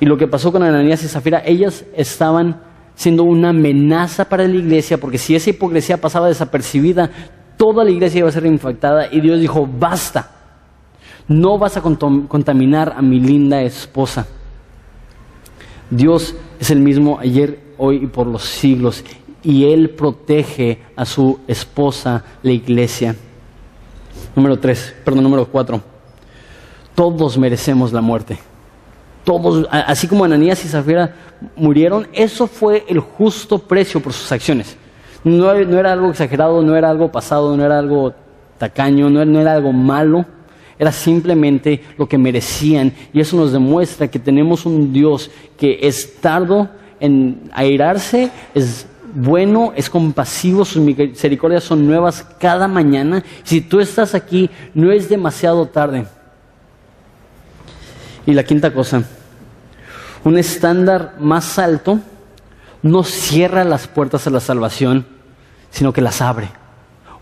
Y 0.00 0.06
lo 0.06 0.16
que 0.16 0.26
pasó 0.26 0.52
con 0.52 0.62
Ananías 0.62 1.02
y 1.04 1.08
Zafira, 1.08 1.42
ellas 1.44 1.84
estaban 1.94 2.60
siendo 2.94 3.22
una 3.22 3.50
amenaza 3.50 4.28
para 4.28 4.46
la 4.46 4.54
iglesia, 4.54 4.98
porque 4.98 5.18
si 5.18 5.36
esa 5.36 5.50
hipocresía 5.50 6.00
pasaba 6.00 6.26
desapercibida, 6.26 7.08
toda 7.56 7.84
la 7.84 7.90
iglesia 7.90 8.18
iba 8.18 8.28
a 8.28 8.32
ser 8.32 8.46
infectada 8.46 9.08
y 9.12 9.20
Dios 9.20 9.40
dijo, 9.40 9.68
basta, 9.68 10.30
no 11.28 11.58
vas 11.58 11.76
a 11.76 11.80
contaminar 11.80 12.94
a 12.96 13.02
mi 13.02 13.20
linda 13.20 13.62
esposa. 13.62 14.26
Dios 15.90 16.34
es 16.58 16.70
el 16.70 16.80
mismo 16.80 17.18
ayer, 17.20 17.60
hoy 17.78 18.00
y 18.02 18.06
por 18.08 18.26
los 18.26 18.42
siglos, 18.42 19.04
y 19.44 19.66
Él 19.66 19.90
protege 19.90 20.82
a 20.96 21.04
su 21.04 21.38
esposa, 21.46 22.24
la 22.42 22.50
iglesia. 22.50 23.14
Número 24.34 24.58
tres, 24.58 24.94
perdón, 25.04 25.22
número 25.22 25.46
cuatro. 25.46 25.80
Todos 26.96 27.38
merecemos 27.38 27.92
la 27.92 28.00
muerte 28.00 28.38
todos, 29.24 29.66
así 29.70 30.06
como 30.06 30.24
Ananías 30.24 30.64
y 30.64 30.68
Zafira 30.68 31.14
murieron, 31.56 32.08
eso 32.12 32.46
fue 32.46 32.84
el 32.88 33.00
justo 33.00 33.58
precio 33.58 34.00
por 34.00 34.12
sus 34.12 34.30
acciones. 34.32 34.76
No, 35.24 35.50
era 35.52 35.92
algo 35.92 36.10
exagerado, 36.10 36.62
no 36.62 36.76
era 36.76 36.90
algo 36.90 37.10
pasado, 37.10 37.56
no 37.56 37.64
era 37.64 37.78
algo 37.78 38.14
tacaño, 38.56 39.10
no, 39.10 39.24
no 39.24 39.40
era 39.40 39.52
algo 39.52 39.72
malo, 39.72 40.24
era 40.78 40.92
simplemente 40.92 41.82
lo 41.96 42.08
que 42.08 42.18
merecían. 42.18 42.92
Y 43.12 43.20
eso 43.20 43.36
nos 43.36 43.52
demuestra 43.52 44.08
que 44.08 44.18
tenemos 44.18 44.64
un 44.64 44.92
Dios 44.92 45.30
que 45.56 45.80
es 45.82 46.20
tardo 46.20 46.68
en 47.00 47.50
airarse, 47.52 48.30
es 48.54 48.86
bueno, 49.14 49.72
es 49.74 49.88
compasivo, 49.88 50.64
sus 50.64 50.82
misericordias 50.82 51.64
son 51.64 51.86
nuevas 51.86 52.26
cada 52.38 52.68
mañana. 52.68 53.24
Si 53.42 53.60
tú 53.60 53.80
estás 53.80 54.14
aquí, 54.14 54.50
no 54.74 54.92
es 54.92 55.08
demasiado 55.08 55.66
tarde. 55.66 56.06
Y 58.28 58.34
la 58.34 58.44
quinta 58.44 58.74
cosa, 58.74 59.04
un 60.22 60.36
estándar 60.36 61.14
más 61.18 61.58
alto 61.58 61.98
no 62.82 63.02
cierra 63.02 63.64
las 63.64 63.88
puertas 63.88 64.26
a 64.26 64.30
la 64.30 64.40
salvación, 64.40 65.06
sino 65.70 65.94
que 65.94 66.02
las 66.02 66.20
abre. 66.20 66.50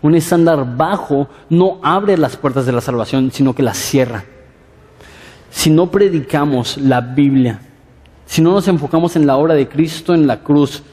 Un 0.01 0.15
estándar 0.15 0.75
bajo 0.75 1.29
no 1.49 1.79
abre 1.81 2.17
las 2.17 2.35
puertas 2.35 2.65
de 2.65 2.73
la 2.73 2.81
salvación, 2.81 3.31
sino 3.31 3.55
que 3.55 3.63
las 3.63 3.77
cierra. 3.77 4.25
Si 5.49 5.69
no 5.69 5.89
predicamos 5.89 6.75
la 6.75 6.99
Biblia, 6.99 7.61
si 8.25 8.41
no 8.41 8.51
nos 8.51 8.67
enfocamos 8.67 9.15
en 9.15 9.25
la 9.25 9.37
obra 9.37 9.53
de 9.53 9.69
Cristo 9.69 10.13
en 10.13 10.27
la 10.27 10.41
cruz, 10.43 10.83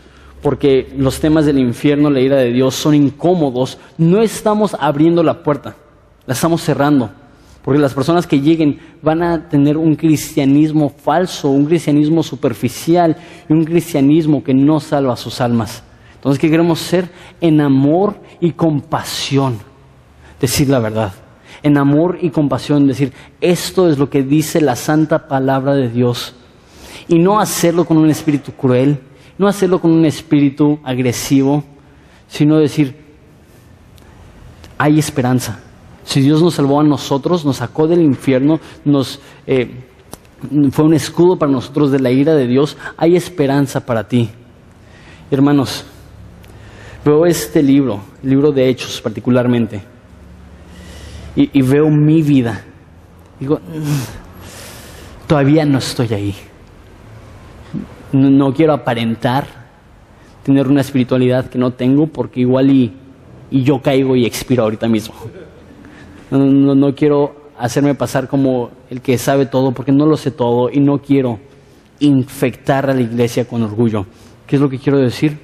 porque 0.43 0.95
los 0.97 1.19
temas 1.19 1.45
del 1.45 1.59
infierno, 1.59 2.09
la 2.09 2.21
ira 2.21 2.37
de 2.37 2.53
Dios 2.53 2.77
son 2.77 2.95
incómodos, 2.95 3.79
no 3.99 4.23
estamos 4.23 4.77
abriendo 4.79 5.25
la 5.25 5.43
puerta, 5.43 5.75
la 6.25 6.35
estamos 6.35 6.63
cerrando. 6.63 7.11
Porque 7.65 7.81
las 7.81 7.95
personas 7.95 8.27
que 8.27 8.43
lleguen 8.43 8.79
van 9.01 9.23
a 9.23 9.49
tener 9.49 9.79
un 9.79 9.97
cristianismo 9.97 10.91
falso, 10.91 11.49
un 11.49 11.65
cristianismo 11.65 12.23
superficial 12.23 13.17
y 13.49 13.53
un 13.55 13.65
cristianismo 13.65 14.45
que 14.45 14.53
no 14.53 14.81
salva 14.81 15.17
sus 15.17 15.41
almas. 15.41 15.83
Entonces, 16.17 16.39
¿qué 16.39 16.51
queremos 16.51 16.79
ser? 16.81 17.09
En 17.41 17.63
amor 17.63 18.21
y 18.39 18.53
compasión. 18.53 19.59
Decir 20.39 20.69
la 20.69 20.79
verdad. 20.79 21.15
En 21.63 21.79
amor 21.79 22.19
y 22.21 22.29
compasión. 22.29 22.87
Decir, 22.87 23.15
esto 23.41 23.89
es 23.89 23.99
lo 23.99 24.11
que 24.11 24.23
dice 24.23 24.61
la 24.61 24.77
santa 24.77 25.27
palabra 25.27 25.75
de 25.75 25.89
Dios. 25.89 26.35
Y 27.09 27.19
no 27.19 27.41
hacerlo 27.41 27.87
con 27.87 27.97
un 27.97 28.11
espíritu 28.11 28.53
cruel, 28.53 29.01
no 29.39 29.49
hacerlo 29.49 29.81
con 29.81 29.91
un 29.91 30.05
espíritu 30.05 30.81
agresivo, 30.85 31.65
sino 32.29 32.59
decir, 32.59 32.95
hay 34.77 34.99
esperanza 34.99 35.64
si 36.05 36.21
Dios 36.21 36.43
nos 36.43 36.55
salvó 36.55 36.81
a 36.81 36.85
nosotros, 36.85 37.45
nos 37.45 37.57
sacó 37.57 37.89
del 37.89 38.03
infierno, 38.03 38.61
nos 38.85 39.21
eh, 39.47 39.71
fue 40.71 40.85
un 40.85 40.95
escudo 40.95 41.39
para 41.39 41.51
nosotros 41.51 41.91
de 41.91 42.01
la 42.01 42.11
ira 42.11 42.35
de 42.35 42.47
Dios, 42.47 42.77
hay 42.97 43.17
esperanza 43.17 43.85
para 43.85 44.07
ti. 44.07 44.29
Hermanos, 45.31 45.85
veo 47.05 47.25
este 47.25 47.63
libro, 47.63 48.01
libro 48.23 48.53
de 48.53 48.69
Hechos 48.69 49.01
particularmente, 49.01 49.83
y, 51.37 51.63
veo 51.63 51.91
mi 51.91 52.23
vida. 52.23 52.63
Digo, 53.41 53.57
mm, 53.57 55.27
todavía 55.27 55.65
no 55.65 55.79
estoy 55.79 56.15
ahí. 56.15 56.35
No, 58.13 58.55
quiero 58.55 58.73
aparentar 58.73 59.47
tener 60.45 60.69
una 60.69 60.83
espiritualidad 60.83 61.49
que 61.49 61.59
no 61.59 61.73
tengo 61.73 62.07
porque 62.07 62.41
igual 62.41 62.71
y 62.71 62.93
yo 63.51 63.83
caigo 63.83 64.15
y 64.15 64.27
expiro 64.27 64.63
ahorita 64.63 64.87
mismo 64.87 65.15
no, 66.31 66.95
quiero 66.95 67.35
hacerme 67.59 67.95
pasar 67.95 68.29
como 68.29 68.71
el 68.91 69.01
que 69.01 69.19
sabe 69.19 69.47
todo, 69.47 69.73
porque 69.73 69.93
no 69.93 70.07
lo 70.07 70.17
sé 70.17 70.31
todo 70.31 70.71
y 70.71 70.81
no 70.81 70.99
quiero 70.99 71.39
infectar 72.01 72.91
a 72.91 72.95
la 72.95 73.01
iglesia 73.01 73.47
con 73.47 73.63
orgullo. 73.63 74.07
¿Qué 74.47 74.57
es 74.57 74.63
lo 74.63 74.69
que 74.69 74.79
quiero 74.79 74.99
decir? 74.99 75.39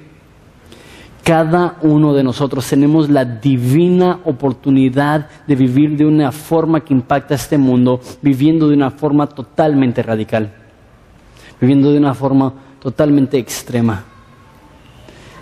Cada 1.23 1.77
uno 1.83 2.13
de 2.13 2.23
nosotros 2.23 2.67
tenemos 2.67 3.09
la 3.09 3.25
divina 3.25 4.19
oportunidad 4.25 5.29
de 5.47 5.55
vivir 5.55 5.95
de 5.95 6.05
una 6.05 6.31
forma 6.31 6.81
que 6.81 6.93
impacta 6.93 7.35
a 7.35 7.37
este 7.37 7.57
mundo, 7.57 8.01
viviendo 8.21 8.67
de 8.67 8.75
una 8.75 8.89
forma 8.89 9.27
totalmente 9.27 10.01
radical, 10.01 10.51
viviendo 11.59 11.91
de 11.91 11.99
una 11.99 12.15
forma 12.15 12.53
totalmente 12.79 13.37
extrema. 13.37 14.03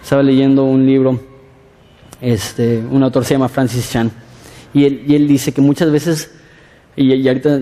Estaba 0.03 0.21
leyendo 0.21 0.65
un 0.65 0.85
libro, 0.85 1.17
este, 2.19 2.79
un 2.79 3.01
autor 3.01 3.23
se 3.23 3.35
llama 3.35 3.47
Francis 3.47 3.89
Chan, 3.89 4.11
y 4.73 4.85
él, 4.85 5.27
dice 5.27 5.51
que 5.51 5.61
muchas 5.61 5.91
veces, 5.91 6.31
y, 6.95 7.27
ahorita, 7.27 7.61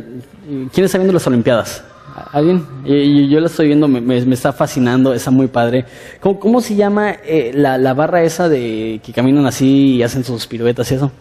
¿quién 0.74 0.86
está 0.86 0.98
viendo 0.98 1.14
las 1.14 1.26
Olimpiadas? 1.28 1.84
¿Alguien? 2.32 2.66
Y, 2.86 3.30
yo 3.30 3.40
la 3.40 3.48
estoy 3.48 3.68
viendo, 3.68 3.88
me, 3.88 4.18
está 4.34 4.52
fascinando, 4.52 5.14
está 5.14 5.32
muy 5.32 5.48
padre. 5.48 5.86
¿Cómo, 6.20 6.62
se 6.62 6.76
llama 6.76 7.16
eh, 7.24 7.52
la, 7.54 7.94
barra 7.94 8.24
esa 8.24 8.50
de 8.50 9.00
que 9.04 9.14
caminan 9.14 9.46
así 9.46 9.96
y 9.96 10.04
hacen 10.04 10.24
sus 10.24 10.48
piruetas 10.48 10.92
y 10.92 10.96
eso? 10.96 11.12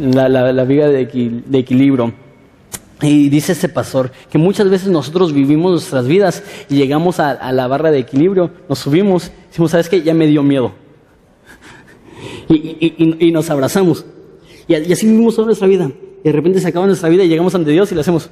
La, 0.00 0.28
la, 0.28 0.64
viga 0.64 0.88
de, 0.88 1.02
equilibrio. 1.52 2.12
Y 3.02 3.30
dice 3.30 3.52
este 3.52 3.68
pastor 3.68 4.10
que 4.30 4.36
muchas 4.36 4.68
veces 4.68 4.88
nosotros 4.88 5.32
vivimos 5.32 5.70
nuestras 5.70 6.06
vidas 6.06 6.42
y 6.68 6.76
llegamos 6.76 7.18
a, 7.18 7.52
la 7.52 7.66
barra 7.66 7.90
de 7.90 8.00
equilibrio, 8.00 8.50
nos 8.68 8.80
subimos, 8.80 9.30
decimos, 9.48 9.70
¿sabes 9.70 9.88
qué? 9.88 10.02
Ya 10.02 10.12
me 10.12 10.26
dio 10.26 10.42
miedo. 10.42 10.72
Y, 12.54 13.30
nos 13.32 13.48
abrazamos. 13.48 14.04
Y, 14.66 14.74
así 14.74 15.06
vivimos 15.06 15.36
toda 15.36 15.46
nuestra 15.46 15.68
vida. 15.68 15.90
Y 16.22 16.28
de 16.28 16.32
repente 16.32 16.60
se 16.60 16.68
acaba 16.68 16.86
nuestra 16.86 17.08
vida 17.08 17.24
y 17.24 17.28
llegamos 17.28 17.54
ante 17.54 17.70
Dios 17.70 17.90
y 17.92 17.94
le 17.94 18.00
hacemos. 18.00 18.28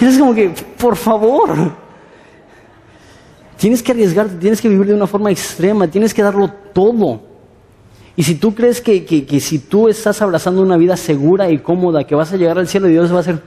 Y 0.00 0.04
es 0.04 0.16
como 0.16 0.32
que, 0.32 0.54
por 0.78 0.96
favor, 0.96 1.72
tienes 3.56 3.82
que 3.82 3.90
arriesgarte, 3.90 4.36
tienes 4.36 4.60
que 4.60 4.68
vivir 4.68 4.86
de 4.86 4.94
una 4.94 5.08
forma 5.08 5.30
extrema, 5.30 5.88
tienes 5.88 6.14
que 6.14 6.22
darlo 6.22 6.50
todo. 6.72 7.20
Y 8.14 8.22
si 8.22 8.36
tú 8.36 8.54
crees 8.54 8.80
que, 8.80 9.40
si 9.40 9.58
tú 9.58 9.88
estás 9.88 10.22
abrazando 10.22 10.62
una 10.62 10.76
vida 10.76 10.96
segura 10.96 11.50
y 11.50 11.58
cómoda, 11.58 12.04
que 12.04 12.14
vas 12.14 12.32
a 12.32 12.36
llegar 12.36 12.58
al 12.58 12.68
cielo 12.68 12.88
y 12.88 12.92
Dios 12.92 13.12
va 13.12 13.18
a 13.18 13.20
hacer... 13.20 13.42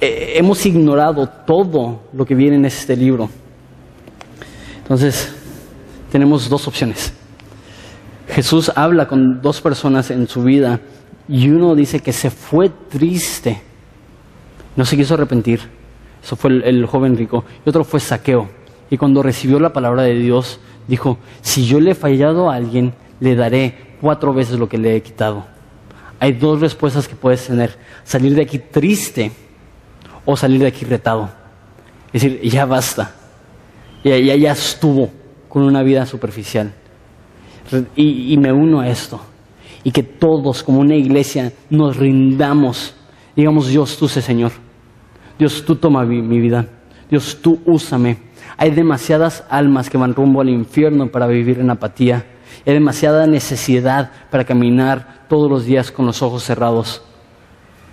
Eh, 0.00 0.34
hemos 0.36 0.64
ignorado 0.64 1.28
todo 1.28 2.02
lo 2.12 2.24
que 2.24 2.36
viene 2.36 2.56
en 2.56 2.64
este 2.64 2.96
libro. 2.96 3.28
Entonces, 4.88 5.30
tenemos 6.10 6.48
dos 6.48 6.66
opciones. 6.66 7.12
Jesús 8.26 8.72
habla 8.74 9.06
con 9.06 9.42
dos 9.42 9.60
personas 9.60 10.10
en 10.10 10.26
su 10.26 10.42
vida 10.42 10.80
y 11.28 11.50
uno 11.50 11.74
dice 11.74 12.00
que 12.00 12.14
se 12.14 12.30
fue 12.30 12.70
triste, 12.70 13.60
no 14.76 14.86
se 14.86 14.96
quiso 14.96 15.12
arrepentir. 15.12 15.60
Eso 16.24 16.36
fue 16.36 16.52
el, 16.66 16.86
joven 16.86 17.18
rico. 17.18 17.44
Y 17.66 17.68
otro 17.68 17.84
fue 17.84 18.00
Saqueo. 18.00 18.48
Y 18.88 18.96
cuando 18.96 19.22
recibió 19.22 19.60
la 19.60 19.74
palabra 19.74 20.04
de 20.04 20.14
Dios, 20.14 20.58
dijo, 20.86 21.18
si 21.42 21.66
yo 21.66 21.80
le 21.80 21.90
he 21.90 21.94
fallado 21.94 22.50
a 22.50 22.54
alguien, 22.54 22.94
le 23.20 23.36
daré 23.36 23.96
cuatro 24.00 24.32
veces 24.32 24.58
lo 24.58 24.70
que 24.70 24.78
le 24.78 24.96
he 24.96 25.02
quitado. 25.02 25.44
Hay 26.18 26.32
dos 26.32 26.62
respuestas 26.62 27.06
que 27.06 27.14
puedes 27.14 27.46
tener. 27.46 27.76
Salir 28.04 28.34
de 28.34 28.40
aquí 28.40 28.58
triste 28.58 29.32
o 30.24 30.34
salir 30.34 30.62
de 30.62 30.68
aquí 30.68 30.86
retado. 30.86 31.28
Es 32.10 32.22
decir, 32.22 32.40
ya 32.40 32.64
basta. 32.64 33.17
Y 34.04 34.10
ella 34.10 34.36
ya 34.36 34.52
estuvo 34.52 35.10
con 35.48 35.62
una 35.62 35.82
vida 35.82 36.06
superficial. 36.06 36.72
Y, 37.96 38.36
me 38.38 38.52
uno 38.52 38.80
a 38.80 38.88
esto. 38.88 39.20
Y 39.84 39.90
que 39.90 40.02
todos, 40.02 40.62
como 40.62 40.80
una 40.80 40.94
iglesia, 40.94 41.52
nos 41.70 41.96
rindamos. 41.96 42.94
Digamos, 43.36 43.68
Dios, 43.68 43.96
tú 43.96 44.08
sé 44.08 44.22
Señor. 44.22 44.52
Dios, 45.38 45.64
tú 45.64 45.76
toma 45.76 46.04
mi, 46.04 46.22
mi 46.22 46.40
vida. 46.40 46.66
Dios, 47.10 47.38
tú 47.40 47.60
úsame. 47.64 48.18
Hay 48.56 48.70
demasiadas 48.70 49.44
almas 49.48 49.88
que 49.88 49.98
van 49.98 50.14
rumbo 50.14 50.40
al 50.40 50.48
infierno 50.48 51.08
para 51.08 51.26
vivir 51.26 51.60
en 51.60 51.70
apatía. 51.70 52.26
Hay 52.66 52.74
demasiada 52.74 53.26
necesidad 53.26 54.10
para 54.30 54.44
caminar 54.44 55.26
todos 55.28 55.50
los 55.50 55.64
días 55.64 55.90
con 55.92 56.06
los 56.06 56.22
ojos 56.22 56.42
cerrados. 56.42 57.02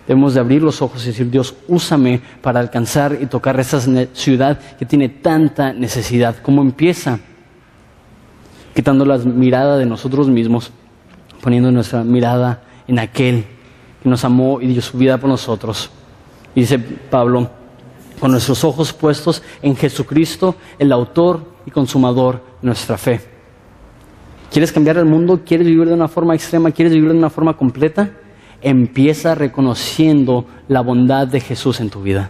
Debemos 0.07 0.35
de 0.35 0.39
abrir 0.39 0.61
los 0.61 0.81
ojos 0.81 1.03
y 1.03 1.07
decir, 1.07 1.31
Dios, 1.31 1.55
úsame 1.67 2.21
para 2.41 2.59
alcanzar 2.59 3.17
y 3.19 3.25
tocar 3.25 3.59
esa 3.59 3.79
ciudad 4.13 4.59
que 4.77 4.85
tiene 4.85 5.09
tanta 5.09 5.73
necesidad. 5.73 6.35
¿Cómo 6.43 6.61
empieza? 6.61 7.19
Quitando 8.75 9.03
la 9.05 9.17
mirada 9.17 9.77
de 9.77 9.85
nosotros 9.85 10.27
mismos, 10.27 10.71
poniendo 11.41 11.71
nuestra 11.71 12.03
mirada 12.03 12.61
en 12.87 12.99
aquel 12.99 13.45
que 14.03 14.09
nos 14.09 14.23
amó 14.23 14.61
y 14.61 14.67
dio 14.67 14.81
su 14.81 14.97
vida 14.97 15.17
por 15.17 15.29
nosotros. 15.29 15.89
Y 16.53 16.61
dice 16.61 16.77
Pablo, 16.77 17.49
con 18.19 18.31
nuestros 18.31 18.63
ojos 18.63 18.93
puestos 18.93 19.41
en 19.63 19.75
Jesucristo, 19.75 20.55
el 20.77 20.91
autor 20.91 21.51
y 21.65 21.71
consumador 21.71 22.43
de 22.61 22.67
nuestra 22.67 22.97
fe. 22.97 23.21
¿Quieres 24.51 24.71
cambiar 24.71 24.97
el 24.97 25.05
mundo? 25.05 25.41
¿Quieres 25.43 25.65
vivir 25.65 25.87
de 25.87 25.93
una 25.93 26.07
forma 26.07 26.35
extrema? 26.35 26.69
¿Quieres 26.71 26.93
vivir 26.93 27.11
de 27.11 27.17
una 27.17 27.31
forma 27.31 27.57
completa? 27.57 28.11
Empieza 28.61 29.35
reconociendo 29.35 30.45
la 30.67 30.81
bondad 30.81 31.27
de 31.27 31.39
Jesús 31.41 31.79
en 31.79 31.89
tu 31.89 32.01
vida 32.01 32.29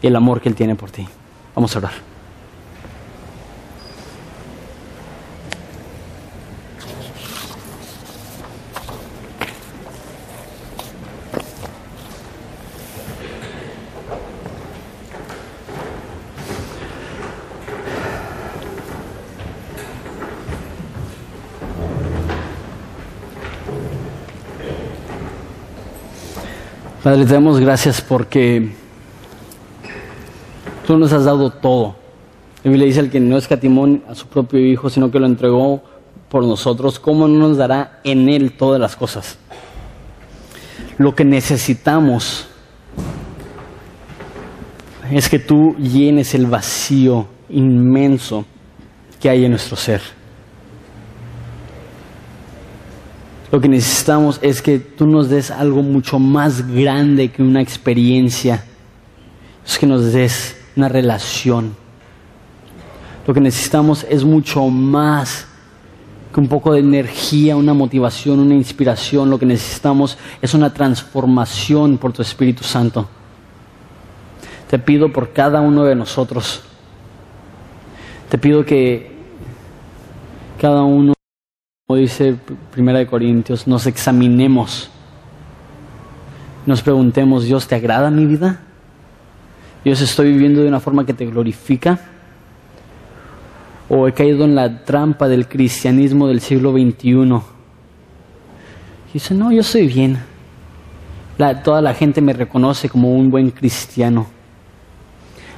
y 0.00 0.06
el 0.06 0.16
amor 0.16 0.40
que 0.40 0.48
Él 0.48 0.54
tiene 0.54 0.74
por 0.74 0.90
ti. 0.90 1.06
Vamos 1.54 1.74
a 1.74 1.78
orar. 1.78 2.11
Padre, 27.02 27.26
te 27.26 27.32
damos 27.32 27.58
gracias 27.58 28.00
porque 28.00 28.70
tú 30.86 30.96
nos 30.96 31.12
has 31.12 31.24
dado 31.24 31.50
todo. 31.50 31.96
La 32.62 32.70
Biblia 32.70 32.86
dice 32.86 33.00
el 33.00 33.10
que 33.10 33.18
no 33.18 33.36
escatimó 33.36 33.98
a 34.08 34.14
su 34.14 34.28
propio 34.28 34.60
Hijo, 34.60 34.88
sino 34.88 35.10
que 35.10 35.18
lo 35.18 35.26
entregó 35.26 35.82
por 36.28 36.44
nosotros, 36.44 37.00
¿cómo 37.00 37.26
no 37.26 37.48
nos 37.48 37.56
dará 37.56 37.98
en 38.04 38.28
Él 38.28 38.56
todas 38.56 38.80
las 38.80 38.94
cosas? 38.94 39.36
Lo 40.96 41.12
que 41.12 41.24
necesitamos 41.24 42.46
es 45.10 45.28
que 45.28 45.40
tú 45.40 45.74
llenes 45.78 46.36
el 46.36 46.46
vacío 46.46 47.26
inmenso 47.48 48.44
que 49.20 49.28
hay 49.28 49.44
en 49.44 49.50
nuestro 49.50 49.76
ser. 49.76 50.02
Lo 53.52 53.60
que 53.60 53.68
necesitamos 53.68 54.38
es 54.40 54.62
que 54.62 54.78
tú 54.78 55.06
nos 55.06 55.28
des 55.28 55.50
algo 55.50 55.82
mucho 55.82 56.18
más 56.18 56.66
grande 56.66 57.30
que 57.30 57.42
una 57.42 57.60
experiencia. 57.60 58.64
Es 59.64 59.78
que 59.78 59.86
nos 59.86 60.10
des 60.10 60.56
una 60.74 60.88
relación. 60.88 61.76
Lo 63.26 63.34
que 63.34 63.42
necesitamos 63.42 64.06
es 64.08 64.24
mucho 64.24 64.66
más 64.68 65.46
que 66.32 66.40
un 66.40 66.48
poco 66.48 66.72
de 66.72 66.80
energía, 66.80 67.54
una 67.54 67.74
motivación, 67.74 68.40
una 68.40 68.54
inspiración. 68.54 69.28
Lo 69.28 69.38
que 69.38 69.44
necesitamos 69.44 70.16
es 70.40 70.54
una 70.54 70.72
transformación 70.72 71.98
por 71.98 72.14
tu 72.14 72.22
Espíritu 72.22 72.64
Santo. 72.64 73.06
Te 74.70 74.78
pido 74.78 75.12
por 75.12 75.34
cada 75.34 75.60
uno 75.60 75.84
de 75.84 75.94
nosotros. 75.94 76.62
Te 78.30 78.38
pido 78.38 78.64
que 78.64 79.12
cada 80.58 80.84
uno 80.84 81.12
dice 81.96 82.36
Primera 82.72 82.98
de 82.98 83.06
Corintios, 83.06 83.66
nos 83.66 83.86
examinemos, 83.86 84.90
nos 86.66 86.82
preguntemos, 86.82 87.44
Dios, 87.44 87.66
¿te 87.66 87.74
agrada 87.74 88.10
mi 88.10 88.26
vida? 88.26 88.60
Dios, 89.84 90.00
¿estoy 90.00 90.32
viviendo 90.32 90.62
de 90.62 90.68
una 90.68 90.80
forma 90.80 91.04
que 91.04 91.12
te 91.12 91.26
glorifica? 91.26 91.98
¿O 93.88 94.06
he 94.06 94.12
caído 94.12 94.44
en 94.44 94.54
la 94.54 94.84
trampa 94.84 95.28
del 95.28 95.48
cristianismo 95.48 96.28
del 96.28 96.40
siglo 96.40 96.72
XXI? 96.72 97.40
Dice, 99.12 99.34
no, 99.34 99.50
yo 99.50 99.60
estoy 99.60 99.88
bien. 99.88 100.18
toda 101.64 101.82
la 101.82 101.94
gente 101.94 102.20
me 102.20 102.32
reconoce 102.32 102.88
como 102.88 103.14
un 103.14 103.30
buen 103.30 103.50
cristiano. 103.50 104.26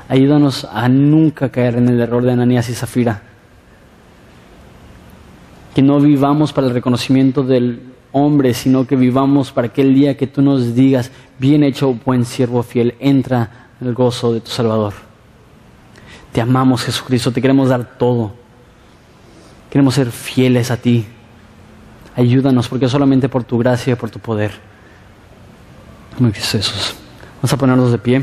Ayúdanos 0.08 0.64
a 0.64 0.88
nunca 0.88 1.50
caer 1.50 1.76
en 1.76 1.88
el 1.88 2.00
error 2.00 2.24
de 2.24 2.32
Ananías 2.32 2.68
y 2.70 2.74
Zafira 2.74 3.33
que 5.74 5.82
no 5.82 6.00
vivamos 6.00 6.52
para 6.52 6.68
el 6.68 6.72
reconocimiento 6.72 7.42
del 7.42 7.82
hombre, 8.12 8.54
sino 8.54 8.86
que 8.86 8.94
vivamos 8.94 9.50
para 9.50 9.66
aquel 9.66 9.92
día 9.92 10.16
que 10.16 10.28
tú 10.28 10.40
nos 10.40 10.74
digas, 10.74 11.10
bien 11.38 11.64
hecho, 11.64 11.98
buen 12.04 12.24
siervo 12.24 12.62
fiel, 12.62 12.94
entra 13.00 13.68
en 13.80 13.88
el 13.88 13.94
gozo 13.94 14.32
de 14.32 14.40
tu 14.40 14.50
Salvador. 14.50 14.94
Te 16.32 16.40
amamos 16.40 16.82
Jesucristo, 16.84 17.32
te 17.32 17.42
queremos 17.42 17.68
dar 17.68 17.98
todo. 17.98 18.32
Queremos 19.68 19.94
ser 19.94 20.12
fieles 20.12 20.70
a 20.70 20.76
ti. 20.76 21.04
Ayúdanos, 22.14 22.68
porque 22.68 22.88
solamente 22.88 23.28
por 23.28 23.42
tu 23.42 23.58
gracia 23.58 23.94
y 23.94 23.96
por 23.96 24.10
tu 24.10 24.20
poder. 24.20 24.52
Muy 26.18 26.32
Jesús. 26.32 26.94
Vamos 27.36 27.52
a 27.52 27.56
ponernos 27.56 27.90
de 27.90 27.98
pie. 27.98 28.22